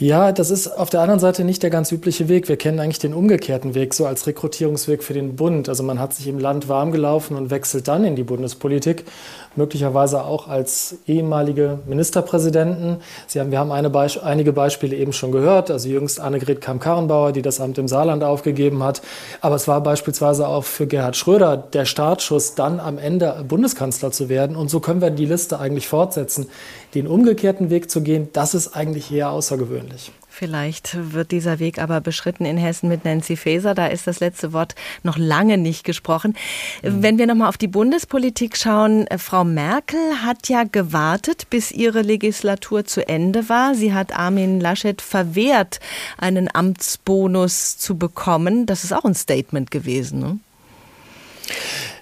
Ja, 0.00 0.32
das 0.32 0.50
ist 0.50 0.66
auf 0.66 0.88
der 0.88 1.02
anderen 1.02 1.20
Seite 1.20 1.44
nicht 1.44 1.62
der 1.62 1.68
ganz 1.68 1.92
übliche 1.92 2.30
Weg. 2.30 2.48
Wir 2.48 2.56
kennen 2.56 2.80
eigentlich 2.80 3.00
den 3.00 3.12
umgekehrten 3.12 3.74
Weg, 3.74 3.92
so 3.92 4.06
als 4.06 4.26
Rekrutierungsweg 4.26 5.02
für 5.02 5.12
den 5.12 5.36
Bund. 5.36 5.68
Also 5.68 5.82
man 5.82 5.98
hat 5.98 6.14
sich 6.14 6.26
im 6.26 6.38
Land 6.38 6.70
warm 6.70 6.90
gelaufen 6.90 7.36
und 7.36 7.50
wechselt 7.50 7.86
dann 7.86 8.04
in 8.04 8.16
die 8.16 8.22
Bundespolitik, 8.22 9.04
möglicherweise 9.56 10.24
auch 10.24 10.48
als 10.48 10.96
ehemalige 11.06 11.80
Ministerpräsidenten. 11.86 13.02
Sie 13.26 13.40
haben, 13.40 13.50
wir 13.50 13.58
haben 13.58 13.72
eine 13.72 13.90
Beisp 13.90 14.24
einige 14.24 14.54
Beispiele 14.54 14.96
eben 14.96 15.12
schon 15.12 15.32
gehört, 15.32 15.70
also 15.70 15.86
jüngst 15.90 16.18
Annegret 16.18 16.62
Kamm-Karrenbauer, 16.62 17.32
die 17.32 17.42
das 17.42 17.60
Amt 17.60 17.76
im 17.76 17.86
Saarland 17.86 18.24
aufgegeben 18.24 18.82
hat. 18.82 19.02
Aber 19.42 19.56
es 19.56 19.68
war 19.68 19.82
beispielsweise 19.82 20.48
auch 20.48 20.64
für 20.64 20.86
Gerhard 20.86 21.16
Schröder 21.16 21.58
der 21.58 21.84
Startschuss, 21.84 22.54
dann 22.54 22.80
am 22.80 22.96
Ende 22.96 23.44
Bundeskanzler 23.46 24.12
zu 24.12 24.30
werden. 24.30 24.56
Und 24.56 24.70
so 24.70 24.80
können 24.80 25.02
wir 25.02 25.10
die 25.10 25.26
Liste 25.26 25.60
eigentlich 25.60 25.88
fortsetzen. 25.88 26.46
Den 26.94 27.06
umgekehrten 27.06 27.68
Weg 27.68 27.90
zu 27.90 28.00
gehen, 28.00 28.30
das 28.32 28.54
ist 28.54 28.74
eigentlich 28.74 29.12
eher 29.12 29.30
außergewöhnlich. 29.30 29.89
Vielleicht 30.28 31.12
wird 31.12 31.32
dieser 31.32 31.58
Weg 31.58 31.78
aber 31.78 32.00
beschritten 32.00 32.44
in 32.44 32.56
Hessen 32.56 32.88
mit 32.88 33.04
Nancy 33.04 33.36
Faeser. 33.36 33.74
Da 33.74 33.88
ist 33.88 34.06
das 34.06 34.20
letzte 34.20 34.52
Wort 34.52 34.74
noch 35.02 35.18
lange 35.18 35.58
nicht 35.58 35.84
gesprochen. 35.84 36.34
Mhm. 36.82 37.02
Wenn 37.02 37.18
wir 37.18 37.26
nochmal 37.26 37.48
auf 37.48 37.58
die 37.58 37.68
Bundespolitik 37.68 38.56
schauen, 38.56 39.06
äh, 39.08 39.18
Frau 39.18 39.44
Merkel 39.44 40.00
hat 40.24 40.48
ja 40.48 40.64
gewartet, 40.64 41.50
bis 41.50 41.72
ihre 41.72 42.02
Legislatur 42.02 42.84
zu 42.84 43.06
Ende 43.06 43.48
war. 43.48 43.74
Sie 43.74 43.92
hat 43.92 44.16
Armin 44.16 44.60
Laschet 44.60 45.02
verwehrt, 45.02 45.80
einen 46.16 46.48
Amtsbonus 46.54 47.76
zu 47.76 47.98
bekommen. 47.98 48.66
Das 48.66 48.84
ist 48.84 48.92
auch 48.92 49.04
ein 49.04 49.14
Statement 49.14 49.70
gewesen. 49.70 50.20
Ne? 50.20 50.38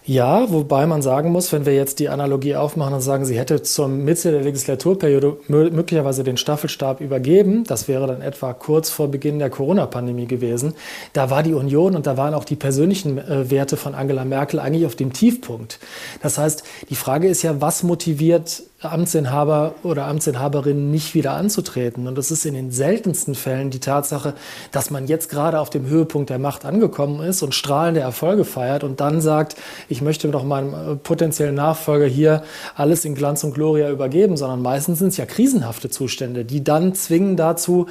Ja, 0.09 0.51
wobei 0.51 0.87
man 0.87 1.03
sagen 1.03 1.33
muss, 1.33 1.53
wenn 1.53 1.67
wir 1.67 1.75
jetzt 1.75 1.99
die 1.99 2.09
Analogie 2.09 2.57
aufmachen 2.57 2.95
und 2.95 3.03
sagen, 3.03 3.27
sie 3.27 3.39
hätte 3.39 3.63
zur 3.63 3.89
Mitte 3.89 4.31
der 4.31 4.41
Legislaturperiode 4.41 5.37
möglicherweise 5.49 6.25
den 6.25 6.39
Staffelstab 6.39 7.03
übergeben, 7.03 7.65
das 7.65 7.89
wäre 7.89 8.07
dann 8.07 8.23
etwa 8.23 8.55
kurz 8.55 8.89
vor 8.89 9.09
Beginn 9.09 9.39
der 9.39 9.51
Corona-Pandemie 9.51 10.27
gewesen, 10.27 10.73
da 11.13 11.29
war 11.29 11.43
die 11.43 11.53
Union 11.53 11.95
und 11.95 12.07
da 12.07 12.17
waren 12.17 12.33
auch 12.33 12.47
die 12.47 12.57
persönlichen 12.57 13.19
äh, 13.19 13.51
Werte 13.51 13.77
von 13.77 13.95
Angela 13.95 14.25
Merkel 14.25 14.61
eigentlich 14.61 14.87
auf 14.87 14.97
dem 14.97 15.13
Tiefpunkt. 15.13 15.79
Das 16.23 16.39
heißt, 16.39 16.65
die 16.89 16.97
Frage 16.97 17.29
ist 17.29 17.43
ja, 17.43 17.61
was 17.61 17.83
motiviert 17.83 18.63
Amtsinhaber 18.81 19.75
oder 19.83 20.07
Amtsinhaberin 20.07 20.93
nicht 20.93 21.15
wieder 21.15 21.33
anzutreten. 21.33 22.07
Und 22.07 22.17
das 22.17 22.31
ist 22.31 22.47
in 22.47 22.55
den 22.55 22.71
seltensten 22.71 23.35
Fällen 23.35 23.71
die 23.71 23.81
Tatsache, 23.81 24.35
dass 24.71 24.91
man 24.91 25.09
jetzt 25.09 25.31
gerade 25.31 25.59
auf 25.59 25.69
dem 25.69 25.87
Höhepunkt 25.87 26.31
der 26.31 26.39
Macht 26.39 26.65
angekommen 26.65 27.21
ist 27.21 27.43
und 27.43 27.57
strahlende 27.57 28.01
Erfolge 28.01 28.45
feiert 28.45 28.85
und 28.85 29.01
dann 29.01 29.21
sagt, 29.21 29.57
ich 29.89 30.01
möchte 30.01 30.29
doch 30.29 30.45
meinem 30.45 30.75
äh, 30.75 30.95
potenziellen 30.95 31.57
Nachfolger 31.57 32.07
hier 32.07 32.45
alles 32.77 33.05
in 33.05 33.17
Glanz 33.17 33.43
und 33.43 33.53
Gloria 33.53 33.91
übergeben, 33.91 34.37
sondern 34.37 34.63
meistens 34.63 35.01
sind 35.01 35.09
es 35.09 35.17
ja 35.17 35.27
krisenhafte 35.27 35.91
Zustände, 35.91 36.45
die 36.45 36.63
dann 36.63 36.95
zwingen 36.95 37.37
dazu, 37.37 37.87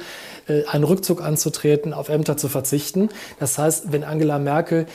äh, 0.46 0.64
einen 0.68 0.84
Rückzug 0.84 1.22
anzutreten, 1.22 1.92
auf 1.92 2.08
Ämter 2.08 2.38
zu 2.38 2.48
verzichten. 2.48 3.10
Das 3.38 3.58
heißt, 3.58 3.92
wenn 3.92 4.04
Angela 4.04 4.38
Merkel 4.38 4.86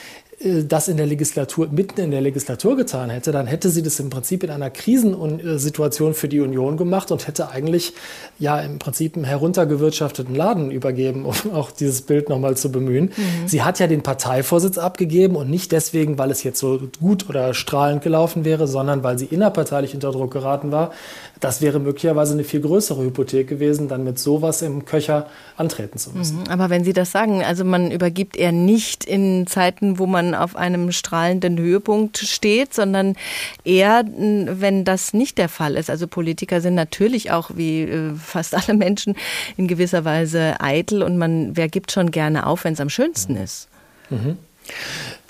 das 0.43 0.87
in 0.87 0.97
der 0.97 1.05
Legislatur, 1.05 1.69
mitten 1.71 2.01
in 2.01 2.11
der 2.11 2.21
Legislatur 2.21 2.75
getan 2.75 3.09
hätte, 3.09 3.31
dann 3.31 3.47
hätte 3.47 3.69
sie 3.69 3.81
das 3.81 3.99
im 3.99 4.09
Prinzip 4.09 4.43
in 4.43 4.49
einer 4.49 4.69
Krisensituation 4.69 6.13
für 6.13 6.27
die 6.27 6.41
Union 6.41 6.75
gemacht 6.75 7.11
und 7.11 7.27
hätte 7.27 7.49
eigentlich 7.49 7.93
ja 8.39 8.59
im 8.59 8.77
Prinzip 8.77 9.15
einen 9.15 9.25
heruntergewirtschafteten 9.25 10.35
Laden 10.35 10.71
übergeben, 10.71 11.25
um 11.25 11.33
auch 11.53 11.71
dieses 11.71 12.01
Bild 12.01 12.29
nochmal 12.29 12.57
zu 12.57 12.71
bemühen. 12.71 13.05
Mhm. 13.15 13.47
Sie 13.47 13.63
hat 13.63 13.79
ja 13.79 13.87
den 13.87 14.03
Parteivorsitz 14.03 14.77
abgegeben 14.77 15.35
und 15.35 15.49
nicht 15.49 15.71
deswegen, 15.71 16.17
weil 16.17 16.31
es 16.31 16.43
jetzt 16.43 16.59
so 16.59 16.79
gut 16.99 17.29
oder 17.29 17.53
strahlend 17.53 18.01
gelaufen 18.01 18.43
wäre, 18.43 18.67
sondern 18.67 19.03
weil 19.03 19.17
sie 19.17 19.25
innerparteilich 19.25 19.93
unter 19.93 20.11
Druck 20.11 20.31
geraten 20.31 20.71
war. 20.71 20.91
Das 21.39 21.61
wäre 21.61 21.79
möglicherweise 21.79 22.33
eine 22.33 22.43
viel 22.43 22.61
größere 22.61 23.03
Hypothek 23.03 23.47
gewesen, 23.47 23.87
dann 23.87 24.03
mit 24.03 24.19
sowas 24.19 24.61
im 24.61 24.85
Köcher 24.85 25.27
antreten 25.57 25.97
zu 25.97 26.11
müssen. 26.11 26.39
Mhm. 26.39 26.49
Aber 26.49 26.69
wenn 26.69 26.83
Sie 26.83 26.93
das 26.93 27.11
sagen, 27.11 27.43
also 27.43 27.63
man 27.63 27.91
übergibt 27.91 28.37
eher 28.37 28.51
nicht 28.51 29.05
in 29.05 29.45
Zeiten, 29.47 29.99
wo 29.99 30.05
man 30.05 30.32
auf 30.35 30.55
einem 30.55 30.91
strahlenden 30.91 31.57
Höhepunkt 31.57 32.17
steht, 32.17 32.73
sondern 32.73 33.15
eher, 33.63 34.03
wenn 34.05 34.85
das 34.85 35.13
nicht 35.13 35.37
der 35.37 35.49
Fall 35.49 35.75
ist. 35.75 35.89
Also 35.89 36.07
Politiker 36.07 36.61
sind 36.61 36.75
natürlich 36.75 37.31
auch 37.31 37.51
wie 37.55 37.83
äh, 37.83 38.13
fast 38.15 38.55
alle 38.55 38.77
Menschen 38.77 39.15
in 39.57 39.67
gewisser 39.67 40.05
Weise 40.05 40.55
eitel 40.59 41.03
und 41.03 41.17
man, 41.17 41.55
wer 41.55 41.69
gibt 41.69 41.91
schon 41.91 42.11
gerne 42.11 42.45
auf, 42.45 42.63
wenn 42.63 42.73
es 42.73 42.81
am 42.81 42.89
schönsten 42.89 43.35
ist. 43.35 43.67
Mhm. 44.09 44.37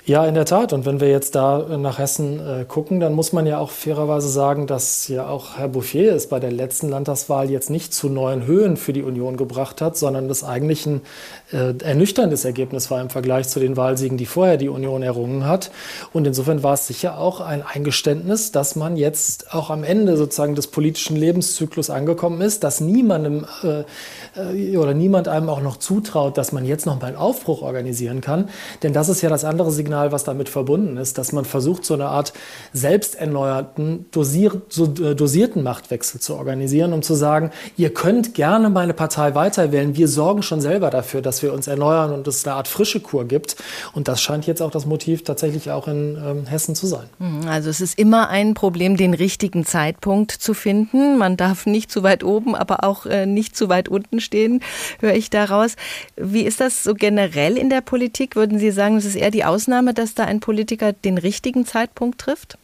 Ja, 0.06 0.26
in 0.26 0.34
der 0.34 0.44
Tat. 0.44 0.74
Und 0.74 0.84
wenn 0.84 1.00
wir 1.00 1.08
jetzt 1.08 1.34
da 1.34 1.78
nach 1.78 1.98
Hessen 1.98 2.38
äh, 2.38 2.66
gucken, 2.66 3.00
dann 3.00 3.14
muss 3.14 3.32
man 3.32 3.46
ja 3.46 3.58
auch 3.58 3.70
fairerweise 3.70 4.28
sagen, 4.28 4.66
dass 4.66 5.08
ja 5.08 5.26
auch 5.26 5.56
Herr 5.56 5.68
Bouffier 5.68 6.14
es 6.14 6.28
bei 6.28 6.38
der 6.40 6.52
letzten 6.52 6.90
Landtagswahl 6.90 7.50
jetzt 7.50 7.70
nicht 7.70 7.94
zu 7.94 8.10
neuen 8.10 8.44
Höhen 8.44 8.76
für 8.76 8.92
die 8.92 9.00
Union 9.00 9.38
gebracht 9.38 9.80
hat, 9.80 9.96
sondern 9.96 10.28
das 10.28 10.44
eigentlich 10.44 10.84
ein 10.84 11.00
äh, 11.52 11.72
ernüchterndes 11.82 12.44
Ergebnis 12.44 12.90
war 12.90 13.00
im 13.00 13.08
Vergleich 13.08 13.48
zu 13.48 13.60
den 13.60 13.78
Wahlsiegen, 13.78 14.18
die 14.18 14.26
vorher 14.26 14.58
die 14.58 14.68
Union 14.68 15.02
errungen 15.02 15.46
hat. 15.46 15.70
Und 16.12 16.26
insofern 16.26 16.62
war 16.62 16.74
es 16.74 16.86
sicher 16.86 17.16
auch 17.16 17.40
ein 17.40 17.62
Eingeständnis, 17.62 18.52
dass 18.52 18.76
man 18.76 18.98
jetzt 18.98 19.54
auch 19.54 19.70
am 19.70 19.84
Ende 19.84 20.18
sozusagen 20.18 20.54
des 20.54 20.66
politischen 20.66 21.16
Lebenszyklus 21.16 21.88
angekommen 21.88 22.42
ist, 22.42 22.62
dass 22.62 22.82
niemandem 22.82 23.46
äh, 23.62 23.84
äh 24.38 24.76
oder 24.76 24.92
niemand 24.92 25.28
einem 25.28 25.48
auch 25.48 25.62
noch 25.62 25.78
zutraut, 25.78 26.36
dass 26.36 26.52
man 26.52 26.66
jetzt 26.66 26.84
noch 26.84 27.00
mal 27.00 27.06
einen 27.06 27.16
Aufbruch 27.16 27.62
organisieren 27.62 28.20
kann. 28.20 28.50
Denn 28.82 28.92
das 28.92 29.08
ist 29.08 29.22
ja 29.22 29.30
das 29.30 29.46
andere 29.46 29.70
Signal, 29.70 29.93
Signal, 29.94 30.10
was 30.10 30.24
damit 30.24 30.48
verbunden 30.48 30.96
ist, 30.96 31.18
dass 31.18 31.32
man 31.32 31.44
versucht, 31.44 31.84
so 31.84 31.94
eine 31.94 32.06
Art 32.06 32.32
selbsterneuerten, 32.72 34.06
äh, 34.16 35.14
dosierten 35.14 35.62
Machtwechsel 35.62 36.20
zu 36.20 36.34
organisieren, 36.34 36.92
um 36.92 37.02
zu 37.02 37.14
sagen, 37.14 37.50
ihr 37.76 37.94
könnt 37.94 38.34
gerne 38.34 38.70
meine 38.70 38.92
Partei 38.92 39.36
weiterwählen. 39.36 39.96
Wir 39.96 40.08
sorgen 40.08 40.42
schon 40.42 40.60
selber 40.60 40.90
dafür, 40.90 41.22
dass 41.22 41.42
wir 41.42 41.52
uns 41.52 41.68
erneuern 41.68 42.12
und 42.12 42.26
es 42.26 42.44
eine 42.44 42.56
Art 42.56 42.66
frische 42.66 42.98
Kur 42.98 43.26
gibt. 43.26 43.56
Und 43.92 44.08
das 44.08 44.20
scheint 44.20 44.46
jetzt 44.46 44.60
auch 44.62 44.72
das 44.72 44.84
Motiv 44.84 45.22
tatsächlich 45.22 45.70
auch 45.70 45.86
in 45.86 46.16
ähm, 46.16 46.46
Hessen 46.46 46.74
zu 46.74 46.88
sein. 46.88 47.06
Mhm, 47.20 47.46
also 47.46 47.70
es 47.70 47.80
ist 47.80 47.96
immer 47.96 48.28
ein 48.30 48.54
Problem, 48.54 48.96
den 48.96 49.14
richtigen 49.14 49.64
Zeitpunkt 49.64 50.32
zu 50.32 50.54
finden. 50.54 51.18
Man 51.18 51.36
darf 51.36 51.66
nicht 51.66 51.92
zu 51.92 52.02
weit 52.02 52.24
oben, 52.24 52.56
aber 52.56 52.82
auch 52.82 53.06
äh, 53.06 53.26
nicht 53.26 53.56
zu 53.56 53.68
weit 53.68 53.88
unten 53.88 54.20
stehen, 54.20 54.60
höre 55.00 55.14
ich 55.14 55.30
daraus. 55.30 55.76
Wie 56.16 56.42
ist 56.42 56.60
das 56.60 56.82
so 56.82 56.94
generell 56.94 57.56
in 57.56 57.70
der 57.70 57.80
Politik? 57.80 58.34
Würden 58.34 58.58
Sie 58.58 58.72
sagen, 58.72 58.96
es 58.96 59.04
ist 59.04 59.14
eher 59.14 59.30
die 59.30 59.44
Ausnahme? 59.44 59.83
Annahme, 59.84 59.94
dass 59.94 60.14
da 60.14 60.24
ein 60.24 60.40
Politiker 60.40 60.92
den 60.92 61.18
richtigen 61.18 61.66
Zeitpunkt 61.66 62.18
trifft? 62.18 62.56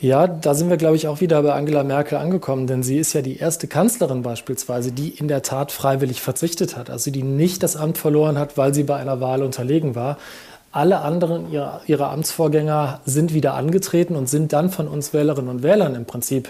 Ja, 0.00 0.26
da 0.26 0.54
sind 0.54 0.68
wir, 0.68 0.76
glaube 0.76 0.96
ich, 0.96 1.08
auch 1.08 1.20
wieder 1.20 1.42
bei 1.42 1.54
Angela 1.54 1.82
Merkel 1.82 2.18
angekommen, 2.18 2.66
denn 2.66 2.82
sie 2.82 2.98
ist 2.98 3.14
ja 3.14 3.22
die 3.22 3.38
erste 3.38 3.66
Kanzlerin 3.66 4.22
beispielsweise, 4.22 4.92
die 4.92 5.08
in 5.08 5.28
der 5.28 5.42
Tat 5.42 5.72
freiwillig 5.72 6.20
verzichtet 6.20 6.76
hat, 6.76 6.90
also 6.90 7.10
die 7.10 7.22
nicht 7.22 7.62
das 7.62 7.74
Amt 7.74 7.96
verloren 7.98 8.38
hat, 8.38 8.58
weil 8.58 8.74
sie 8.74 8.84
bei 8.84 8.96
einer 8.96 9.20
Wahl 9.20 9.42
unterlegen 9.42 9.94
war. 9.94 10.18
Alle 10.74 11.02
anderen 11.02 11.52
ihrer, 11.52 11.82
ihrer 11.86 12.10
Amtsvorgänger 12.10 13.00
sind 13.04 13.32
wieder 13.32 13.54
angetreten 13.54 14.16
und 14.16 14.28
sind 14.28 14.52
dann 14.52 14.70
von 14.70 14.88
uns 14.88 15.14
Wählerinnen 15.14 15.48
und 15.48 15.62
Wählern 15.62 15.94
im 15.94 16.04
Prinzip 16.04 16.48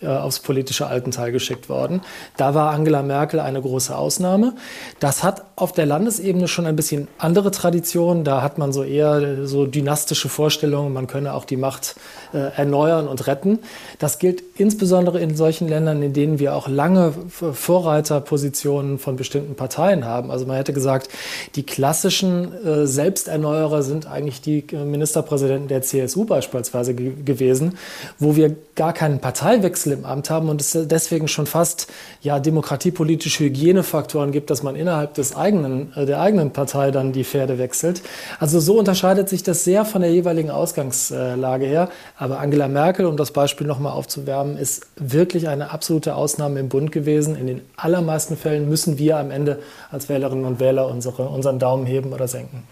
äh, 0.00 0.06
aufs 0.06 0.38
politische 0.38 0.86
Altenteil 0.86 1.32
geschickt 1.32 1.68
worden. 1.68 2.00
Da 2.36 2.54
war 2.54 2.70
Angela 2.70 3.02
Merkel 3.02 3.40
eine 3.40 3.60
große 3.60 3.96
Ausnahme. 3.96 4.54
Das 5.00 5.24
hat 5.24 5.42
auf 5.56 5.72
der 5.72 5.86
Landesebene 5.86 6.46
schon 6.46 6.66
ein 6.66 6.76
bisschen 6.76 7.08
andere 7.18 7.50
Traditionen. 7.50 8.22
Da 8.22 8.42
hat 8.42 8.58
man 8.58 8.72
so 8.72 8.84
eher 8.84 9.44
so 9.44 9.66
dynastische 9.66 10.28
Vorstellungen, 10.28 10.92
man 10.92 11.08
könne 11.08 11.34
auch 11.34 11.44
die 11.44 11.56
Macht 11.56 11.96
äh, 12.32 12.56
erneuern 12.56 13.08
und 13.08 13.26
retten. 13.26 13.58
Das 13.98 14.20
gilt 14.20 14.44
insbesondere 14.56 15.18
in 15.18 15.34
solchen 15.34 15.66
Ländern, 15.66 16.00
in 16.00 16.12
denen 16.12 16.38
wir 16.38 16.54
auch 16.54 16.68
lange 16.68 17.12
Vorreiterpositionen 17.28 19.00
von 19.00 19.16
bestimmten 19.16 19.56
Parteien 19.56 20.04
haben. 20.04 20.30
Also 20.30 20.46
man 20.46 20.58
hätte 20.58 20.72
gesagt, 20.72 21.08
die 21.56 21.64
klassischen 21.64 22.54
äh, 22.64 22.86
Selbsterneuerungen 22.86 23.63
Abenteurer 23.64 23.82
sind 23.82 24.06
eigentlich 24.06 24.40
die 24.40 24.64
äh, 24.72 24.84
Ministerpräsidenten 24.84 25.68
der 25.68 25.82
CSU 25.82 26.24
beispielsweise 26.24 26.94
gewesen, 26.94 27.78
wo 28.18 28.36
wir 28.36 28.54
gar 28.74 28.92
keinen 28.92 29.20
Parteiwechsel 29.20 29.92
im 29.92 30.04
Amt 30.04 30.30
haben 30.30 30.48
und 30.48 30.60
es 30.60 30.72
deswegen 30.72 31.28
schon 31.28 31.46
fast 31.46 31.88
ja, 32.20 32.40
demokratiepolitische 32.40 33.44
Hygienefaktoren 33.44 34.32
gibt, 34.32 34.50
dass 34.50 34.62
man 34.62 34.76
innerhalb 34.76 35.14
des 35.14 35.34
eigenen, 35.36 35.92
äh, 35.96 36.06
der 36.06 36.20
eigenen 36.20 36.50
Partei 36.52 36.90
dann 36.90 37.12
die 37.12 37.24
Pferde 37.24 37.58
wechselt. 37.58 38.02
Also 38.38 38.60
so 38.60 38.78
unterscheidet 38.78 39.28
sich 39.28 39.42
das 39.42 39.64
sehr 39.64 39.84
von 39.84 40.02
der 40.02 40.12
jeweiligen 40.12 40.50
Ausgangslage 40.50 41.66
her. 41.66 41.88
Aber 42.18 42.40
Angela 42.40 42.68
Merkel, 42.68 43.06
um 43.06 43.16
das 43.16 43.30
Beispiel 43.30 43.66
nochmal 43.66 43.92
aufzuwärmen, 43.92 44.58
ist 44.58 44.86
wirklich 44.96 45.48
eine 45.48 45.70
absolute 45.70 46.14
Ausnahme 46.14 46.60
im 46.60 46.68
Bund 46.68 46.92
gewesen. 46.92 47.36
In 47.36 47.46
den 47.46 47.62
allermeisten 47.76 48.36
Fällen 48.36 48.68
müssen 48.68 48.98
wir 48.98 49.18
am 49.18 49.30
Ende 49.30 49.60
als 49.90 50.08
Wählerinnen 50.08 50.44
und 50.44 50.60
Wähler 50.60 50.88
unsere, 50.88 51.28
unseren 51.28 51.58
Daumen 51.58 51.86
heben 51.86 52.12
oder 52.12 52.28
senken. 52.28 52.64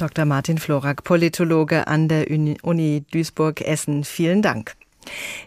Dr. 0.00 0.24
Martin 0.24 0.56
Florak, 0.56 1.04
Politologe 1.04 1.86
an 1.86 2.08
der 2.08 2.30
Uni 2.30 3.04
Duisburg-Essen. 3.12 4.04
Vielen 4.04 4.40
Dank. 4.40 4.74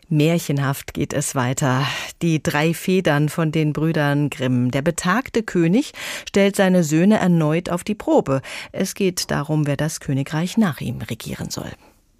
Märchenhaft 0.09 0.93
geht 0.93 1.13
es 1.13 1.33
weiter. 1.33 1.87
Die 2.21 2.41
drei 2.41 2.73
Federn 2.73 3.29
von 3.29 3.51
den 3.51 3.73
Brüdern 3.73 4.29
Grimm. 4.29 4.69
Der 4.69 4.83
betagte 4.83 5.41
König 5.41 5.93
stellt 6.27 6.55
seine 6.55 6.83
Söhne 6.83 7.17
erneut 7.17 7.69
auf 7.69 7.83
die 7.83 7.95
Probe. 7.95 8.41
Es 8.71 8.93
geht 8.93 9.31
darum, 9.31 9.65
wer 9.65 9.77
das 9.77 9.99
Königreich 9.99 10.57
nach 10.57 10.81
ihm 10.81 11.01
regieren 11.01 11.49
soll. 11.49 11.71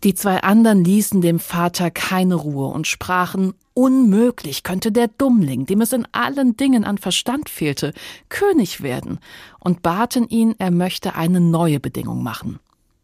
Die 0.04 0.14
zwei 0.14 0.44
anderen 0.44 0.84
ließen 0.84 1.22
dem 1.22 1.40
Vater 1.40 1.90
keine 1.90 2.36
Ruhe 2.36 2.68
und 2.68 2.88
sprachen, 2.88 3.54
unmöglich 3.74 4.64
könnte 4.64 4.92
der 4.92 5.08
Dummling, 5.08 5.66
dem 5.66 5.80
es 5.80 5.94
in 5.94 6.06
allen 6.12 6.58
Dingen 6.58 6.84
an 6.84 6.98
Verstand 6.98 7.48
fehlte, 7.48 7.94
König 8.28 8.82
werden, 8.82 9.20
und 9.60 9.82
baten 9.82 10.28
ihn, 10.28 10.56
er 10.60 10.72
möchte 10.72 11.16
eine 11.16 11.40
neue 11.40 11.80
Bedingung 11.80 12.22
machen. 12.22 12.60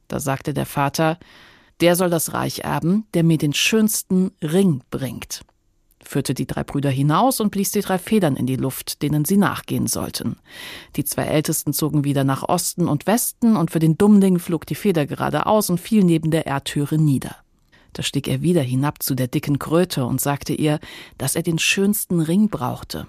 Da 0.09 0.19
sagte 0.19 0.53
der 0.53 0.65
Vater, 0.65 1.17
der 1.79 1.95
soll 1.95 2.09
das 2.09 2.33
Reich 2.33 2.59
erben, 2.59 3.05
der 3.13 3.23
mir 3.23 3.37
den 3.37 3.53
schönsten 3.53 4.31
Ring 4.41 4.81
bringt 4.91 5.45
führte 6.09 6.33
die 6.33 6.47
drei 6.47 6.63
Brüder 6.63 6.89
hinaus 6.89 7.39
und 7.39 7.51
blies 7.51 7.71
die 7.71 7.81
drei 7.81 7.99
Federn 7.99 8.35
in 8.35 8.47
die 8.47 8.55
Luft, 8.55 9.03
denen 9.03 9.25
sie 9.25 9.37
nachgehen 9.37 9.85
sollten. 9.85 10.37
Die 10.95 11.05
zwei 11.05 11.23
Ältesten 11.23 11.71
zogen 11.71 12.03
wieder 12.03 12.23
nach 12.23 12.41
Osten 12.49 12.87
und 12.87 13.05
Westen, 13.05 13.55
und 13.55 13.69
für 13.69 13.77
den 13.77 13.95
Dummling 13.95 14.39
flog 14.39 14.65
die 14.65 14.75
Feder 14.75 15.05
geradeaus 15.05 15.69
und 15.69 15.79
fiel 15.79 16.03
neben 16.03 16.31
der 16.31 16.47
Erdtüre 16.47 16.97
nieder. 16.97 17.35
Da 17.93 18.01
stieg 18.01 18.27
er 18.27 18.41
wieder 18.41 18.61
hinab 18.61 19.03
zu 19.03 19.13
der 19.13 19.27
dicken 19.27 19.59
Kröte 19.59 20.05
und 20.05 20.19
sagte 20.19 20.53
ihr, 20.53 20.79
dass 21.19 21.35
er 21.35 21.43
den 21.43 21.59
schönsten 21.59 22.21
Ring 22.21 22.49
brauchte. 22.49 23.05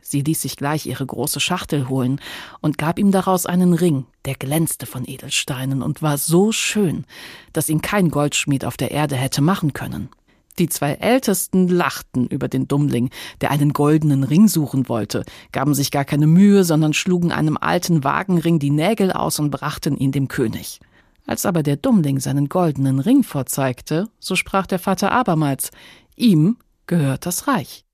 Sie 0.00 0.22
ließ 0.22 0.42
sich 0.42 0.56
gleich 0.56 0.86
ihre 0.86 1.06
große 1.06 1.38
Schachtel 1.38 1.88
holen 1.88 2.20
und 2.60 2.76
gab 2.76 2.98
ihm 2.98 3.12
daraus 3.12 3.46
einen 3.46 3.72
Ring, 3.72 4.06
der 4.24 4.34
glänzte 4.34 4.86
von 4.86 5.06
Edelsteinen 5.06 5.80
und 5.80 6.02
war 6.02 6.18
so 6.18 6.50
schön, 6.50 7.04
dass 7.52 7.68
ihn 7.68 7.82
kein 7.82 8.10
Goldschmied 8.10 8.64
auf 8.64 8.76
der 8.76 8.90
Erde 8.90 9.14
hätte 9.14 9.42
machen 9.42 9.72
können. 9.72 10.08
Die 10.58 10.68
zwei 10.68 10.94
Ältesten 10.94 11.68
lachten 11.68 12.26
über 12.26 12.48
den 12.48 12.68
Dummling, 12.68 13.10
der 13.40 13.50
einen 13.50 13.72
goldenen 13.72 14.22
Ring 14.24 14.48
suchen 14.48 14.88
wollte, 14.88 15.24
gaben 15.50 15.74
sich 15.74 15.90
gar 15.90 16.04
keine 16.04 16.26
Mühe, 16.26 16.64
sondern 16.64 16.92
schlugen 16.92 17.32
einem 17.32 17.56
alten 17.56 18.04
Wagenring 18.04 18.58
die 18.58 18.70
Nägel 18.70 19.12
aus 19.12 19.38
und 19.38 19.50
brachten 19.50 19.96
ihn 19.96 20.12
dem 20.12 20.28
König. 20.28 20.80
Als 21.26 21.46
aber 21.46 21.62
der 21.62 21.76
Dummling 21.76 22.20
seinen 22.20 22.48
goldenen 22.48 22.98
Ring 22.98 23.22
vorzeigte, 23.22 24.08
so 24.18 24.36
sprach 24.36 24.66
der 24.66 24.78
Vater 24.78 25.12
abermals, 25.12 25.70
ihm 26.16 26.56
gehört 26.86 27.26
das 27.26 27.46
Reich. 27.46 27.84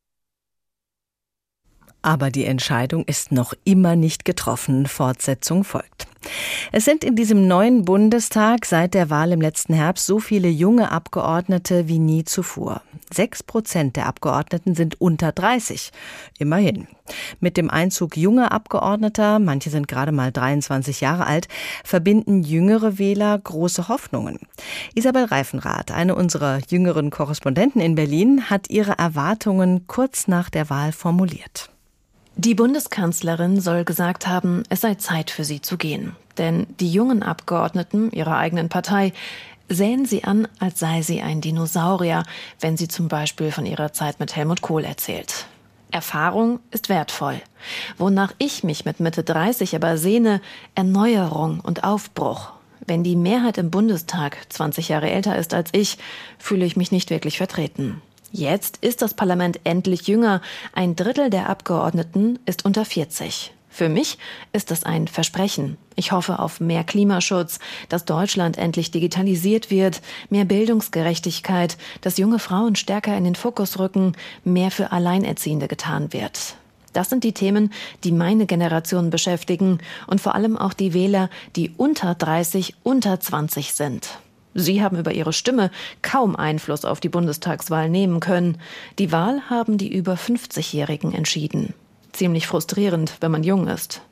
Aber 2.09 2.31
die 2.31 2.47
Entscheidung 2.47 3.05
ist 3.05 3.33
noch 3.33 3.53
immer 3.65 3.95
nicht 3.95 4.25
getroffen. 4.25 4.87
Fortsetzung 4.87 5.63
folgt. 5.63 6.07
Es 6.73 6.87
sind 6.87 7.05
in 7.05 7.17
diesem 7.17 7.47
neuen 7.47 7.85
Bundestag 7.85 8.65
seit 8.65 8.95
der 8.95 9.11
Wahl 9.11 9.31
im 9.31 9.43
letzten 9.43 9.75
Herbst 9.75 10.07
so 10.07 10.19
viele 10.19 10.49
junge 10.49 10.91
Abgeordnete 10.91 11.87
wie 11.87 11.99
nie 11.99 12.25
zuvor. 12.25 12.81
Sechs 13.13 13.43
Prozent 13.43 13.97
der 13.97 14.07
Abgeordneten 14.07 14.75
sind 14.75 14.99
unter 14.99 15.33
30. 15.33 15.91
Immerhin. 16.39 16.89
Mit 17.41 17.59
dem 17.59 17.69
Einzug 17.69 18.17
junger 18.17 18.53
Abgeordneter, 18.53 19.39
manche 19.39 19.69
sind 19.69 19.87
gerade 19.87 20.13
mal 20.13 20.33
23 20.33 21.03
Jahre 21.03 21.27
alt, 21.27 21.47
verbinden 21.85 22.43
jüngere 22.43 22.97
Wähler 22.99 23.39
große 23.39 23.89
Hoffnungen. 23.89 24.39
Isabel 24.95 25.27
Reifenrath, 25.27 25.91
eine 25.91 26.15
unserer 26.15 26.61
jüngeren 26.71 27.11
Korrespondenten 27.11 27.83
in 27.83 27.97
Berlin, 27.97 28.49
hat 28.49 28.71
ihre 28.71 28.97
Erwartungen 28.97 29.87
kurz 29.87 30.27
nach 30.27 30.49
der 30.49 30.71
Wahl 30.71 30.93
formuliert. 30.93 31.71
Die 32.41 32.55
Bundeskanzlerin 32.55 33.61
soll 33.61 33.85
gesagt 33.85 34.29
haben, 34.29 34.63
es 34.69 34.83
sei 34.83 34.95
Zeit 34.95 35.33
für 35.33 35.43
sie 35.43 35.61
zu 35.61 35.77
gehen. 35.77 36.15
Denn 36.39 36.69
die 36.79 36.93
jungen 36.93 37.25
Abgeordneten 37.25 38.13
ihrer 38.13 38.37
eigenen 38.37 38.69
Partei 38.69 39.13
sehen 39.69 40.07
sie 40.07 40.23
an, 40.23 40.47
als 40.61 40.79
sei 40.79 41.03
sie 41.03 41.21
ein 41.21 41.41
Dinosaurier, 41.41 42.23
wenn 42.61 42.77
sie 42.77 42.87
zum 42.87 43.09
Beispiel 43.09 43.51
von 43.51 43.67
ihrer 43.67 43.93
Zeit 43.93 44.21
mit 44.21 44.37
Helmut 44.37 44.63
Kohl 44.63 44.85
erzählt. 44.85 45.47
Erfahrung 45.91 46.61
ist 46.71 46.89
wertvoll. 46.89 47.41
Wonach 47.97 48.33
ich 48.39 48.63
mich 48.63 48.85
mit 48.85 49.01
Mitte 49.01 49.25
30 49.25 49.75
aber 49.75 49.99
sehne, 49.99 50.41
Erneuerung 50.77 51.59
und 51.59 51.83
Aufbruch. 51.83 52.53
Wenn 52.87 53.03
die 53.03 53.17
Mehrheit 53.17 53.59
im 53.59 53.73
Bundestag 53.73 54.47
20 54.49 54.91
Jahre 54.91 55.11
älter 55.11 55.37
ist 55.37 55.55
als 55.55 55.71
ich, 55.73 55.99
fühle 56.39 56.65
ich 56.65 56.77
mich 56.77 56.93
nicht 56.93 57.11
wirklich 57.11 57.39
vertreten. 57.39 58.01
Jetzt 58.31 58.79
ist 58.79 59.01
das 59.01 59.15
Parlament 59.15 59.61
endlich 59.65 60.07
jünger. 60.07 60.43
Ein 60.73 60.97
Drittel 60.97 61.31
der 61.31 61.49
Abgeordneten 61.49 62.39
ist 62.45 62.65
unter 62.65 62.85
40. 62.85 63.53
Für 63.71 63.89
mich 63.89 64.19
ist 64.53 64.71
das 64.71 64.85
ein 64.85 65.09
Versprechen. 65.09 65.79
Ich 65.95 66.13
hoffe 66.13 66.39
auf 66.41 66.61
mehr 66.61 66.85
Klimaschutz, 66.85 67.59
dass 67.89 68.05
Deutschland 68.05 68.59
endlich 68.59 68.91
digitalisiert 68.91 69.71
wird, 69.71 70.03
mehr 70.31 70.45
Bildungsgerechtigkeit, 70.45 71.79
dass 72.01 72.19
junge 72.19 72.39
Frauen 72.39 72.77
stärker 72.77 73.17
in 73.17 73.25
den 73.25 73.35
Fokus 73.35 73.79
rücken, 73.79 74.15
mehr 74.45 74.71
für 74.71 74.93
Alleinerziehende 74.93 75.69
getan 75.69 76.13
wird. 76.13 76.57
Das 76.93 77.09
sind 77.09 77.25
die 77.25 77.35
Themen, 77.35 77.73
die 78.05 78.13
meine 78.13 78.47
Generation 78.47 79.11
beschäftigen 79.11 79.79
und 80.07 80.21
vor 80.21 80.35
allem 80.35 80.57
auch 80.57 80.73
die 80.73 80.93
Wähler, 80.93 81.31
die 81.55 81.71
unter 81.77 82.15
30, 82.15 82.75
unter 82.83 83.21
20 83.21 83.75
sind. 83.75 84.19
Sie 84.55 84.83
haben 84.83 84.99
über 84.99 85.13
ihre 85.13 85.33
Stimme 85.33 85.71
kaum 86.03 86.37
Einfluss 86.37 86.85
auf 86.85 87.01
die 87.01 87.09
Bundestagswahl 87.09 87.89
nehmen 87.89 88.21
können. 88.21 88.59
Die 88.99 89.13
Wahl 89.13 89.43
haben 89.49 89.79
die 89.79 89.93
über 89.93 90.15
50-Jährigen 90.15 91.13
entschieden. 91.15 91.75
Ziemlich 92.13 92.47
frustrierend, 92.47 93.17
wenn 93.21 93.31
man 93.31 93.45
jung 93.45 93.69
ist. 93.69 94.03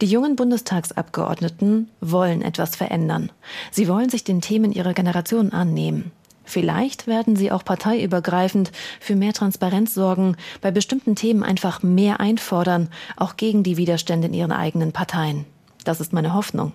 Die 0.00 0.06
jungen 0.06 0.36
Bundestagsabgeordneten 0.36 1.90
wollen 2.00 2.42
etwas 2.42 2.76
verändern. 2.76 3.30
Sie 3.70 3.88
wollen 3.88 4.08
sich 4.08 4.24
den 4.24 4.40
Themen 4.40 4.72
ihrer 4.72 4.94
Generation 4.94 5.52
annehmen. 5.52 6.12
Vielleicht 6.44 7.06
werden 7.06 7.36
sie 7.36 7.52
auch 7.52 7.62
parteiübergreifend 7.62 8.72
für 9.00 9.16
mehr 9.16 9.34
Transparenz 9.34 9.92
sorgen, 9.92 10.36
bei 10.62 10.70
bestimmten 10.70 11.14
Themen 11.14 11.42
einfach 11.42 11.82
mehr 11.82 12.20
einfordern, 12.20 12.88
auch 13.16 13.36
gegen 13.36 13.62
die 13.62 13.76
Widerstände 13.76 14.28
in 14.28 14.34
ihren 14.34 14.52
eigenen 14.52 14.92
Parteien. 14.92 15.44
Das 15.84 16.00
ist 16.00 16.14
meine 16.14 16.32
Hoffnung. 16.32 16.72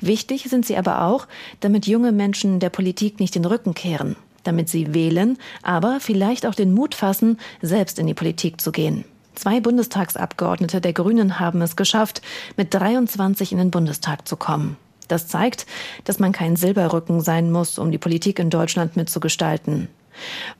Wichtig 0.00 0.44
sind 0.44 0.66
sie 0.66 0.76
aber 0.76 1.02
auch, 1.02 1.26
damit 1.60 1.86
junge 1.86 2.12
Menschen 2.12 2.60
der 2.60 2.70
Politik 2.70 3.20
nicht 3.20 3.34
den 3.34 3.44
Rücken 3.44 3.74
kehren, 3.74 4.16
damit 4.42 4.68
sie 4.68 4.94
wählen, 4.94 5.38
aber 5.62 6.00
vielleicht 6.00 6.46
auch 6.46 6.54
den 6.54 6.72
Mut 6.72 6.94
fassen, 6.94 7.38
selbst 7.62 7.98
in 7.98 8.06
die 8.06 8.14
Politik 8.14 8.60
zu 8.60 8.72
gehen. 8.72 9.04
Zwei 9.34 9.60
Bundestagsabgeordnete 9.60 10.80
der 10.80 10.92
Grünen 10.92 11.40
haben 11.40 11.60
es 11.60 11.76
geschafft, 11.76 12.22
mit 12.56 12.72
23 12.72 13.52
in 13.52 13.58
den 13.58 13.70
Bundestag 13.70 14.28
zu 14.28 14.36
kommen. 14.36 14.76
Das 15.08 15.26
zeigt, 15.26 15.66
dass 16.04 16.18
man 16.18 16.32
kein 16.32 16.56
Silberrücken 16.56 17.20
sein 17.20 17.50
muss, 17.50 17.78
um 17.78 17.90
die 17.90 17.98
Politik 17.98 18.38
in 18.38 18.50
Deutschland 18.50 18.96
mitzugestalten. 18.96 19.88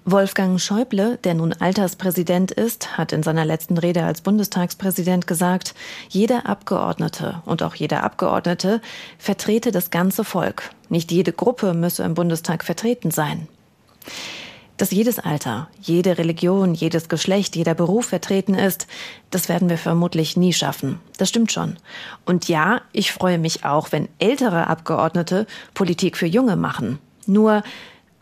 Wolfgang 0.04 0.60
Schäuble, 0.60 1.18
der 1.24 1.34
nun 1.34 1.52
Alterspräsident 1.52 2.50
ist, 2.50 2.98
hat 2.98 3.12
in 3.12 3.22
seiner 3.22 3.44
letzten 3.44 3.78
Rede 3.78 4.04
als 4.04 4.20
Bundestagspräsident 4.20 5.26
gesagt, 5.26 5.74
jeder 6.08 6.46
Abgeordnete 6.46 7.42
und 7.44 7.62
auch 7.62 7.74
jeder 7.74 8.02
Abgeordnete 8.02 8.80
vertrete 9.18 9.72
das 9.72 9.90
ganze 9.90 10.24
Volk. 10.24 10.70
Nicht 10.88 11.10
jede 11.12 11.32
Gruppe 11.32 11.74
müsse 11.74 12.02
im 12.02 12.14
Bundestag 12.14 12.64
vertreten 12.64 13.10
sein. 13.10 13.48
Dass 14.76 14.90
jedes 14.90 15.20
Alter, 15.20 15.68
jede 15.80 16.18
Religion, 16.18 16.74
jedes 16.74 17.08
Geschlecht, 17.08 17.54
jeder 17.54 17.74
Beruf 17.74 18.06
vertreten 18.06 18.54
ist, 18.54 18.88
das 19.30 19.48
werden 19.48 19.68
wir 19.68 19.78
vermutlich 19.78 20.36
nie 20.36 20.52
schaffen. 20.52 20.98
Das 21.16 21.28
stimmt 21.28 21.52
schon. 21.52 21.76
Und 22.26 22.48
ja, 22.48 22.80
ich 22.92 23.12
freue 23.12 23.38
mich 23.38 23.64
auch, 23.64 23.92
wenn 23.92 24.08
ältere 24.18 24.66
Abgeordnete 24.66 25.46
Politik 25.74 26.16
für 26.16 26.26
Junge 26.26 26.56
machen. 26.56 26.98
Nur 27.26 27.62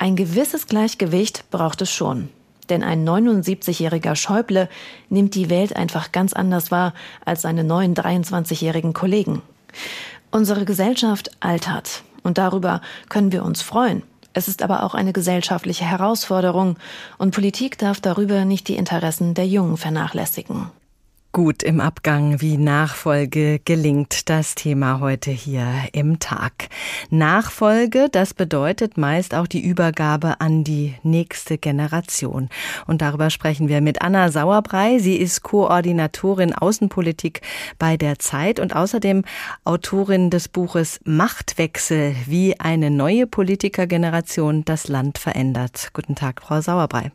ein 0.03 0.17
gewisses 0.17 0.67
Gleichgewicht 0.67 1.49
braucht 1.53 1.81
es 1.81 1.93
schon. 1.93 2.29
Denn 2.69 2.83
ein 2.83 3.09
79-jähriger 3.09 4.17
Schäuble 4.17 4.69
nimmt 5.11 5.37
die 5.37 5.49
Welt 5.49 5.77
einfach 5.77 6.11
ganz 6.11 6.33
anders 6.33 6.73
wahr 6.73 6.93
als 7.25 7.43
seine 7.43 7.63
neuen 7.63 7.95
23-jährigen 7.95 8.95
Kollegen. 8.95 9.43
Unsere 10.33 10.65
Gesellschaft 10.65 11.31
altert. 11.39 12.03
Und 12.25 12.37
darüber 12.37 12.81
können 13.11 13.31
wir 13.31 13.45
uns 13.45 13.63
freuen. 13.63 14.03
Es 14.33 14.49
ist 14.49 14.65
aber 14.65 14.83
auch 14.83 14.95
eine 14.97 15.13
gesellschaftliche 15.13 15.85
Herausforderung 15.85 16.79
und 17.19 17.33
Politik 17.33 17.79
darf 17.79 18.01
darüber 18.01 18.45
nicht 18.45 18.67
die 18.67 18.75
Interessen 18.75 19.35
der 19.35 19.47
Jungen 19.47 19.77
vernachlässigen. 19.77 20.67
Gut 21.35 21.63
im 21.63 21.81
Abgang, 21.81 22.43
wie 22.43 22.59
Nachfolge 22.59 23.59
gelingt, 23.65 24.29
das 24.29 24.55
Thema 24.55 25.01
heute 25.01 25.31
hier 25.31 25.67
im 25.95 26.19
Tag. 26.19 26.69
Nachfolge, 27.09 28.09
das 28.13 28.35
bedeutet 28.35 28.99
meist 28.99 29.35
auch 29.35 29.47
die 29.47 29.65
Übergabe 29.65 30.43
an 30.43 30.63
die 30.63 30.95
nächste 31.03 31.57
Generation. 31.57 32.51
Und 32.87 33.01
darüber 33.01 33.31
sprechen 33.31 33.69
wir 33.69 33.81
mit 33.81 34.03
Anna 34.03 34.31
Sauerbrei. 34.31 34.99
Sie 34.99 35.17
ist 35.17 35.43
Koordinatorin 35.43 36.53
Außenpolitik 36.53 37.41
bei 37.79 37.97
der 37.97 38.19
Zeit 38.19 38.61
und 38.61 38.77
außerdem 38.77 39.25
Autorin 39.65 40.29
des 40.29 40.49
Buches 40.49 41.01
Machtwechsel, 41.05 42.15
wie 42.27 42.61
eine 42.61 42.91
neue 42.91 43.27
Politikergeneration 43.27 44.67
das 44.67 44.87
Land 44.87 45.17
verändert. 45.17 45.93
Guten 45.95 46.15
Tag, 46.15 46.43
Frau 46.43 46.61
Sauerbrei. 46.61 47.11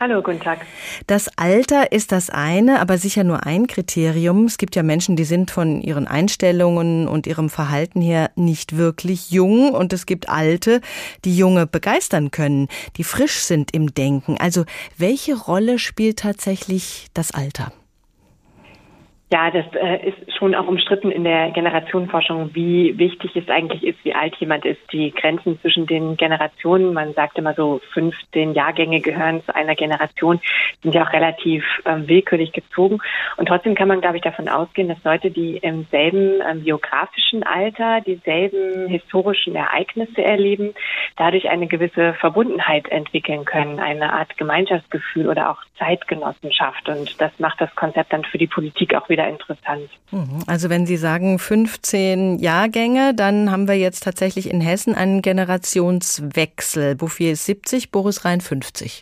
Hallo, 0.00 0.22
guten 0.22 0.38
Tag. 0.38 0.64
Das 1.08 1.28
Alter 1.36 1.90
ist 1.90 2.12
das 2.12 2.30
eine, 2.30 2.78
aber 2.78 2.98
sicher 2.98 3.24
nur 3.24 3.46
ein 3.46 3.66
Kriterium. 3.66 4.44
Es 4.44 4.56
gibt 4.56 4.76
ja 4.76 4.84
Menschen, 4.84 5.16
die 5.16 5.24
sind 5.24 5.50
von 5.50 5.80
ihren 5.80 6.06
Einstellungen 6.06 7.08
und 7.08 7.26
ihrem 7.26 7.50
Verhalten 7.50 8.00
her 8.00 8.30
nicht 8.36 8.76
wirklich 8.76 9.32
jung 9.32 9.72
und 9.72 9.92
es 9.92 10.06
gibt 10.06 10.28
Alte, 10.28 10.82
die 11.24 11.36
Junge 11.36 11.66
begeistern 11.66 12.30
können, 12.30 12.68
die 12.96 13.02
frisch 13.02 13.40
sind 13.40 13.74
im 13.74 13.92
Denken. 13.92 14.36
Also 14.38 14.66
welche 14.98 15.36
Rolle 15.36 15.80
spielt 15.80 16.20
tatsächlich 16.20 17.08
das 17.12 17.32
Alter? 17.32 17.72
Ja, 19.30 19.50
das 19.50 19.66
äh, 19.74 20.08
ist 20.08 20.38
schon 20.38 20.54
auch 20.54 20.66
umstritten 20.66 21.10
in 21.10 21.22
der 21.24 21.50
Generationenforschung, 21.50 22.54
wie 22.54 22.96
wichtig 22.96 23.36
es 23.36 23.46
eigentlich 23.50 23.84
ist, 23.84 24.02
wie 24.02 24.14
alt 24.14 24.34
jemand 24.36 24.64
ist. 24.64 24.80
Die 24.90 25.10
Grenzen 25.10 25.60
zwischen 25.60 25.86
den 25.86 26.16
Generationen, 26.16 26.94
man 26.94 27.12
sagt 27.12 27.36
immer 27.36 27.52
so, 27.52 27.82
15 27.92 28.54
Jahrgänge 28.54 29.00
gehören 29.00 29.44
zu 29.44 29.54
einer 29.54 29.74
Generation, 29.74 30.40
sind 30.82 30.94
ja 30.94 31.06
auch 31.06 31.12
relativ 31.12 31.62
ähm, 31.84 32.08
willkürlich 32.08 32.52
gezogen. 32.52 33.00
Und 33.36 33.48
trotzdem 33.48 33.74
kann 33.74 33.88
man, 33.88 34.00
glaube 34.00 34.16
ich, 34.16 34.22
davon 34.22 34.48
ausgehen, 34.48 34.88
dass 34.88 35.04
Leute, 35.04 35.30
die 35.30 35.58
im 35.58 35.84
selben 35.90 36.40
ähm, 36.48 36.64
biografischen 36.64 37.42
Alter 37.42 38.00
dieselben 38.00 38.88
historischen 38.88 39.54
Ereignisse 39.54 40.24
erleben, 40.24 40.72
dadurch 41.16 41.50
eine 41.50 41.66
gewisse 41.66 42.14
Verbundenheit 42.14 42.88
entwickeln 42.88 43.44
können, 43.44 43.78
eine 43.78 44.10
Art 44.10 44.38
Gemeinschaftsgefühl 44.38 45.28
oder 45.28 45.50
auch 45.50 45.58
Zeitgenossenschaft. 45.78 46.88
Und 46.88 47.20
das 47.20 47.32
macht 47.38 47.60
das 47.60 47.74
Konzept 47.74 48.12
dann 48.12 48.24
für 48.24 48.38
die 48.38 48.46
Politik 48.46 48.94
auch 48.94 49.08
wieder 49.10 49.17
wieder 49.18 49.28
interessant. 49.28 49.90
Mhm. 50.10 50.44
Also 50.46 50.70
wenn 50.70 50.86
Sie 50.86 50.96
sagen 50.96 51.38
15 51.38 52.38
Jahrgänge, 52.38 53.14
dann 53.14 53.50
haben 53.50 53.68
wir 53.68 53.74
jetzt 53.74 54.04
tatsächlich 54.04 54.50
in 54.50 54.60
Hessen 54.60 54.94
einen 54.94 55.22
Generationswechsel. 55.22 56.94
Bouffier 56.94 57.32
ist 57.32 57.44
70, 57.46 57.90
Boris 57.90 58.24
Rhein 58.24 58.40
50. 58.40 59.00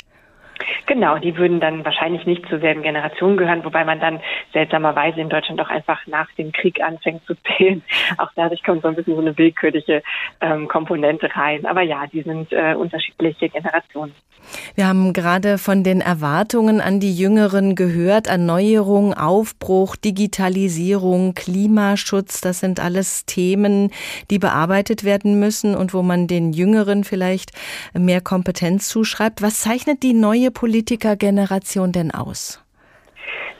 Genau, 0.86 1.18
die 1.18 1.36
würden 1.36 1.60
dann 1.60 1.84
wahrscheinlich 1.84 2.26
nicht 2.26 2.48
zur 2.48 2.60
selben 2.60 2.82
Generation 2.82 3.36
gehören, 3.36 3.64
wobei 3.64 3.84
man 3.84 4.00
dann 4.00 4.20
seltsamerweise 4.52 5.20
in 5.20 5.28
Deutschland 5.28 5.60
auch 5.60 5.68
einfach 5.68 6.06
nach 6.06 6.30
dem 6.32 6.52
Krieg 6.52 6.80
anfängt 6.80 7.24
zu 7.26 7.34
zählen. 7.42 7.82
Auch 8.18 8.30
dadurch 8.36 8.62
kommt 8.62 8.82
so 8.82 8.88
ein 8.88 8.94
bisschen 8.94 9.14
so 9.14 9.20
eine 9.20 9.36
willkürliche 9.36 10.02
ähm, 10.40 10.68
Komponente 10.68 11.28
rein. 11.34 11.66
Aber 11.66 11.82
ja, 11.82 12.06
die 12.06 12.22
sind 12.22 12.52
äh, 12.52 12.74
unterschiedliche 12.74 13.48
Generationen. 13.48 14.14
Wir 14.74 14.86
haben 14.86 15.12
gerade 15.12 15.58
von 15.58 15.82
den 15.82 16.00
Erwartungen 16.00 16.80
an 16.80 17.00
die 17.00 17.14
Jüngeren 17.14 17.74
gehört. 17.74 18.26
Erneuerung, 18.26 19.14
Aufbruch, 19.14 19.96
Digitalisierung, 19.96 21.34
Klimaschutz, 21.34 22.40
das 22.40 22.60
sind 22.60 22.78
alles 22.78 23.26
Themen, 23.26 23.90
die 24.30 24.38
bearbeitet 24.38 25.04
werden 25.04 25.40
müssen 25.40 25.74
und 25.74 25.94
wo 25.94 26.02
man 26.02 26.26
den 26.26 26.52
Jüngeren 26.52 27.04
vielleicht 27.04 27.52
mehr 27.92 28.20
Kompetenz 28.20 28.88
zuschreibt. 28.88 29.42
Was 29.42 29.60
zeichnet 29.60 30.02
die 30.02 30.14
neue 30.14 30.45
Politikergeneration 30.50 31.92
denn 31.92 32.10
aus? 32.10 32.62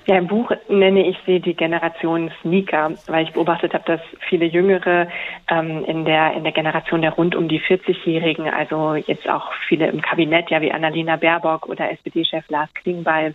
Ja, 0.07 0.17
im 0.19 0.29
Buch 0.29 0.53
nenne 0.69 1.05
ich 1.09 1.17
sie 1.27 1.41
die 1.41 1.55
Generation 1.55 2.31
Sneaker, 2.41 2.93
weil 3.09 3.25
ich 3.25 3.33
beobachtet 3.33 3.75
habe, 3.75 3.85
dass 3.87 4.01
viele 4.29 4.45
Jüngere 4.45 5.09
ähm, 5.51 5.85
in 5.85 6.05
der 6.05 6.33
in 6.35 6.45
der 6.45 6.53
Generation 6.53 7.03
der 7.03 7.13
rund 7.13 7.35
um 7.35 7.49
die 7.49 7.61
40-Jährigen, 7.61 8.49
also 8.49 8.95
jetzt 8.95 9.29
auch 9.29 9.53
viele 9.69 9.89
im 9.89 10.01
Kabinett, 10.01 10.49
ja 10.51 10.61
wie 10.61 10.71
Annalena 10.71 11.17
Baerbock 11.17 11.69
oder 11.69 11.91
SPD-Chef 11.91 12.49
Lars 12.49 12.73
Klingbeil, 12.75 13.35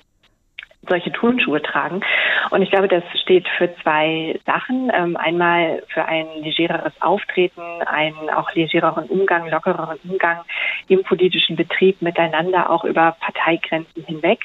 solche 0.88 1.12
Turnschuhe 1.12 1.62
tragen. 1.62 2.02
Und 2.50 2.62
ich 2.62 2.72
glaube, 2.72 2.88
das 2.88 3.04
steht 3.22 3.48
für 3.58 3.74
zwei 3.84 4.40
Sachen. 4.46 4.92
Ähm, 4.94 5.16
einmal 5.16 5.84
für 5.88 6.06
ein 6.06 6.26
legereres 6.42 6.94
Auftreten, 7.02 7.62
einen 7.86 8.30
auch 8.30 8.52
legereren 8.54 9.06
Umgang, 9.06 9.50
lockereren 9.50 10.00
Umgang 10.04 10.40
im 10.88 11.04
politischen 11.04 11.56
Betrieb 11.56 12.02
miteinander, 12.02 12.70
auch 12.70 12.84
über 12.84 13.16
Parteigrenzen 13.20 14.04
hinweg. 14.06 14.40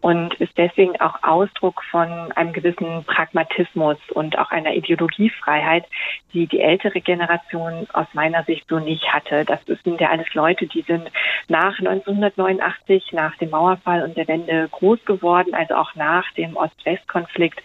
Und 0.00 0.34
ist 0.34 0.56
deswegen 0.56 1.00
auch 1.00 1.22
Ausdruck 1.22 1.82
von 1.90 2.08
einem 2.32 2.52
gewissen 2.52 3.04
Pragmatismus 3.04 3.96
und 4.12 4.38
auch 4.38 4.50
einer 4.50 4.74
Ideologiefreiheit, 4.74 5.84
die 6.32 6.46
die 6.46 6.60
ältere 6.60 7.00
Generation 7.00 7.86
aus 7.92 8.06
meiner 8.12 8.44
Sicht 8.44 8.66
so 8.68 8.78
nicht 8.78 9.12
hatte. 9.12 9.44
Das 9.44 9.60
sind 9.84 10.00
ja 10.00 10.10
alles 10.10 10.32
Leute, 10.34 10.66
die 10.66 10.82
sind 10.82 11.10
nach 11.48 11.78
1989, 11.78 13.12
nach 13.12 13.36
dem 13.36 13.50
Mauerfall 13.50 14.02
und 14.02 14.16
der 14.16 14.28
Wende 14.28 14.68
groß 14.70 15.04
geworden, 15.04 15.54
also 15.70 15.74
auch 15.74 15.94
nach 15.94 16.30
dem 16.32 16.56
Ost-West-Konflikt 16.56 17.60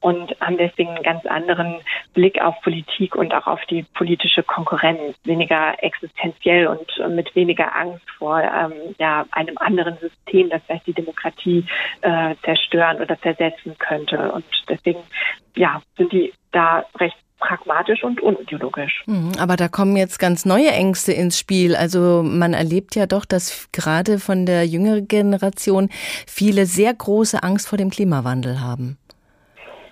und 0.00 0.34
haben 0.40 0.56
deswegen 0.56 0.90
einen 0.90 1.02
ganz 1.02 1.26
anderen 1.26 1.76
Blick 2.14 2.40
auf 2.40 2.60
Politik 2.62 3.16
und 3.16 3.34
auch 3.34 3.46
auf 3.46 3.64
die 3.66 3.82
politische 3.94 4.42
Konkurrenz, 4.42 5.16
weniger 5.24 5.82
existenziell 5.82 6.66
und 6.68 7.14
mit 7.14 7.34
weniger 7.34 7.74
Angst 7.74 8.08
vor 8.18 8.40
ähm, 8.40 8.94
ja, 8.98 9.26
einem 9.32 9.58
anderen 9.58 9.98
System, 9.98 10.50
das 10.50 10.62
vielleicht 10.66 10.86
die 10.86 10.92
Demokratie 10.92 11.64
äh, 12.02 12.34
zerstören 12.44 13.00
oder 13.00 13.20
zersetzen 13.20 13.76
könnte. 13.78 14.32
Und 14.32 14.44
deswegen, 14.68 15.00
ja, 15.56 15.82
sind 15.96 16.12
die 16.12 16.32
da 16.52 16.84
recht 16.98 17.16
pragmatisch 17.38 18.02
und 18.04 18.20
unideologisch. 18.20 19.04
Mhm, 19.06 19.32
aber 19.38 19.56
da 19.56 19.68
kommen 19.68 19.96
jetzt 19.96 20.18
ganz 20.18 20.44
neue 20.44 20.70
Ängste 20.70 21.12
ins 21.12 21.38
Spiel. 21.38 21.76
Also 21.76 22.22
man 22.22 22.52
erlebt 22.52 22.94
ja 22.94 23.06
doch, 23.06 23.24
dass 23.24 23.68
gerade 23.72 24.18
von 24.18 24.46
der 24.46 24.66
jüngeren 24.66 25.06
Generation 25.08 25.88
viele 26.26 26.66
sehr 26.66 26.92
große 26.92 27.42
Angst 27.42 27.68
vor 27.68 27.78
dem 27.78 27.90
Klimawandel 27.90 28.60
haben. 28.60 28.98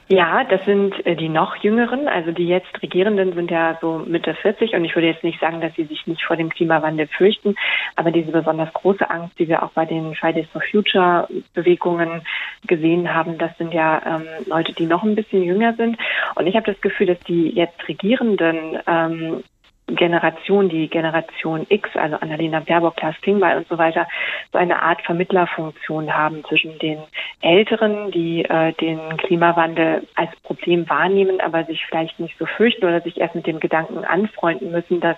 Ja, 0.08 0.44
das 0.44 0.64
sind 0.64 1.04
äh, 1.04 1.16
die 1.16 1.28
noch 1.28 1.56
jüngeren, 1.56 2.06
also 2.06 2.30
die 2.30 2.46
jetzt 2.46 2.80
Regierenden 2.80 3.32
sind 3.32 3.50
ja 3.50 3.76
so 3.80 4.04
Mitte 4.06 4.34
40 4.34 4.74
und 4.74 4.84
ich 4.84 4.94
würde 4.94 5.08
jetzt 5.08 5.24
nicht 5.24 5.40
sagen, 5.40 5.60
dass 5.60 5.74
sie 5.74 5.84
sich 5.84 6.06
nicht 6.06 6.22
vor 6.22 6.36
dem 6.36 6.48
Klimawandel 6.48 7.08
fürchten, 7.08 7.56
aber 7.96 8.12
diese 8.12 8.30
besonders 8.30 8.72
große 8.72 9.10
Angst, 9.10 9.36
die 9.40 9.48
wir 9.48 9.64
auch 9.64 9.72
bei 9.72 9.84
den 9.84 10.14
Fridays 10.14 10.46
for 10.52 10.62
Future 10.62 11.26
Bewegungen 11.54 12.22
gesehen 12.68 13.12
haben, 13.12 13.36
das 13.36 13.56
sind 13.58 13.74
ja 13.74 14.00
ähm, 14.06 14.26
Leute, 14.46 14.72
die 14.74 14.86
noch 14.86 15.02
ein 15.02 15.16
bisschen 15.16 15.42
jünger 15.42 15.74
sind. 15.74 15.98
Und 16.36 16.46
ich 16.46 16.54
habe 16.54 16.70
das 16.70 16.80
Gefühl, 16.80 17.08
dass 17.08 17.20
die 17.20 17.50
jetzt 17.50 17.88
Regierenden 17.88 18.78
ähm, 18.86 19.42
Generation, 19.88 20.68
die 20.68 20.88
Generation 20.88 21.64
X, 21.68 21.90
also 21.94 22.16
Annalena 22.16 22.60
Baerbock, 22.60 22.96
Klaas 22.96 23.14
Klingbeil 23.22 23.58
und 23.58 23.68
so 23.68 23.78
weiter, 23.78 24.06
so 24.52 24.58
eine 24.58 24.82
Art 24.82 25.00
Vermittlerfunktion 25.02 26.12
haben 26.12 26.44
zwischen 26.48 26.78
den 26.80 26.98
Älteren, 27.40 28.10
die 28.10 28.44
äh, 28.44 28.72
den 28.74 29.16
Klimawandel 29.18 30.06
als 30.16 30.30
Problem 30.42 30.88
wahrnehmen, 30.88 31.40
aber 31.40 31.64
sich 31.64 31.84
vielleicht 31.86 32.18
nicht 32.18 32.36
so 32.38 32.46
fürchten 32.46 32.84
oder 32.84 33.00
sich 33.00 33.20
erst 33.20 33.36
mit 33.36 33.46
dem 33.46 33.60
Gedanken 33.60 34.04
anfreunden 34.04 34.72
müssen, 34.72 35.00
dass 35.00 35.16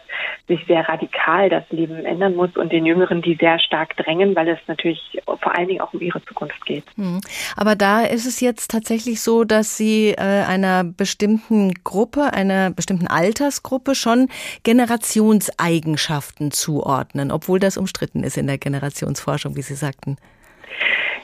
sich 0.49 0.61
sehr 0.67 0.87
radikal 0.87 1.49
das 1.49 1.65
Leben 1.71 2.05
ändern 2.05 2.35
muss 2.35 2.55
und 2.57 2.71
den 2.71 2.85
Jüngeren, 2.85 3.23
die 3.23 3.37
sehr 3.37 3.59
stark 3.61 3.97
drängen, 3.97 4.37
weil 4.37 4.49
es 4.49 4.59
natürlich 4.67 5.21
vor 5.25 5.57
allen 5.57 5.69
Dingen 5.69 5.81
auch 5.81 5.95
um 5.95 6.01
ihre 6.01 6.23
Zukunft 6.25 6.65
geht. 6.67 6.85
Hm. 6.97 7.21
Aber 7.57 7.75
da 7.75 8.03
ist 8.03 8.27
es 8.27 8.41
jetzt 8.41 8.71
tatsächlich 8.71 9.23
so, 9.23 9.45
dass 9.45 9.79
Sie 9.79 10.11
äh, 10.11 10.45
einer 10.47 10.85
bestimmten 10.85 11.73
Gruppe, 11.85 12.33
einer 12.35 12.71
bestimmten 12.71 13.07
Altersgruppe 13.07 13.95
schon 13.95 14.29
Generationseigenschaften 14.63 16.51
zuordnen, 16.51 17.31
obwohl 17.31 17.59
das 17.59 17.77
umstritten 17.77 18.25
ist 18.25 18.37
in 18.37 18.47
der 18.47 18.59
Generationsforschung, 18.59 19.57
wie 19.57 19.63
Sie 19.63 19.75
sagten. 19.75 20.17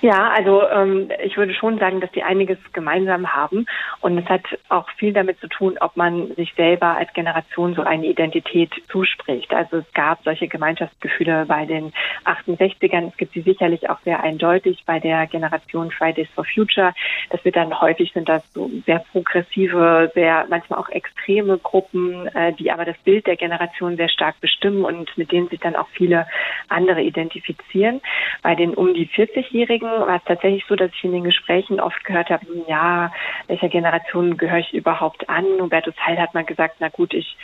Ja, 0.04 0.28
also 0.28 0.68
ähm, 0.68 1.10
ich 1.24 1.38
würde 1.38 1.54
schon 1.54 1.78
sagen, 1.78 2.00
dass 2.00 2.12
die 2.12 2.22
einiges 2.22 2.58
gemeinsam 2.74 3.34
haben. 3.34 3.64
Und 4.02 4.18
es 4.18 4.26
hat 4.26 4.42
auch 4.68 4.86
viel 4.98 5.14
damit 5.14 5.40
zu 5.40 5.48
tun, 5.48 5.78
ob 5.80 5.96
man 5.96 6.34
sich 6.34 6.52
selber 6.56 6.96
als 6.98 7.10
Generation 7.14 7.74
so 7.74 7.82
eine 7.82 8.06
Identität 8.06 8.70
zuspricht. 8.90 9.54
Also 9.54 9.78
es 9.78 9.92
gab 9.94 10.22
solche 10.22 10.46
Gemeinschaftsgefühle 10.46 11.46
bei 11.46 11.64
den 11.64 11.94
68ern. 12.26 13.08
Es 13.08 13.16
gibt 13.16 13.32
sie 13.32 13.40
sicherlich 13.40 13.88
auch 13.88 13.98
sehr 14.04 14.22
eindeutig 14.22 14.82
bei 14.84 15.00
der 15.00 15.26
Generation 15.26 15.90
Fridays 15.90 16.28
for 16.34 16.44
Future. 16.44 16.92
Das 17.30 17.42
wird 17.44 17.56
dann 17.56 17.80
häufig 17.80 18.12
sind 18.12 18.28
das 18.28 18.42
so 18.52 18.70
sehr 18.84 18.98
progressive, 19.10 20.10
sehr 20.14 20.44
manchmal 20.50 20.80
auch 20.80 20.90
extreme 20.90 21.56
Gruppen, 21.56 22.26
äh, 22.28 22.52
die 22.52 22.70
aber 22.70 22.84
das 22.84 22.98
Bild 22.98 23.26
der 23.26 23.36
Generation 23.36 23.96
sehr 23.96 24.10
stark 24.10 24.38
bestimmen 24.40 24.84
und 24.84 25.16
mit 25.16 25.32
denen 25.32 25.48
sich 25.48 25.60
dann 25.60 25.76
auch 25.76 25.88
viele 25.88 26.26
andere 26.68 27.00
identifizieren. 27.00 28.02
Bei 28.42 28.54
den 28.54 28.74
um 28.74 28.92
die 28.92 29.06
40-Jährigen 29.34 29.88
war 29.88 30.16
es 30.16 30.24
tatsächlich 30.24 30.64
so, 30.68 30.76
dass 30.76 30.90
ich 30.92 31.04
in 31.04 31.12
den 31.12 31.24
Gesprächen 31.24 31.80
oft 31.80 32.04
gehört 32.04 32.30
habe, 32.30 32.46
ja, 32.68 33.12
welcher 33.46 33.68
Generation 33.68 34.36
gehöre 34.36 34.58
ich 34.58 34.72
überhaupt 34.72 35.28
an? 35.28 35.44
Hubertus 35.60 35.94
Heil 36.04 36.18
hat 36.18 36.34
mal 36.34 36.44
gesagt, 36.44 36.76
na 36.80 36.88
gut, 36.88 37.14
ich 37.14 37.36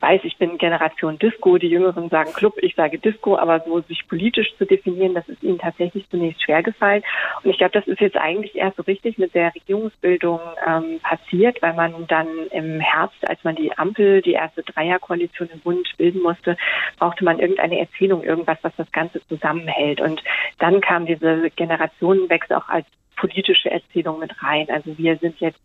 weiß, 0.00 0.20
ich 0.24 0.36
bin 0.36 0.58
Generation 0.58 1.18
Disco, 1.18 1.58
die 1.58 1.68
Jüngeren 1.68 2.08
sagen 2.08 2.32
Club, 2.32 2.54
ich 2.58 2.74
sage 2.74 2.98
Disco, 2.98 3.36
aber 3.36 3.60
so 3.60 3.80
sich 3.80 4.06
politisch 4.08 4.54
zu 4.56 4.66
definieren, 4.66 5.14
das 5.14 5.28
ist 5.28 5.42
ihnen 5.42 5.58
tatsächlich 5.58 6.08
zunächst 6.10 6.42
schwer 6.42 6.62
gefallen. 6.62 7.02
Und 7.42 7.50
ich 7.50 7.58
glaube, 7.58 7.72
das 7.72 7.86
ist 7.86 8.00
jetzt 8.00 8.16
eigentlich 8.16 8.56
erst 8.56 8.76
so 8.76 8.82
richtig 8.82 9.18
mit 9.18 9.34
der 9.34 9.54
Regierungsbildung 9.54 10.40
ähm, 10.66 11.00
passiert, 11.02 11.60
weil 11.62 11.74
man 11.74 12.06
dann 12.06 12.28
im 12.50 12.80
Herbst, 12.80 13.28
als 13.28 13.42
man 13.44 13.56
die 13.56 13.76
Ampel, 13.76 14.22
die 14.22 14.32
erste 14.32 14.62
Dreierkoalition 14.62 15.48
im 15.52 15.60
Bund 15.60 15.88
bilden 15.96 16.22
musste, 16.22 16.56
brauchte 16.98 17.24
man 17.24 17.38
irgendeine 17.38 17.78
Erzählung, 17.80 18.22
irgendwas, 18.22 18.58
was 18.62 18.74
das 18.76 18.90
Ganze 18.92 19.26
zusammenhält. 19.28 20.00
Und 20.00 20.22
dann 20.58 20.80
kam 20.80 21.06
diese 21.06 21.37
Generationenwechsel 21.56 22.56
auch 22.56 22.68
als 22.68 22.86
politische 23.18 23.70
Erzählung 23.70 24.20
mit 24.20 24.30
rein. 24.42 24.66
Also 24.70 24.96
wir 24.96 25.16
sind 25.18 25.38
jetzt 25.40 25.58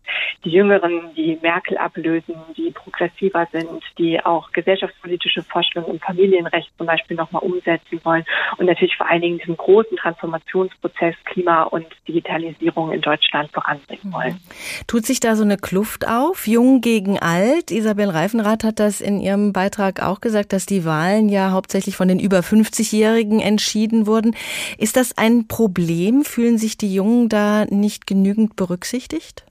die 0.44 0.50
Jüngeren, 0.50 1.14
die 1.16 1.38
Merkel 1.40 1.78
ablösen, 1.78 2.34
die 2.56 2.70
progressiver 2.70 3.46
sind, 3.52 3.80
die 3.98 4.22
auch 4.24 4.50
gesellschaftspolitische 4.52 5.42
Vorstellungen 5.42 5.94
im 5.94 6.00
Familienrecht 6.00 6.70
zum 6.76 6.86
Beispiel 6.86 7.16
nochmal 7.16 7.42
umsetzen 7.42 8.00
wollen 8.02 8.24
und 8.58 8.66
natürlich 8.66 8.96
vor 8.96 9.08
allen 9.08 9.22
Dingen 9.22 9.38
diesen 9.38 9.56
großen 9.56 9.96
Transformationsprozess 9.96 11.14
Klima 11.24 11.62
und 11.64 11.86
Digitalisierung 12.08 12.92
in 12.92 13.00
Deutschland 13.00 13.50
voranbringen 13.52 14.12
wollen. 14.12 14.40
Tut 14.86 15.06
sich 15.06 15.20
da 15.20 15.36
so 15.36 15.44
eine 15.44 15.56
Kluft 15.56 16.06
auf, 16.06 16.46
jung 16.46 16.80
gegen 16.80 17.18
alt? 17.18 17.70
Isabel 17.70 18.10
Reifenrath 18.10 18.64
hat 18.64 18.80
das 18.80 19.00
in 19.00 19.20
ihrem 19.20 19.52
Beitrag 19.52 20.02
auch 20.02 20.20
gesagt, 20.20 20.52
dass 20.52 20.66
die 20.66 20.84
Wahlen 20.84 21.28
ja 21.28 21.52
hauptsächlich 21.52 21.96
von 21.96 22.08
den 22.08 22.18
über 22.18 22.40
50-Jährigen 22.40 23.40
entschieden 23.40 24.06
wurden. 24.06 24.34
Ist 24.78 24.96
das 24.96 25.16
ein 25.16 25.46
Problem? 25.46 26.24
Fühlen 26.24 26.58
sich 26.58 26.76
die 26.76 26.92
Jungen 26.92 27.28
da 27.28 27.43
nicht 27.70 28.06
genügend 28.06 28.56
berücksichtigt? 28.56 29.44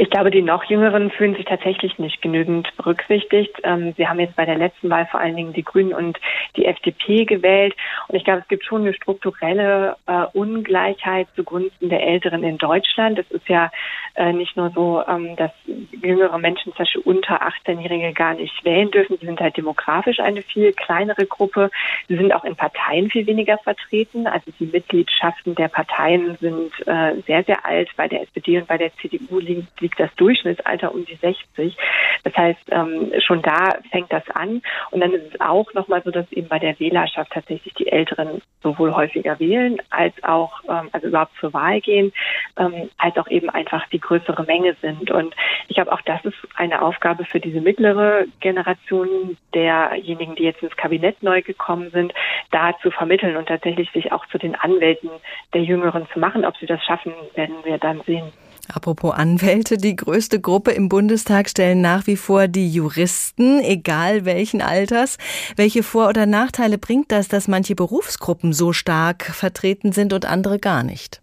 Ich 0.00 0.08
glaube, 0.08 0.30
die 0.30 0.40
noch 0.40 0.64
Jüngeren 0.64 1.10
fühlen 1.10 1.34
sich 1.34 1.44
tatsächlich 1.44 1.98
nicht 1.98 2.22
genügend 2.22 2.74
berücksichtigt. 2.78 3.54
Ähm, 3.64 3.92
sie 3.98 4.08
haben 4.08 4.18
jetzt 4.18 4.34
bei 4.34 4.46
der 4.46 4.56
letzten 4.56 4.88
Wahl 4.88 5.06
vor 5.10 5.20
allen 5.20 5.36
Dingen 5.36 5.52
die 5.52 5.62
Grünen 5.62 5.92
und 5.92 6.18
die 6.56 6.64
FDP 6.64 7.26
gewählt. 7.26 7.76
Und 8.08 8.16
ich 8.16 8.24
glaube, 8.24 8.40
es 8.40 8.48
gibt 8.48 8.64
schon 8.64 8.80
eine 8.80 8.94
strukturelle 8.94 9.96
äh, 10.06 10.24
Ungleichheit 10.32 11.28
zugunsten 11.36 11.90
der 11.90 12.02
Älteren 12.02 12.42
in 12.44 12.56
Deutschland. 12.56 13.18
Es 13.18 13.30
ist 13.30 13.46
ja 13.50 13.70
äh, 14.14 14.32
nicht 14.32 14.56
nur 14.56 14.70
so, 14.70 15.02
ähm, 15.06 15.36
dass 15.36 15.50
jüngere 15.66 16.38
Menschen, 16.38 16.72
zum 16.72 16.78
Beispiel 16.78 17.02
unter 17.02 17.42
18-Jährige, 17.42 18.14
gar 18.14 18.32
nicht 18.32 18.64
wählen 18.64 18.90
dürfen. 18.90 19.18
Sie 19.20 19.26
sind 19.26 19.38
halt 19.38 19.58
demografisch 19.58 20.18
eine 20.20 20.40
viel 20.40 20.72
kleinere 20.72 21.26
Gruppe. 21.26 21.70
Sie 22.08 22.16
sind 22.16 22.32
auch 22.32 22.44
in 22.44 22.56
Parteien 22.56 23.10
viel 23.10 23.26
weniger 23.26 23.58
vertreten. 23.58 24.26
Also 24.26 24.50
die 24.58 24.64
Mitgliedschaften 24.64 25.56
der 25.56 25.68
Parteien 25.68 26.38
sind 26.40 26.72
äh, 26.86 27.20
sehr, 27.26 27.44
sehr 27.44 27.66
alt. 27.66 27.90
Bei 27.98 28.08
der 28.08 28.22
SPD 28.22 28.56
und 28.56 28.66
bei 28.66 28.78
der 28.78 28.96
CDU 28.96 29.40
liegt 29.40 29.89
liegt 29.90 30.00
das 30.00 30.14
Durchschnittsalter 30.16 30.94
um 30.94 31.04
die 31.04 31.16
60. 31.16 31.76
Das 32.22 32.36
heißt, 32.36 32.60
ähm, 32.70 33.12
schon 33.18 33.42
da 33.42 33.78
fängt 33.90 34.12
das 34.12 34.28
an. 34.30 34.62
Und 34.90 35.00
dann 35.00 35.12
ist 35.12 35.34
es 35.34 35.40
auch 35.40 35.72
nochmal 35.74 36.02
so, 36.04 36.10
dass 36.10 36.30
eben 36.32 36.48
bei 36.48 36.58
der 36.58 36.78
Wählerschaft 36.78 37.32
tatsächlich 37.32 37.74
die 37.74 37.88
Älteren 37.88 38.40
sowohl 38.62 38.94
häufiger 38.94 39.38
wählen, 39.40 39.78
als 39.90 40.14
auch, 40.22 40.60
ähm, 40.68 40.90
also 40.92 41.08
überhaupt 41.08 41.32
zur 41.40 41.52
Wahl 41.52 41.80
gehen, 41.80 42.12
ähm, 42.56 42.90
als 42.98 43.16
auch 43.16 43.28
eben 43.28 43.50
einfach 43.50 43.88
die 43.88 44.00
größere 44.00 44.44
Menge 44.44 44.76
sind. 44.80 45.10
Und 45.10 45.34
ich 45.68 45.76
glaube, 45.76 45.92
auch 45.92 46.02
das 46.02 46.24
ist 46.24 46.36
eine 46.54 46.82
Aufgabe 46.82 47.24
für 47.24 47.40
diese 47.40 47.60
mittlere 47.60 48.26
Generation 48.40 49.36
derjenigen, 49.54 50.36
die 50.36 50.44
jetzt 50.44 50.62
ins 50.62 50.76
Kabinett 50.76 51.22
neu 51.22 51.42
gekommen 51.42 51.90
sind, 51.90 52.12
da 52.50 52.76
zu 52.82 52.90
vermitteln 52.90 53.36
und 53.36 53.46
tatsächlich 53.46 53.90
sich 53.92 54.12
auch 54.12 54.26
zu 54.26 54.38
den 54.38 54.54
Anwälten 54.54 55.10
der 55.54 55.62
Jüngeren 55.62 56.06
zu 56.12 56.20
machen. 56.20 56.44
Ob 56.44 56.56
sie 56.58 56.66
das 56.66 56.84
schaffen, 56.84 57.12
werden 57.34 57.56
wir 57.64 57.78
dann 57.78 58.02
sehen. 58.02 58.32
Apropos 58.74 59.12
Anwälte, 59.12 59.76
die 59.76 59.96
größte 59.96 60.40
Gruppe 60.40 60.70
im 60.70 60.88
Bundestag 60.88 61.48
stellen 61.48 61.80
nach 61.80 62.06
wie 62.06 62.16
vor 62.16 62.48
die 62.48 62.70
Juristen, 62.70 63.60
egal 63.60 64.24
welchen 64.24 64.62
Alters. 64.62 65.18
Welche 65.56 65.82
Vor- 65.82 66.08
oder 66.08 66.26
Nachteile 66.26 66.78
bringt 66.78 67.10
das, 67.10 67.28
dass 67.28 67.48
manche 67.48 67.74
Berufsgruppen 67.74 68.52
so 68.52 68.72
stark 68.72 69.24
vertreten 69.24 69.92
sind 69.92 70.12
und 70.12 70.24
andere 70.26 70.58
gar 70.58 70.82
nicht? 70.82 71.20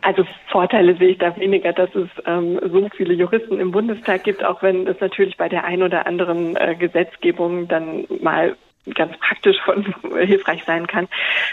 Also 0.00 0.24
Vorteile 0.50 0.96
sehe 0.96 1.10
ich 1.10 1.18
da 1.18 1.36
weniger, 1.36 1.72
dass 1.72 1.94
es 1.94 2.08
ähm, 2.26 2.58
so 2.60 2.88
viele 2.96 3.14
Juristen 3.14 3.60
im 3.60 3.70
Bundestag 3.70 4.24
gibt, 4.24 4.44
auch 4.44 4.62
wenn 4.62 4.86
es 4.88 4.98
natürlich 5.00 5.36
bei 5.36 5.48
der 5.48 5.64
ein 5.64 5.82
oder 5.82 6.06
anderen 6.06 6.56
äh, 6.56 6.74
Gesetzgebung 6.74 7.68
dann 7.68 8.04
mal 8.20 8.56
ganz 8.94 9.16
praktisch 9.18 9.58
von 9.64 9.94
hilfreich 10.18 10.64
sein 10.64 10.88
kann. 10.88 11.06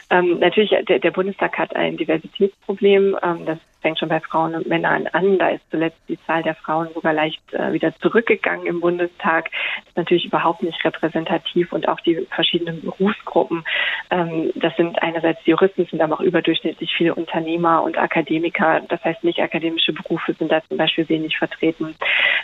Ähm, 0.10 0.40
natürlich, 0.40 0.72
der, 0.88 0.98
der 0.98 1.12
Bundestag 1.12 1.60
hat 1.60 1.76
ein 1.76 1.98
Diversitätsproblem. 1.98 3.16
Ähm, 3.22 3.46
das 3.46 3.60
fängt 3.82 4.00
schon 4.00 4.10
bei 4.10 4.20
Frauen 4.20 4.56
und 4.56 4.68
Männern 4.68 5.08
an. 5.08 5.38
Da 5.38 5.50
ist 5.50 5.64
zuletzt 5.72 6.00
die 6.08 6.20
Zahl 6.26 6.44
der 6.44 6.56
Frauen 6.56 6.90
sogar 6.94 7.14
leicht 7.14 7.42
äh, 7.54 7.72
wieder 7.74 7.96
zurückgegangen 8.00 8.66
im 8.66 8.82
Bundestag. 8.82 9.50
Das 9.52 9.88
ist 9.88 9.98
natürlich 9.98 10.26
überhaupt 10.26 10.64
nicht 10.64 10.84
repräsentativ 10.84 11.72
und 11.72 11.88
auch 11.88 12.00
die 12.02 12.28
verschiedenen 12.32 12.82
Berufsgruppen. 12.82 13.64
Ähm, 14.10 14.52
das 14.56 14.76
sind 14.76 15.02
einerseits 15.02 15.46
Juristen, 15.46 15.86
sind 15.86 16.02
aber 16.02 16.16
auch 16.16 16.22
überdurchschnittlich 16.22 16.94
viele 16.96 17.16
Unternehmer 17.16 17.84
und 17.84 17.98
Akademiker. 17.98 18.82
Das 18.88 19.04
heißt, 19.04 19.24
nicht 19.24 19.40
akademische 19.40 19.94
Berufe 19.94 20.34
sind 20.34 20.52
da 20.52 20.62
zum 20.68 20.78
Beispiel 20.78 21.08
wenig 21.10 21.38
vertreten. 21.38 21.96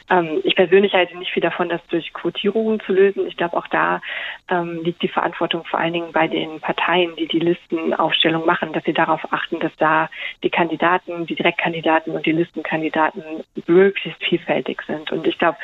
Ähm, 0.09 0.41
ich 0.43 0.55
persönlich 0.55 0.93
halte 0.93 1.17
nicht 1.17 1.31
viel 1.31 1.43
davon, 1.43 1.69
das 1.69 1.81
durch 1.87 2.13
Quotierungen 2.13 2.79
zu 2.81 2.93
lösen. 2.93 3.27
Ich 3.27 3.37
glaube, 3.37 3.57
auch 3.57 3.67
da 3.67 4.01
ähm, 4.49 4.81
liegt 4.83 5.01
die 5.01 5.07
Verantwortung 5.07 5.65
vor 5.65 5.79
allen 5.79 5.93
Dingen 5.93 6.11
bei 6.11 6.27
den 6.27 6.59
Parteien, 6.59 7.15
die 7.17 7.27
die 7.27 7.39
Listenaufstellung 7.39 8.45
machen, 8.45 8.73
dass 8.73 8.83
sie 8.83 8.93
darauf 8.93 9.21
achten, 9.31 9.59
dass 9.59 9.75
da 9.77 10.09
die 10.43 10.49
Kandidaten 10.49 11.24
die 11.25 11.35
Direktkandidaten 11.35 12.13
und 12.13 12.25
die 12.25 12.31
Listenkandidaten 12.31 13.23
möglichst 13.67 14.23
vielfältig 14.23 14.81
sind. 14.87 15.11
Und 15.11 15.27
ich 15.27 15.37
glaube, 15.37 15.57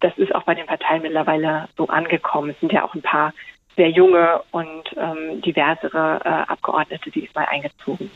das 0.00 0.16
ist 0.16 0.34
auch 0.34 0.44
bei 0.44 0.54
den 0.54 0.66
Parteien 0.66 1.02
mittlerweile 1.02 1.68
so 1.76 1.86
angekommen. 1.88 2.50
Es 2.50 2.60
sind 2.60 2.72
ja 2.72 2.84
auch 2.84 2.94
ein 2.94 3.02
paar 3.02 3.32
sehr 3.76 3.90
junge 3.90 4.42
und 4.50 4.84
ähm, 4.96 5.40
diversere 5.42 6.20
äh, 6.24 6.28
Abgeordnete 6.28 7.10
diesmal 7.10 7.46
eingezogen. 7.46 8.10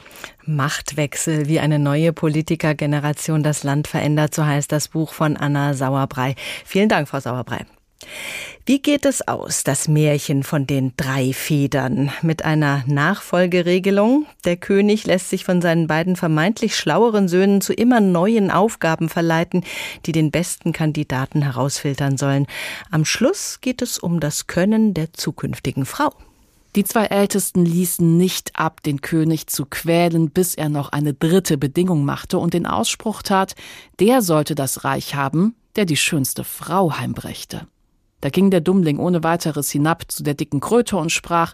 Machtwechsel, 0.45 1.49
wie 1.49 1.61
eine 1.61 1.79
neue 1.79 2.13
Politikergeneration 2.13 3.43
das 3.43 3.65
Land 3.65 3.87
verändert, 3.87 4.35
so 4.35 4.45
heißt 4.45 4.71
das 4.73 4.89
Buch 4.89 5.13
von 5.13 5.37
Anna 5.37 5.75
Sauerbrei. 5.75 6.35
Vielen 6.65 6.89
Dank, 6.89 7.09
Frau 7.09 7.21
Sauerbrei. 7.21 7.65
Wie 8.67 8.81
geht 8.81 9.05
es 9.05 9.29
aus, 9.29 9.63
das 9.63 9.89
Märchen 9.89 10.43
von 10.43 10.67
den 10.67 10.95
drei 10.97 11.35
Federn? 11.35 12.11
Mit 12.23 12.45
einer 12.45 12.83
Nachfolgeregelung? 12.87 14.27
Der 14.45 14.57
König 14.57 15.05
lässt 15.05 15.29
sich 15.29 15.45
von 15.45 15.61
seinen 15.61 15.87
beiden 15.87 16.17
vermeintlich 16.17 16.75
schlaueren 16.75 17.29
Söhnen 17.29 17.61
zu 17.61 17.75
immer 17.75 18.01
neuen 18.01 18.51
Aufgaben 18.51 19.11
verleiten, 19.11 19.65
die 20.07 20.13
den 20.13 20.31
besten 20.31 20.73
Kandidaten 20.73 21.43
herausfiltern 21.43 22.17
sollen. 22.17 22.47
Am 22.91 23.05
Schluss 23.05 23.61
geht 23.61 23.83
es 23.83 23.99
um 23.99 24.19
das 24.19 24.47
Können 24.47 24.95
der 24.95 25.13
zukünftigen 25.13 25.85
Frau. 25.85 26.13
Die 26.75 26.85
zwei 26.85 27.05
Ältesten 27.05 27.65
ließen 27.65 28.17
nicht 28.17 28.59
ab, 28.59 28.83
den 28.83 29.01
König 29.01 29.47
zu 29.47 29.65
quälen, 29.65 30.31
bis 30.31 30.55
er 30.57 30.69
noch 30.69 30.89
eine 30.89 31.15
dritte 31.15 31.57
Bedingung 31.57 32.05
machte 32.05 32.39
und 32.39 32.55
den 32.55 32.67
Ausspruch 32.67 33.23
tat, 33.23 33.55
der 34.01 34.23
sollte 34.23 34.55
das 34.55 34.85
Reich 34.85 35.15
haben, 35.15 35.55
der 35.77 35.85
die 35.85 35.97
schönste 35.97 36.43
Frau 36.43 36.99
heimbrächte. 36.99 37.69
Da 38.25 38.31
ging 38.31 38.51
der 38.51 38.63
Dummling 38.63 39.01
ohne 39.01 39.23
weiteres 39.23 39.71
hinab 39.71 40.11
zu 40.11 40.23
der 40.23 40.33
dicken 40.33 40.61
Kröte 40.61 40.97
und 40.97 41.13
sprach, 41.13 41.53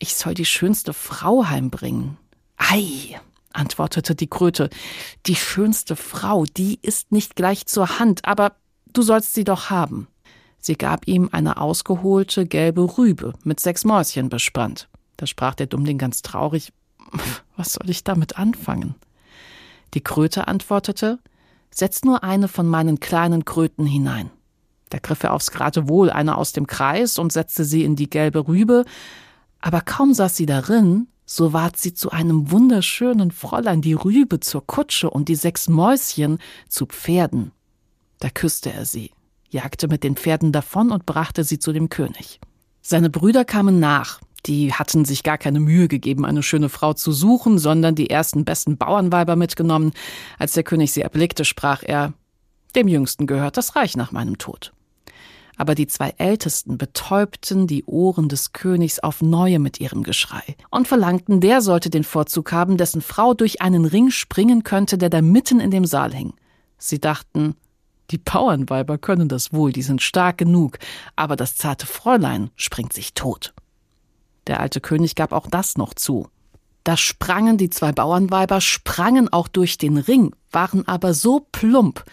ich 0.00 0.16
soll 0.16 0.34
die 0.34 0.44
schönste 0.44 0.92
Frau 0.92 1.46
heimbringen. 1.46 2.16
Ei, 2.56 3.20
antwortete 3.52 4.16
die 4.16 4.26
Kröte, 4.26 4.70
die 5.26 5.36
schönste 5.36 5.94
Frau, 5.94 6.46
die 6.46 6.80
ist 6.82 7.12
nicht 7.12 7.36
gleich 7.36 7.66
zur 7.66 8.00
Hand, 8.00 8.24
aber 8.24 8.56
du 8.92 9.02
sollst 9.02 9.34
sie 9.34 9.44
doch 9.44 9.70
haben. 9.70 10.08
Sie 10.58 10.74
gab 10.74 11.06
ihm 11.06 11.28
eine 11.30 11.58
ausgeholte 11.58 12.44
gelbe 12.44 12.98
Rübe 12.98 13.34
mit 13.44 13.60
sechs 13.60 13.84
Mäuschen 13.84 14.30
bespannt. 14.30 14.88
Da 15.16 15.28
sprach 15.28 15.54
der 15.54 15.68
Dummling 15.68 15.98
ganz 15.98 16.22
traurig, 16.22 16.72
was 17.56 17.74
soll 17.74 17.88
ich 17.88 18.02
damit 18.02 18.36
anfangen? 18.36 18.96
Die 19.94 20.02
Kröte 20.02 20.48
antwortete, 20.48 21.20
setz 21.70 22.02
nur 22.02 22.24
eine 22.24 22.48
von 22.48 22.66
meinen 22.66 22.98
kleinen 22.98 23.44
Kröten 23.44 23.86
hinein. 23.86 24.32
Da 24.90 24.98
griff 24.98 25.22
er 25.22 25.32
aufs 25.32 25.50
Geratewohl 25.50 26.10
eine 26.10 26.36
aus 26.36 26.52
dem 26.52 26.66
Kreis 26.66 27.18
und 27.18 27.32
setzte 27.32 27.64
sie 27.64 27.84
in 27.84 27.96
die 27.96 28.10
gelbe 28.10 28.46
Rübe, 28.46 28.84
aber 29.60 29.80
kaum 29.80 30.14
saß 30.14 30.36
sie 30.36 30.46
darin, 30.46 31.06
so 31.26 31.52
ward 31.52 31.76
sie 31.76 31.94
zu 31.94 32.10
einem 32.10 32.50
wunderschönen 32.50 33.30
Fräulein, 33.30 33.82
die 33.82 33.92
Rübe 33.92 34.40
zur 34.40 34.66
Kutsche 34.66 35.08
und 35.08 35.28
die 35.28 35.36
sechs 35.36 35.68
Mäuschen 35.68 36.38
zu 36.68 36.86
Pferden. 36.86 37.52
Da 38.18 38.30
küsste 38.30 38.72
er 38.72 38.84
sie, 38.84 39.12
jagte 39.48 39.86
mit 39.86 40.02
den 40.02 40.16
Pferden 40.16 40.50
davon 40.50 40.90
und 40.90 41.06
brachte 41.06 41.44
sie 41.44 41.58
zu 41.58 41.72
dem 41.72 41.88
König. 41.88 42.40
Seine 42.82 43.10
Brüder 43.10 43.44
kamen 43.44 43.78
nach, 43.78 44.20
die 44.46 44.72
hatten 44.72 45.04
sich 45.04 45.22
gar 45.22 45.38
keine 45.38 45.60
Mühe 45.60 45.86
gegeben, 45.86 46.24
eine 46.24 46.42
schöne 46.42 46.68
Frau 46.68 46.94
zu 46.94 47.12
suchen, 47.12 47.58
sondern 47.58 47.94
die 47.94 48.10
ersten 48.10 48.44
besten 48.44 48.76
Bauernweiber 48.76 49.36
mitgenommen. 49.36 49.92
Als 50.38 50.54
der 50.54 50.64
König 50.64 50.92
sie 50.92 51.02
erblickte, 51.02 51.44
sprach 51.44 51.82
er 51.84 52.14
Dem 52.74 52.88
Jüngsten 52.88 53.26
gehört 53.26 53.56
das 53.56 53.76
Reich 53.76 53.96
nach 53.96 54.12
meinem 54.12 54.38
Tod 54.38 54.72
aber 55.56 55.74
die 55.74 55.86
zwei 55.86 56.14
Ältesten 56.18 56.78
betäubten 56.78 57.66
die 57.66 57.84
Ohren 57.84 58.28
des 58.28 58.52
Königs 58.52 58.98
auf 58.98 59.22
neue 59.22 59.58
mit 59.58 59.80
ihrem 59.80 60.02
Geschrei 60.02 60.56
und 60.70 60.88
verlangten, 60.88 61.40
der 61.40 61.60
sollte 61.60 61.90
den 61.90 62.04
Vorzug 62.04 62.52
haben, 62.52 62.76
dessen 62.76 63.02
Frau 63.02 63.34
durch 63.34 63.60
einen 63.60 63.84
Ring 63.84 64.10
springen 64.10 64.64
könnte, 64.64 64.98
der 64.98 65.10
da 65.10 65.22
mitten 65.22 65.60
in 65.60 65.70
dem 65.70 65.84
Saal 65.84 66.14
hing. 66.14 66.32
Sie 66.78 67.00
dachten, 67.00 67.56
die 68.10 68.18
Bauernweiber 68.18 68.98
können 68.98 69.28
das 69.28 69.52
wohl, 69.52 69.72
die 69.72 69.82
sind 69.82 70.02
stark 70.02 70.38
genug, 70.38 70.78
aber 71.14 71.36
das 71.36 71.56
zarte 71.56 71.86
Fräulein 71.86 72.50
springt 72.56 72.92
sich 72.92 73.14
tot. 73.14 73.54
Der 74.46 74.60
alte 74.60 74.80
König 74.80 75.14
gab 75.14 75.32
auch 75.32 75.46
das 75.46 75.76
noch 75.76 75.94
zu. 75.94 76.28
Da 76.82 76.96
sprangen 76.96 77.58
die 77.58 77.70
zwei 77.70 77.92
Bauernweiber, 77.92 78.60
sprangen 78.60 79.32
auch 79.32 79.48
durch 79.48 79.78
den 79.78 79.98
Ring, 79.98 80.34
waren 80.50 80.88
aber 80.88 81.14
so 81.14 81.46
plump, 81.52 82.04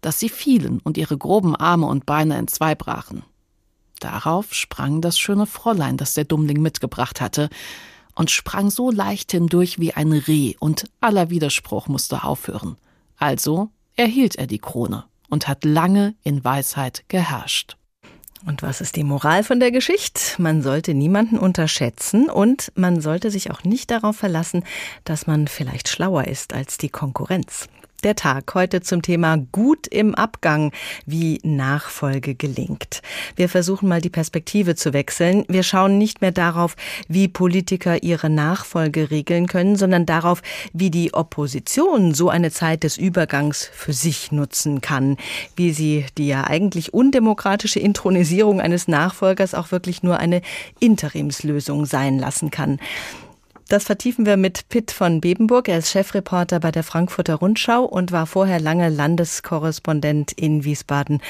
dass 0.00 0.18
sie 0.18 0.28
fielen 0.28 0.80
und 0.80 0.96
ihre 0.96 1.18
groben 1.18 1.56
Arme 1.56 1.86
und 1.86 2.06
Beine 2.06 2.36
entzwei 2.36 2.74
brachen. 2.74 3.22
Darauf 4.00 4.54
sprang 4.54 5.00
das 5.00 5.18
schöne 5.18 5.46
Fräulein, 5.46 5.96
das 5.96 6.14
der 6.14 6.24
Dummling 6.24 6.62
mitgebracht 6.62 7.20
hatte, 7.20 7.50
und 8.14 8.30
sprang 8.30 8.70
so 8.70 8.90
leicht 8.90 9.32
hindurch 9.32 9.78
wie 9.78 9.94
ein 9.94 10.12
Reh, 10.12 10.54
und 10.58 10.84
aller 11.00 11.30
Widerspruch 11.30 11.88
musste 11.88 12.24
aufhören. 12.24 12.76
Also 13.16 13.70
erhielt 13.96 14.36
er 14.36 14.46
die 14.46 14.58
Krone 14.58 15.04
und 15.28 15.48
hat 15.48 15.64
lange 15.64 16.14
in 16.22 16.42
Weisheit 16.44 17.04
geherrscht. 17.08 17.76
Und 18.46 18.62
was 18.62 18.80
ist 18.80 18.96
die 18.96 19.04
Moral 19.04 19.44
von 19.44 19.60
der 19.60 19.70
Geschichte? 19.70 20.40
Man 20.40 20.62
sollte 20.62 20.94
niemanden 20.94 21.38
unterschätzen 21.38 22.30
und 22.30 22.72
man 22.74 23.02
sollte 23.02 23.30
sich 23.30 23.50
auch 23.50 23.64
nicht 23.64 23.90
darauf 23.90 24.16
verlassen, 24.16 24.64
dass 25.04 25.26
man 25.26 25.46
vielleicht 25.46 25.88
schlauer 25.88 26.24
ist 26.24 26.54
als 26.54 26.78
die 26.78 26.88
Konkurrenz. 26.88 27.68
Der 28.02 28.14
Tag 28.14 28.54
heute 28.54 28.80
zum 28.80 29.02
Thema 29.02 29.36
Gut 29.52 29.86
im 29.86 30.14
Abgang, 30.14 30.72
wie 31.04 31.38
Nachfolge 31.42 32.34
gelingt. 32.34 33.02
Wir 33.36 33.50
versuchen 33.50 33.90
mal 33.90 34.00
die 34.00 34.08
Perspektive 34.08 34.74
zu 34.74 34.94
wechseln. 34.94 35.44
Wir 35.48 35.62
schauen 35.62 35.98
nicht 35.98 36.22
mehr 36.22 36.32
darauf, 36.32 36.76
wie 37.08 37.28
Politiker 37.28 38.02
ihre 38.02 38.30
Nachfolge 38.30 39.10
regeln 39.10 39.46
können, 39.48 39.76
sondern 39.76 40.06
darauf, 40.06 40.40
wie 40.72 40.90
die 40.90 41.12
Opposition 41.12 42.14
so 42.14 42.30
eine 42.30 42.50
Zeit 42.50 42.84
des 42.84 42.96
Übergangs 42.96 43.70
für 43.70 43.92
sich 43.92 44.32
nutzen 44.32 44.80
kann, 44.80 45.18
wie 45.54 45.72
sie 45.74 46.06
die 46.16 46.28
ja 46.28 46.44
eigentlich 46.44 46.94
undemokratische 46.94 47.80
Intronisierung 47.80 48.62
eines 48.62 48.88
Nachfolgers 48.88 49.52
auch 49.54 49.72
wirklich 49.72 50.02
nur 50.02 50.18
eine 50.18 50.40
Interimslösung 50.78 51.84
sein 51.84 52.18
lassen 52.18 52.50
kann. 52.50 52.78
Das 53.70 53.84
vertiefen 53.84 54.26
wir 54.26 54.36
mit 54.36 54.68
Pitt 54.68 54.90
von 54.90 55.20
Bebenburg. 55.20 55.68
Er 55.68 55.78
ist 55.78 55.92
Chefreporter 55.92 56.58
bei 56.58 56.72
der 56.72 56.82
Frankfurter 56.82 57.36
Rundschau 57.36 57.84
und 57.84 58.10
war 58.10 58.26
vorher 58.26 58.58
lange 58.58 58.88
Landeskorrespondent 58.88 60.32
in 60.32 60.64
Wiesbaden. 60.64 61.22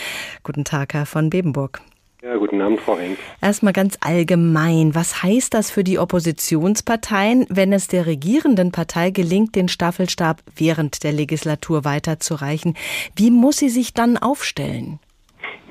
Guten 0.42 0.64
Tag, 0.64 0.94
Herr 0.94 1.04
von 1.04 1.28
Bebenburg. 1.28 1.82
Ja, 2.22 2.36
guten 2.36 2.62
Abend, 2.62 2.80
Frau 2.80 2.96
Henk. 2.96 3.18
Erstmal 3.42 3.74
ganz 3.74 3.98
allgemein. 4.00 4.94
Was 4.94 5.22
heißt 5.22 5.52
das 5.52 5.70
für 5.70 5.84
die 5.84 5.98
Oppositionsparteien, 5.98 7.44
wenn 7.50 7.74
es 7.74 7.88
der 7.88 8.06
regierenden 8.06 8.72
Partei 8.72 9.10
gelingt, 9.10 9.54
den 9.54 9.68
Staffelstab 9.68 10.42
während 10.56 11.04
der 11.04 11.12
Legislatur 11.12 11.84
weiterzureichen? 11.84 12.74
Wie 13.16 13.30
muss 13.30 13.58
sie 13.58 13.68
sich 13.68 13.92
dann 13.92 14.16
aufstellen? 14.16 14.98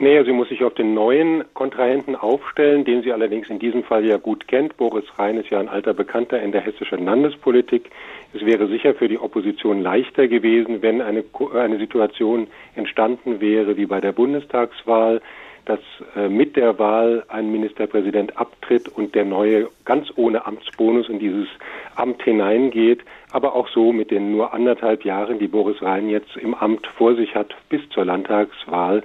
Naja, 0.02 0.24
sie 0.24 0.32
muss 0.32 0.48
sich 0.48 0.64
auf 0.64 0.76
den 0.76 0.94
neuen 0.94 1.44
Kontrahenten 1.54 2.16
aufstellen, 2.16 2.86
den 2.86 3.02
sie 3.02 3.12
allerdings 3.12 3.50
in 3.50 3.60
diesem 3.60 3.84
Fall 3.84 4.06
ja 4.06 4.16
gut 4.16 4.48
kennt. 4.48 4.78
Boris 4.78 5.04
Rhein 5.18 5.36
ist 5.36 5.50
ja 5.50 5.60
ein 5.60 5.68
alter 5.68 5.94
Bekannter 5.94 6.42
in 6.42 6.54
der 6.54 6.62
hessischen 6.62 7.04
Landespolitik. 7.04 7.90
Es 8.34 8.46
wäre 8.46 8.68
sicher 8.68 8.94
für 8.94 9.10
die 9.10 9.20
Opposition 9.20 9.82
leichter 9.82 10.30
gewesen, 10.30 10.82
wenn 10.82 11.02
eine, 11.02 11.26
eine 11.54 11.78
Situation 11.80 12.48
entstanden 12.76 13.42
wäre 13.42 13.76
wie 13.76 13.88
bei 13.88 14.00
der 14.00 14.14
Bundestagswahl, 14.14 15.20
dass 15.66 15.82
äh, 16.16 16.30
mit 16.30 16.56
der 16.56 16.80
Wahl 16.80 17.26
ein 17.28 17.52
Ministerpräsident 17.52 18.38
abtritt 18.38 18.88
und 18.88 19.16
der 19.16 19.26
neue 19.26 19.68
ganz 19.84 20.08
ohne 20.16 20.46
Amtsbonus 20.46 21.10
in 21.10 21.20
dieses 21.20 21.48
Amt 21.96 22.24
hineingeht, 22.24 23.02
aber 23.32 23.54
auch 23.54 23.68
so 23.68 23.92
mit 23.92 24.12
den 24.12 24.32
nur 24.32 24.54
anderthalb 24.54 25.04
Jahren, 25.04 25.40
die 25.40 25.50
Boris 25.50 25.82
Rhein 25.82 26.08
jetzt 26.08 26.38
im 26.38 26.56
Amt 26.56 26.88
vor 26.88 27.16
sich 27.16 27.36
hat 27.36 27.54
bis 27.68 27.82
zur 27.90 28.06
Landtagswahl, 28.06 29.04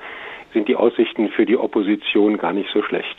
sind 0.54 0.68
die 0.68 0.76
Aussichten 0.76 1.28
für 1.28 1.44
die 1.44 1.58
Opposition 1.58 2.38
gar 2.38 2.54
nicht 2.54 2.70
so 2.72 2.82
schlecht. 2.82 3.16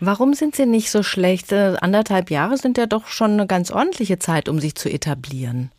Warum 0.00 0.34
sind 0.34 0.54
sie 0.54 0.66
nicht 0.66 0.90
so 0.90 1.02
schlecht? 1.02 1.52
Äh, 1.52 1.76
anderthalb 1.80 2.30
Jahre 2.30 2.58
sind 2.58 2.76
ja 2.76 2.86
doch 2.86 3.06
schon 3.06 3.30
eine 3.32 3.46
ganz 3.46 3.70
ordentliche 3.70 4.18
Zeit, 4.18 4.50
um 4.50 4.58
sich 4.58 4.74
zu 4.74 4.90
etablieren. 4.90 5.70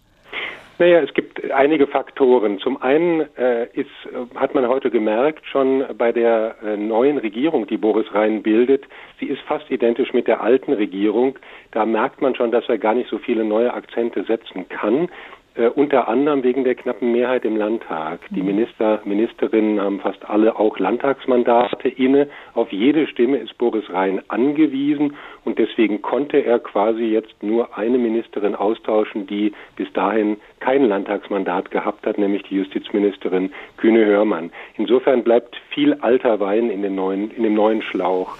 Naja, 0.80 1.02
es 1.02 1.14
gibt 1.14 1.52
einige 1.52 1.86
Faktoren. 1.86 2.58
Zum 2.60 2.82
einen 2.82 3.22
äh, 3.38 3.66
ist, 3.74 3.90
äh, 4.06 4.36
hat 4.36 4.56
man 4.56 4.68
heute 4.68 4.90
gemerkt, 4.90 5.46
schon 5.46 5.86
bei 5.98 6.12
der 6.12 6.56
äh, 6.64 6.78
neuen 6.78 7.20
Regierung, 7.20 7.68
die 7.68 7.78
Boris 7.78 8.12
Rhein 8.14 8.42
bildet, 8.42 8.86
sie 9.20 9.28
ist 9.28 9.42
fast 9.44 9.70
identisch 9.70 10.14
mit 10.14 10.28
der 10.28 10.42
alten 10.42 10.74
Regierung. 10.74 11.38
Da 11.72 11.86
merkt 11.86 12.22
man 12.22 12.36
schon, 12.36 12.52
dass 12.52 12.68
er 12.70 12.80
gar 12.80 12.96
nicht 12.96 13.10
so 13.10 13.20
viele 13.20 13.44
neue 13.44 13.74
Akzente 13.74 14.24
setzen 14.24 14.68
kann. 14.68 15.10
Äh, 15.56 15.68
unter 15.68 16.08
anderem 16.08 16.44
wegen 16.44 16.64
der 16.64 16.74
knappen 16.74 17.12
Mehrheit 17.12 17.46
im 17.46 17.56
Landtag. 17.56 18.22
Die 18.32 18.40
mhm. 18.42 18.48
Minister, 18.48 19.02
Ministerinnen 19.06 19.80
haben 19.80 20.00
fast 20.00 20.28
alle 20.28 20.56
auch 20.58 20.80
Landtagsmandate 20.80 21.90
inne. 21.90 22.28
Auf 22.56 22.72
jede 22.72 23.06
Stimme 23.06 23.38
ist 23.38 23.56
Boris 23.60 23.88
Rhein 23.92 24.22
angewiesen 24.30 25.16
und 25.46 25.60
deswegen 25.60 26.02
konnte 26.02 26.38
er 26.38 26.58
quasi 26.58 27.04
jetzt 27.04 27.44
nur 27.44 27.78
eine 27.78 28.00
Ministerin 28.00 28.56
austauschen, 28.56 29.28
die 29.28 29.54
bis 29.76 29.92
dahin 29.94 30.38
kein 30.60 30.86
Landtagsmandat 30.86 31.70
gehabt 31.70 32.08
hat, 32.08 32.18
nämlich 32.18 32.44
die 32.44 32.56
Justizministerin 32.56 33.52
Kühne 33.78 34.06
Hörmann. 34.06 34.52
Insofern 34.78 35.24
bleibt 35.24 35.56
viel 35.70 35.94
alter 35.96 36.40
Wein 36.40 36.72
in, 36.72 36.96
neuen, 36.96 37.30
in 37.30 37.44
dem 37.44 37.54
neuen 37.54 37.84
Schlauch. 37.84 38.38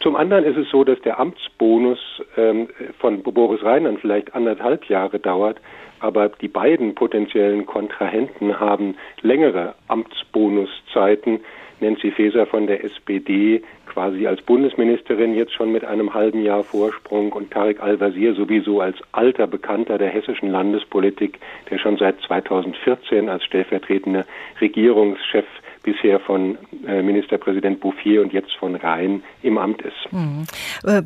Zum 0.00 0.16
anderen 0.16 0.44
ist 0.44 0.56
es 0.56 0.68
so, 0.70 0.84
dass 0.84 1.00
der 1.02 1.18
Amtsbonus 1.20 1.98
ähm, 2.36 2.68
von 2.98 3.22
Boris 3.22 3.62
Rhein 3.62 3.84
dann 3.84 3.98
vielleicht 3.98 4.34
anderthalb 4.34 4.84
Jahre 4.86 5.18
dauert, 5.18 5.58
aber 6.00 6.28
die 6.28 6.48
beiden 6.48 6.94
potenziellen 6.94 7.66
Kontrahenten 7.66 8.60
haben 8.60 8.96
längere 9.22 9.74
Amtsbonuszeiten. 9.88 11.40
Nancy 11.80 12.10
Faeser 12.10 12.46
von 12.46 12.66
der 12.66 12.82
SPD 12.84 13.62
quasi 13.86 14.26
als 14.26 14.42
Bundesministerin 14.42 15.34
jetzt 15.34 15.52
schon 15.52 15.72
mit 15.72 15.84
einem 15.84 16.14
halben 16.14 16.42
Jahr 16.42 16.64
Vorsprung 16.64 17.32
und 17.32 17.50
Tarek 17.50 17.82
Al-Wazir 17.82 18.34
sowieso 18.34 18.80
als 18.80 18.96
alter 19.12 19.46
Bekannter 19.46 19.98
der 19.98 20.08
hessischen 20.08 20.50
Landespolitik, 20.50 21.38
der 21.70 21.78
schon 21.78 21.96
seit 21.96 22.20
2014 22.22 23.28
als 23.28 23.44
stellvertretender 23.44 24.24
Regierungschef 24.60 25.46
bisher 25.86 26.20
von 26.20 26.58
äh, 26.86 27.00
Ministerpräsident 27.00 27.80
Bouffier 27.80 28.20
und 28.20 28.32
jetzt 28.32 28.52
von 28.58 28.74
Rhein 28.74 29.22
im 29.42 29.56
Amt 29.56 29.80
ist. 29.82 30.12
Mhm. 30.12 30.44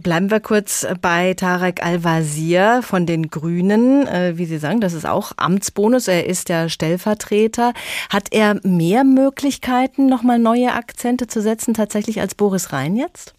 Bleiben 0.03 0.31
wir 0.31 0.41
kurz 0.41 0.87
bei 1.01 1.35
Tarek 1.35 1.85
Al-Wazir 1.85 2.81
von 2.83 3.07
den 3.07 3.29
Grünen. 3.29 4.07
Äh, 4.09 4.33
wie 4.37 4.47
Sie 4.47 4.59
sagen, 4.59 4.81
das 4.81 4.95
ist 4.95 5.07
auch 5.07 5.33
Amtsbonus. 5.37 6.09
Er 6.09 6.27
ist 6.27 6.49
der 6.49 6.69
Stellvertreter. 6.69 7.73
Hat 8.13 8.29
er 8.33 8.57
mehr 8.65 9.05
Möglichkeiten, 9.05 10.07
nochmal 10.07 10.39
neue 10.39 10.73
Akzente 10.73 11.29
zu 11.29 11.41
setzen, 11.41 11.75
tatsächlich 11.75 12.21
als 12.21 12.35
Boris 12.35 12.73
Rhein 12.73 12.97
jetzt? 12.97 13.37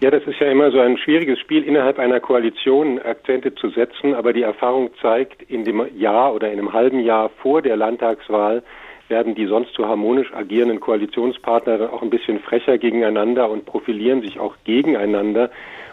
Ja, 0.00 0.10
das 0.10 0.24
ist 0.24 0.40
ja 0.40 0.50
immer 0.50 0.70
so 0.70 0.80
ein 0.80 0.98
schwieriges 0.98 1.38
Spiel, 1.38 1.62
innerhalb 1.62 1.98
einer 1.98 2.20
Koalition 2.20 2.98
Akzente 3.00 3.54
zu 3.54 3.70
setzen. 3.70 4.14
Aber 4.14 4.32
die 4.32 4.42
Erfahrung 4.42 4.90
zeigt, 5.00 5.42
in 5.42 5.64
dem 5.64 5.86
Jahr 5.96 6.34
oder 6.34 6.50
in 6.50 6.58
einem 6.58 6.72
halben 6.72 7.00
Jahr 7.00 7.30
vor 7.42 7.62
der 7.62 7.76
Landtagswahl 7.76 8.62
werden 9.08 9.34
die 9.34 9.46
sonst 9.46 9.74
so 9.74 9.86
harmonisch 9.86 10.32
agierenden 10.32 10.80
Koalitionspartner 10.80 11.92
auch 11.92 12.02
ein 12.02 12.10
bisschen 12.10 12.40
frecher 12.40 12.78
gegeneinander 12.78 13.50
und 13.50 13.66
profilieren 13.66 14.22
sich 14.22 14.38
auch 14.38 14.56
gegeneinander. 14.64 15.50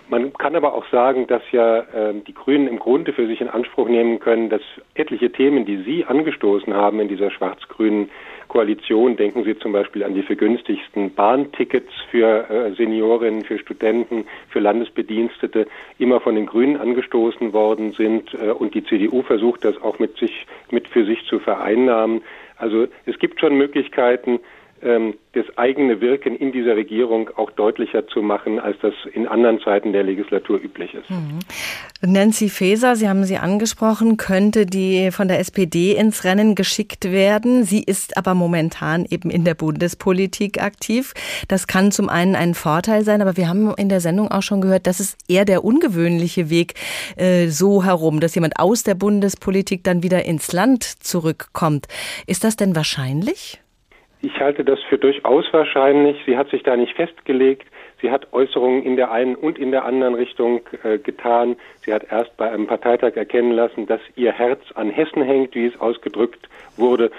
Man 0.10 0.34
kann 0.34 0.58
aber 0.58 0.74
auch 0.74 0.86
sagen, 0.92 1.26
dass 1.28 1.42
ja 1.54 1.80
äh, 1.80 2.14
die 2.28 2.34
Grünen 2.34 2.68
im 2.68 2.80
Grunde 2.80 3.14
für 3.14 3.28
sich 3.28 3.40
in 3.40 3.48
Anspruch 3.48 3.88
nehmen 3.88 4.20
können, 4.20 4.50
dass 4.50 4.62
etliche 4.94 5.32
Themen, 5.32 5.66
die 5.66 5.78
sie 5.84 6.04
angestoßen 6.04 6.74
haben 6.74 7.00
in 7.00 7.08
dieser 7.08 7.32
schwarz-grünen 7.32 8.10
Koalition, 8.50 9.16
denken 9.16 9.46
Sie 9.46 9.58
zum 9.58 9.72
Beispiel 9.72 10.04
an 10.04 10.14
die 10.14 10.24
vergünstigsten 10.24 11.14
Bahntickets 11.14 11.94
für 12.10 12.50
äh, 12.50 12.76
Seniorinnen, 12.76 13.46
für 13.46 13.58
Studenten, 13.58 14.26
für 14.50 14.60
Landesbedienstete, 14.60 15.68
immer 15.98 16.20
von 16.20 16.36
den 16.36 16.48
Grünen 16.48 16.76
angestoßen 16.76 17.54
worden 17.54 17.94
sind 17.94 18.34
äh, 18.34 18.50
und 18.50 18.76
die 18.76 18.84
CDU 18.84 19.22
versucht, 19.22 19.64
das 19.64 19.82
auch 19.82 20.00
mit 20.00 20.18
sich, 20.18 20.46
mit 20.70 20.90
für 20.90 21.06
sich 21.06 21.24
zu 21.28 21.40
vereinnahmen. 21.40 22.22
Also 22.62 22.88
es 23.08 23.18
gibt 23.18 23.40
schon 23.40 23.58
Möglichkeiten, 23.58 24.40
ähm, 24.84 25.16
das 25.34 25.46
eigene 25.58 26.02
Wirken 26.02 26.36
in 26.36 26.52
dieser 26.52 26.76
Regierung 26.76 27.30
auch 27.38 27.52
deutlicher 27.52 28.08
zu 28.08 28.22
machen, 28.22 28.60
als 28.60 28.78
das 28.82 28.94
in 29.14 29.28
anderen 29.28 29.60
Zeiten 29.62 29.94
der 29.94 30.04
Legislatur 30.04 30.60
üblich 30.62 30.94
ist. 30.94 31.10
Mhm. 31.10 31.40
Nancy 32.04 32.50
Faeser, 32.50 32.96
Sie 32.96 33.08
haben 33.08 33.24
sie 33.24 33.38
angesprochen, 33.38 34.18
könnte 34.18 34.66
die 34.66 35.12
von 35.12 35.28
der 35.28 35.40
SPD 35.40 35.94
ins 35.94 36.24
Rennen 36.24 36.56
geschickt 36.56 37.12
werden. 37.12 37.64
Sie 37.64 37.84
ist 37.84 38.18
aber 38.18 38.34
momentan 38.34 39.06
eben 39.10 39.30
in 39.30 39.46
der 39.46 39.54
Bundespolitik 39.54 40.62
aktiv. 40.62 41.14
Das 41.48 41.68
kann 41.68 41.92
zum 41.92 42.10
einen 42.10 42.36
ein 42.36 42.54
Vorteil 42.54 43.04
sein, 43.04 43.22
aber 43.22 43.38
wir 43.38 43.48
haben 43.48 43.74
in 43.76 43.88
der 43.88 44.02
Sendung 44.02 44.30
auch 44.32 44.42
schon 44.42 44.62
gehört, 44.62 44.88
das 44.88 45.00
ist 45.00 45.18
eher 45.30 45.46
der 45.46 45.64
ungewöhnliche 45.64 46.50
Weg 46.50 46.74
äh, 47.16 47.48
so 47.48 47.84
herum, 47.84 48.20
dass 48.20 48.36
jemand 48.36 48.60
aus 48.60 48.84
der 48.84 48.96
Bundespolitik 48.96 49.84
dann 49.84 50.04
wieder 50.04 50.26
ins 50.26 50.52
Land 50.52 50.84
zurückkommt. 50.84 51.88
Ist 52.28 52.44
das 52.44 52.56
denn 52.56 52.76
wahrscheinlich? 52.76 53.62
Ich 54.24 54.40
halte 54.40 54.64
das 54.64 54.80
für 54.84 54.98
durchaus 54.98 55.46
wahrscheinlich. 55.52 56.18
Sie 56.26 56.38
hat 56.38 56.50
sich 56.50 56.62
da 56.64 56.78
nicht 56.78 56.96
festgelegt. 56.96 57.68
Sie 58.02 58.12
hat 58.12 58.34
Äußerungen 58.34 58.84
in 58.84 58.96
der 58.96 59.12
einen 59.12 59.36
und 59.36 59.60
in 59.60 59.72
der 59.72 59.86
anderen 59.86 60.16
Richtung 60.16 60.62
äh, 60.84 60.98
getan. 60.98 61.56
Sie 61.86 61.94
hat 61.94 62.12
erst 62.12 62.36
bei 62.38 62.52
einem 62.52 62.68
Parteitag 62.68 63.16
erkennen 63.16 63.52
lassen, 63.52 63.88
dass 63.88 64.02
ihr 64.16 64.32
Herz 64.32 64.62
an 64.76 64.90
Hessen 64.90 65.24
hängt, 65.24 65.56
wie 65.56 65.68
es 65.68 65.80
ausgedrückt 65.80 66.50
wurde 66.78 67.12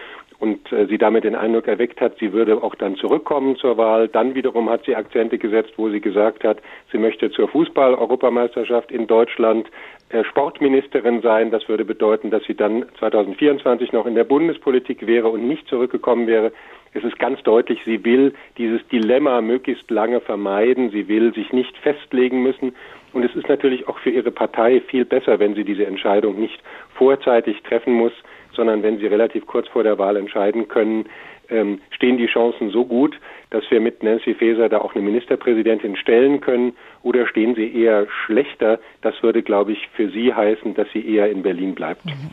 und 0.43 0.73
äh, 0.73 0.87
sie 0.87 0.99
damit 0.99 1.23
den 1.23 1.37
Eindruck 1.37 1.69
erweckt 1.69 2.01
hat, 2.01 2.19
sie 2.19 2.33
würde 2.33 2.61
auch 2.65 2.75
dann 2.75 2.97
zurückkommen 2.97 3.55
zur 3.55 3.77
Wahl. 3.77 4.09
Dann 4.09 4.35
wiederum 4.35 4.69
hat 4.69 4.85
sie 4.85 4.97
Akzente 4.97 5.39
gesetzt, 5.39 5.75
wo 5.77 5.89
sie 5.89 6.01
gesagt 6.01 6.43
hat, 6.43 6.59
sie 6.91 6.99
möchte 6.99 7.31
zur 7.31 7.47
Fußball-Europameisterschaft 7.47 8.91
in 8.91 9.07
Deutschland 9.07 9.71
äh, 10.09 10.25
Sportministerin 10.25 11.23
sein. 11.23 11.53
Das 11.53 11.69
würde 11.69 11.85
bedeuten, 11.85 12.31
dass 12.33 12.43
sie 12.43 12.57
dann 12.57 12.87
2024 12.99 13.93
noch 13.93 14.05
in 14.05 14.17
der 14.17 14.25
Bundespolitik 14.25 15.07
wäre 15.07 15.29
und 15.29 15.47
nicht 15.47 15.69
zurückgekommen 15.69 16.27
wäre. 16.27 16.51
Es 16.95 17.05
ist 17.05 17.19
ganz 17.19 17.43
deutlich, 17.43 17.81
sie 17.85 18.05
will 18.05 18.35
dieses 18.59 18.87
Dilemma 18.89 19.41
möglichst 19.41 19.91
lange 19.91 20.21
vermeiden. 20.21 20.91
Sie 20.91 21.09
will 21.09 21.33
sich 21.33 21.53
nicht 21.53 21.77
festlegen 21.79 22.43
müssen. 22.43 22.75
Und 23.13 23.25
es 23.25 23.35
ist 23.35 23.49
natürlich 23.49 23.89
auch 23.89 23.99
für 23.99 24.11
ihre 24.11 24.31
Partei 24.31 24.81
viel 24.81 25.05
besser, 25.05 25.39
wenn 25.39 25.55
sie 25.55 25.65
diese 25.65 25.87
Entscheidung 25.87 26.39
nicht 26.39 26.61
vorzeitig 26.95 27.63
treffen 27.63 27.93
muss, 27.95 28.13
sondern 28.53 28.83
wenn 28.83 28.99
sie 28.99 29.07
relativ 29.07 29.47
kurz 29.47 29.69
vor 29.69 29.83
der 29.83 29.99
Wahl 29.99 30.17
entscheiden 30.17 30.69
können, 30.69 31.07
ähm, 31.49 31.81
stehen 31.91 32.17
die 32.17 32.27
Chancen 32.27 32.71
so 32.71 32.85
gut, 32.85 33.19
dass 33.51 33.63
wir 33.71 33.81
mit 33.81 34.03
Nancy 34.03 34.35
Faeser 34.35 34.69
da 34.69 34.79
auch 34.79 34.95
eine 34.95 35.05
Ministerpräsidentin 35.05 35.97
stellen 35.97 36.41
können 36.41 36.75
oder 37.03 37.27
stehen 37.27 37.55
sie 37.55 37.75
eher 37.75 38.07
schlechter? 38.25 38.81
Das 39.03 39.23
würde, 39.23 39.43
glaube 39.43 39.73
ich, 39.73 39.89
für 39.95 40.09
sie 40.09 40.33
heißen, 40.33 40.75
dass 40.75 40.91
sie 40.93 41.07
eher 41.07 41.31
in 41.31 41.43
Berlin 41.43 41.75
bleibt. 41.75 42.05
Mhm. 42.07 42.31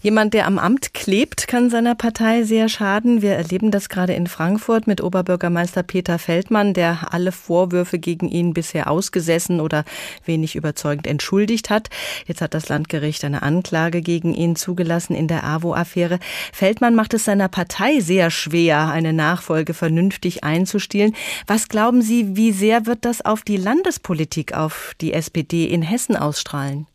Jemand, 0.00 0.34
der 0.34 0.46
am 0.46 0.58
Amt 0.58 0.94
klebt, 0.94 1.48
kann 1.48 1.70
seiner 1.70 1.94
Partei 1.94 2.42
sehr 2.42 2.68
schaden. 2.68 3.22
Wir 3.22 3.32
erleben 3.32 3.70
das 3.70 3.88
gerade 3.88 4.14
in 4.14 4.26
Frankfurt 4.26 4.86
mit 4.86 5.02
Oberbürgermeister 5.02 5.82
Peter 5.82 6.18
Feldmann, 6.18 6.74
der 6.74 7.12
alle 7.12 7.32
Vorwürfe 7.32 7.98
gegen 7.98 8.28
ihn 8.28 8.54
bisher 8.54 8.90
ausgesessen 8.90 9.60
oder 9.60 9.84
wenig 10.24 10.56
überzeugend 10.56 11.06
entschuldigt 11.06 11.70
hat. 11.70 11.88
Jetzt 12.26 12.40
hat 12.40 12.54
das 12.54 12.68
Landgericht 12.68 13.24
eine 13.24 13.42
Anklage 13.42 14.02
gegen 14.02 14.34
ihn 14.34 14.56
zugelassen 14.56 15.14
in 15.14 15.28
der 15.28 15.44
AWO-Affäre. 15.44 16.18
Feldmann 16.52 16.94
macht 16.94 17.14
es 17.14 17.24
seiner 17.24 17.48
Partei 17.48 18.00
sehr 18.00 18.30
schwer, 18.30 18.88
eine 18.88 19.12
Nachfolge 19.12 19.74
vernünftig 19.74 20.44
einzustielen. 20.44 21.14
Was 21.46 21.68
glauben 21.68 22.02
Sie, 22.02 22.36
wie 22.36 22.52
sehr 22.52 22.86
wird 22.86 23.04
das 23.04 23.24
auf 23.24 23.42
die 23.42 23.56
Landespolitik, 23.56 24.54
auf 24.54 24.94
die 25.00 25.12
SPD 25.12 25.64
in 25.66 25.82
Hessen 25.82 26.16
ausstrahlen? 26.16 26.86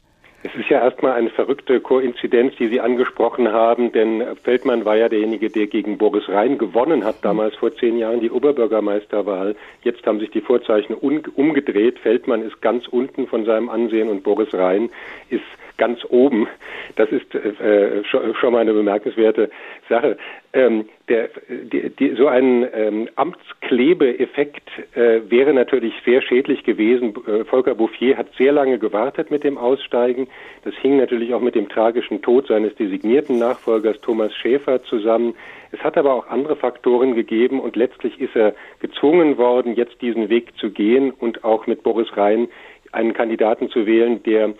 Es 0.43 0.53
ist 0.53 0.69
ja 0.69 0.83
erstmal 0.83 1.13
eine 1.13 1.31
verrückte 1.31 1.79
Koinzidenz, 1.79 2.55
die 2.57 2.67
Sie 2.67 2.79
angesprochen 2.79 3.51
haben, 3.51 3.91
denn 3.91 4.23
Feldmann 4.43 4.85
war 4.85 4.95
ja 4.95 5.09
derjenige, 5.09 5.49
der 5.49 5.65
gegen 5.65 5.97
Boris 5.97 6.29
Rhein 6.29 6.59
gewonnen 6.59 7.03
hat, 7.03 7.25
damals 7.25 7.55
vor 7.55 7.75
zehn 7.75 7.97
Jahren 7.97 8.19
die 8.19 8.29
Oberbürgermeisterwahl. 8.29 9.55
Jetzt 9.81 10.05
haben 10.05 10.19
sich 10.19 10.29
die 10.29 10.41
Vorzeichen 10.41 10.93
umgedreht. 10.93 11.97
Feldmann 11.99 12.43
ist 12.43 12.61
ganz 12.61 12.87
unten 12.87 13.25
von 13.27 13.45
seinem 13.45 13.69
Ansehen 13.69 14.09
und 14.09 14.23
Boris 14.23 14.53
Rhein 14.53 14.89
ist 15.29 15.43
ganz 15.77 15.99
oben. 16.09 16.47
Das 16.95 17.09
ist 17.11 17.33
äh, 17.35 18.03
schon 18.03 18.51
mal 18.51 18.59
eine 18.59 18.73
bemerkenswerte 18.73 19.49
Sache. 19.89 20.17
Ähm, 20.53 20.85
der, 21.07 21.29
die, 21.49 21.89
die, 21.89 22.15
so 22.15 22.27
ein 22.27 22.67
ähm, 22.73 23.09
Amtsklebeeffekt 23.15 24.69
äh, 24.95 25.21
wäre 25.29 25.53
natürlich 25.53 25.93
sehr 26.03 26.21
schädlich 26.21 26.63
gewesen. 26.63 27.13
Äh, 27.27 27.45
Volker 27.45 27.75
Bouffier 27.75 28.17
hat 28.17 28.27
sehr 28.37 28.51
lange 28.51 28.79
gewartet 28.79 29.31
mit 29.31 29.43
dem 29.43 29.57
Aussteigen. 29.57 30.27
Das 30.63 30.73
hing 30.75 30.97
natürlich 30.97 31.33
auch 31.33 31.41
mit 31.41 31.55
dem 31.55 31.69
tragischen 31.69 32.21
Tod 32.21 32.47
seines 32.47 32.75
designierten 32.75 33.37
Nachfolgers 33.37 34.01
Thomas 34.01 34.33
Schäfer 34.35 34.83
zusammen. 34.83 35.35
Es 35.71 35.79
hat 35.83 35.97
aber 35.97 36.13
auch 36.13 36.27
andere 36.27 36.55
Faktoren 36.55 37.13
gegeben 37.13 37.59
und 37.59 37.75
letztlich 37.75 38.19
ist 38.19 38.35
er 38.35 38.55
gezwungen 38.79 39.37
worden, 39.37 39.75
jetzt 39.75 40.01
diesen 40.01 40.29
Weg 40.29 40.57
zu 40.57 40.71
gehen 40.71 41.11
und 41.11 41.43
auch 41.43 41.67
mit 41.67 41.83
Boris 41.83 42.15
Rhein 42.15 42.47
einen 42.91 43.13
Kandidaten 43.13 43.69
zu 43.69 43.85
wählen, 43.85 44.23
der 44.23 44.53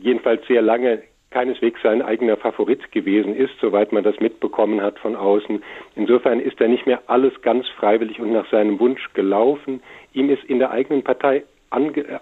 jedenfalls 0.00 0.46
sehr 0.46 0.62
lange 0.62 1.02
keineswegs 1.30 1.82
sein 1.82 2.00
eigener 2.00 2.36
Favorit 2.36 2.90
gewesen 2.90 3.36
ist, 3.36 3.52
soweit 3.60 3.92
man 3.92 4.02
das 4.02 4.18
mitbekommen 4.18 4.80
hat 4.80 4.98
von 4.98 5.14
außen. 5.14 5.62
Insofern 5.94 6.40
ist 6.40 6.60
er 6.60 6.68
nicht 6.68 6.86
mehr 6.86 7.02
alles 7.06 7.32
ganz 7.42 7.68
freiwillig 7.68 8.18
und 8.18 8.32
nach 8.32 8.50
seinem 8.50 8.80
Wunsch 8.80 9.12
gelaufen. 9.12 9.82
Ihm 10.14 10.30
ist 10.30 10.44
in 10.44 10.58
der 10.58 10.70
eigenen 10.70 11.02
Partei 11.02 11.44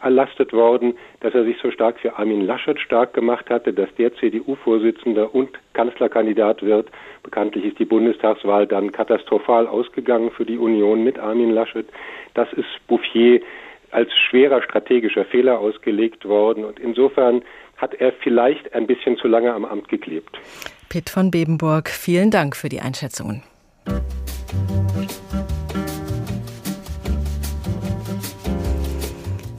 erlastet 0.03 0.53
worden, 0.53 0.95
dass 1.21 1.33
er 1.35 1.45
sich 1.45 1.57
so 1.63 1.71
stark 1.71 2.01
für 2.01 2.19
Armin 2.19 2.41
Laschet 2.41 2.81
stark 2.81 3.15
gemacht 3.15 3.49
hatte, 3.49 3.73
dass 3.73 3.95
der 3.95 4.13
CDU-Vorsitzender 4.17 5.33
und 5.33 5.51
Kanzlerkandidat 5.73 6.63
wird. 6.65 6.89
Bekanntlich 7.23 7.65
ist 7.65 7.79
die 7.79 7.85
Bundestagswahl 7.85 8.67
dann 8.67 8.91
katastrophal 8.91 9.69
ausgegangen 9.69 10.33
für 10.33 10.45
die 10.45 10.59
Union 10.59 11.05
mit 11.05 11.21
Armin 11.21 11.53
Laschet. 11.53 11.87
Das 12.35 12.53
ist 12.55 12.67
Bouffier 12.89 13.41
als 13.93 14.13
schwerer 14.29 14.63
strategischer 14.63 15.25
Fehler 15.25 15.61
ausgelegt 15.61 16.27
worden 16.27 16.65
und 16.65 16.81
insofern 16.81 17.43
hat 17.77 17.95
er 17.95 18.13
vielleicht 18.23 18.73
ein 18.75 18.87
bisschen 18.87 19.17
zu 19.19 19.29
lange 19.29 19.53
am 19.53 19.65
Amt 19.65 19.89
geklebt. 19.89 20.37
Pitt 20.89 21.11
von 21.11 21.31
Bebenburg, 21.31 21.89
vielen 21.89 22.31
Dank 22.31 22.57
für 22.57 22.69
die 22.69 22.81
Einschätzungen. 22.81 23.43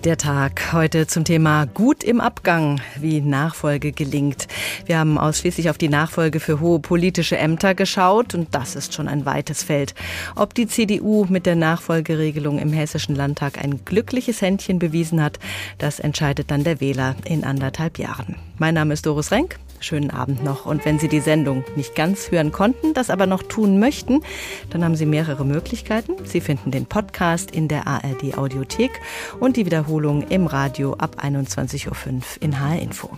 Der 0.07 0.17
Tag 0.17 0.71
heute 0.71 1.05
zum 1.05 1.25
Thema 1.25 1.65
Gut 1.65 2.01
im 2.01 2.21
Abgang, 2.21 2.79
wie 2.97 3.19
Nachfolge 3.19 3.91
gelingt. 3.91 4.47
Wir 4.85 4.99
haben 4.99 5.17
ausschließlich 5.17 5.69
auf 5.69 5.77
die 5.77 5.89
Nachfolge 5.89 6.39
für 6.39 6.61
hohe 6.61 6.79
politische 6.79 7.37
Ämter 7.37 7.75
geschaut 7.75 8.33
und 8.33 8.55
das 8.55 8.77
ist 8.77 8.93
schon 8.93 9.09
ein 9.09 9.25
weites 9.25 9.63
Feld. 9.63 9.95
Ob 10.37 10.53
die 10.53 10.65
CDU 10.65 11.25
mit 11.27 11.45
der 11.45 11.57
Nachfolgeregelung 11.57 12.57
im 12.57 12.71
Hessischen 12.71 13.15
Landtag 13.15 13.61
ein 13.61 13.83
glückliches 13.83 14.41
Händchen 14.41 14.79
bewiesen 14.79 15.21
hat, 15.21 15.39
das 15.77 15.99
entscheidet 15.99 16.51
dann 16.51 16.63
der 16.63 16.79
Wähler 16.79 17.17
in 17.25 17.43
anderthalb 17.43 17.99
Jahren. 17.99 18.37
Mein 18.59 18.75
Name 18.75 18.93
ist 18.93 19.05
Doris 19.05 19.31
Renk. 19.31 19.59
Schönen 19.79 20.11
Abend 20.11 20.43
noch. 20.43 20.65
Und 20.65 20.85
wenn 20.85 20.99
Sie 20.99 21.07
die 21.07 21.19
Sendung 21.19 21.63
nicht 21.75 21.95
ganz 21.95 22.31
hören 22.31 22.51
konnten, 22.51 22.93
das 22.93 23.09
aber 23.09 23.25
noch 23.25 23.43
tun 23.43 23.79
möchten, 23.79 24.21
dann 24.69 24.83
haben 24.83 24.95
Sie 24.95 25.05
mehrere 25.05 25.45
Möglichkeiten. 25.45 26.13
Sie 26.25 26.41
finden 26.41 26.71
den 26.71 26.85
Podcast 26.85 27.51
in 27.51 27.67
der 27.67 27.87
ARD 27.87 28.37
Audiothek 28.37 28.91
und 29.39 29.57
die 29.57 29.65
Wiederholung 29.65 30.23
im 30.29 30.47
Radio 30.47 30.93
ab 30.93 31.17
21.05 31.23 31.87
Uhr 31.87 32.21
in 32.41 32.59
HR 32.59 32.79
Info. 32.79 33.09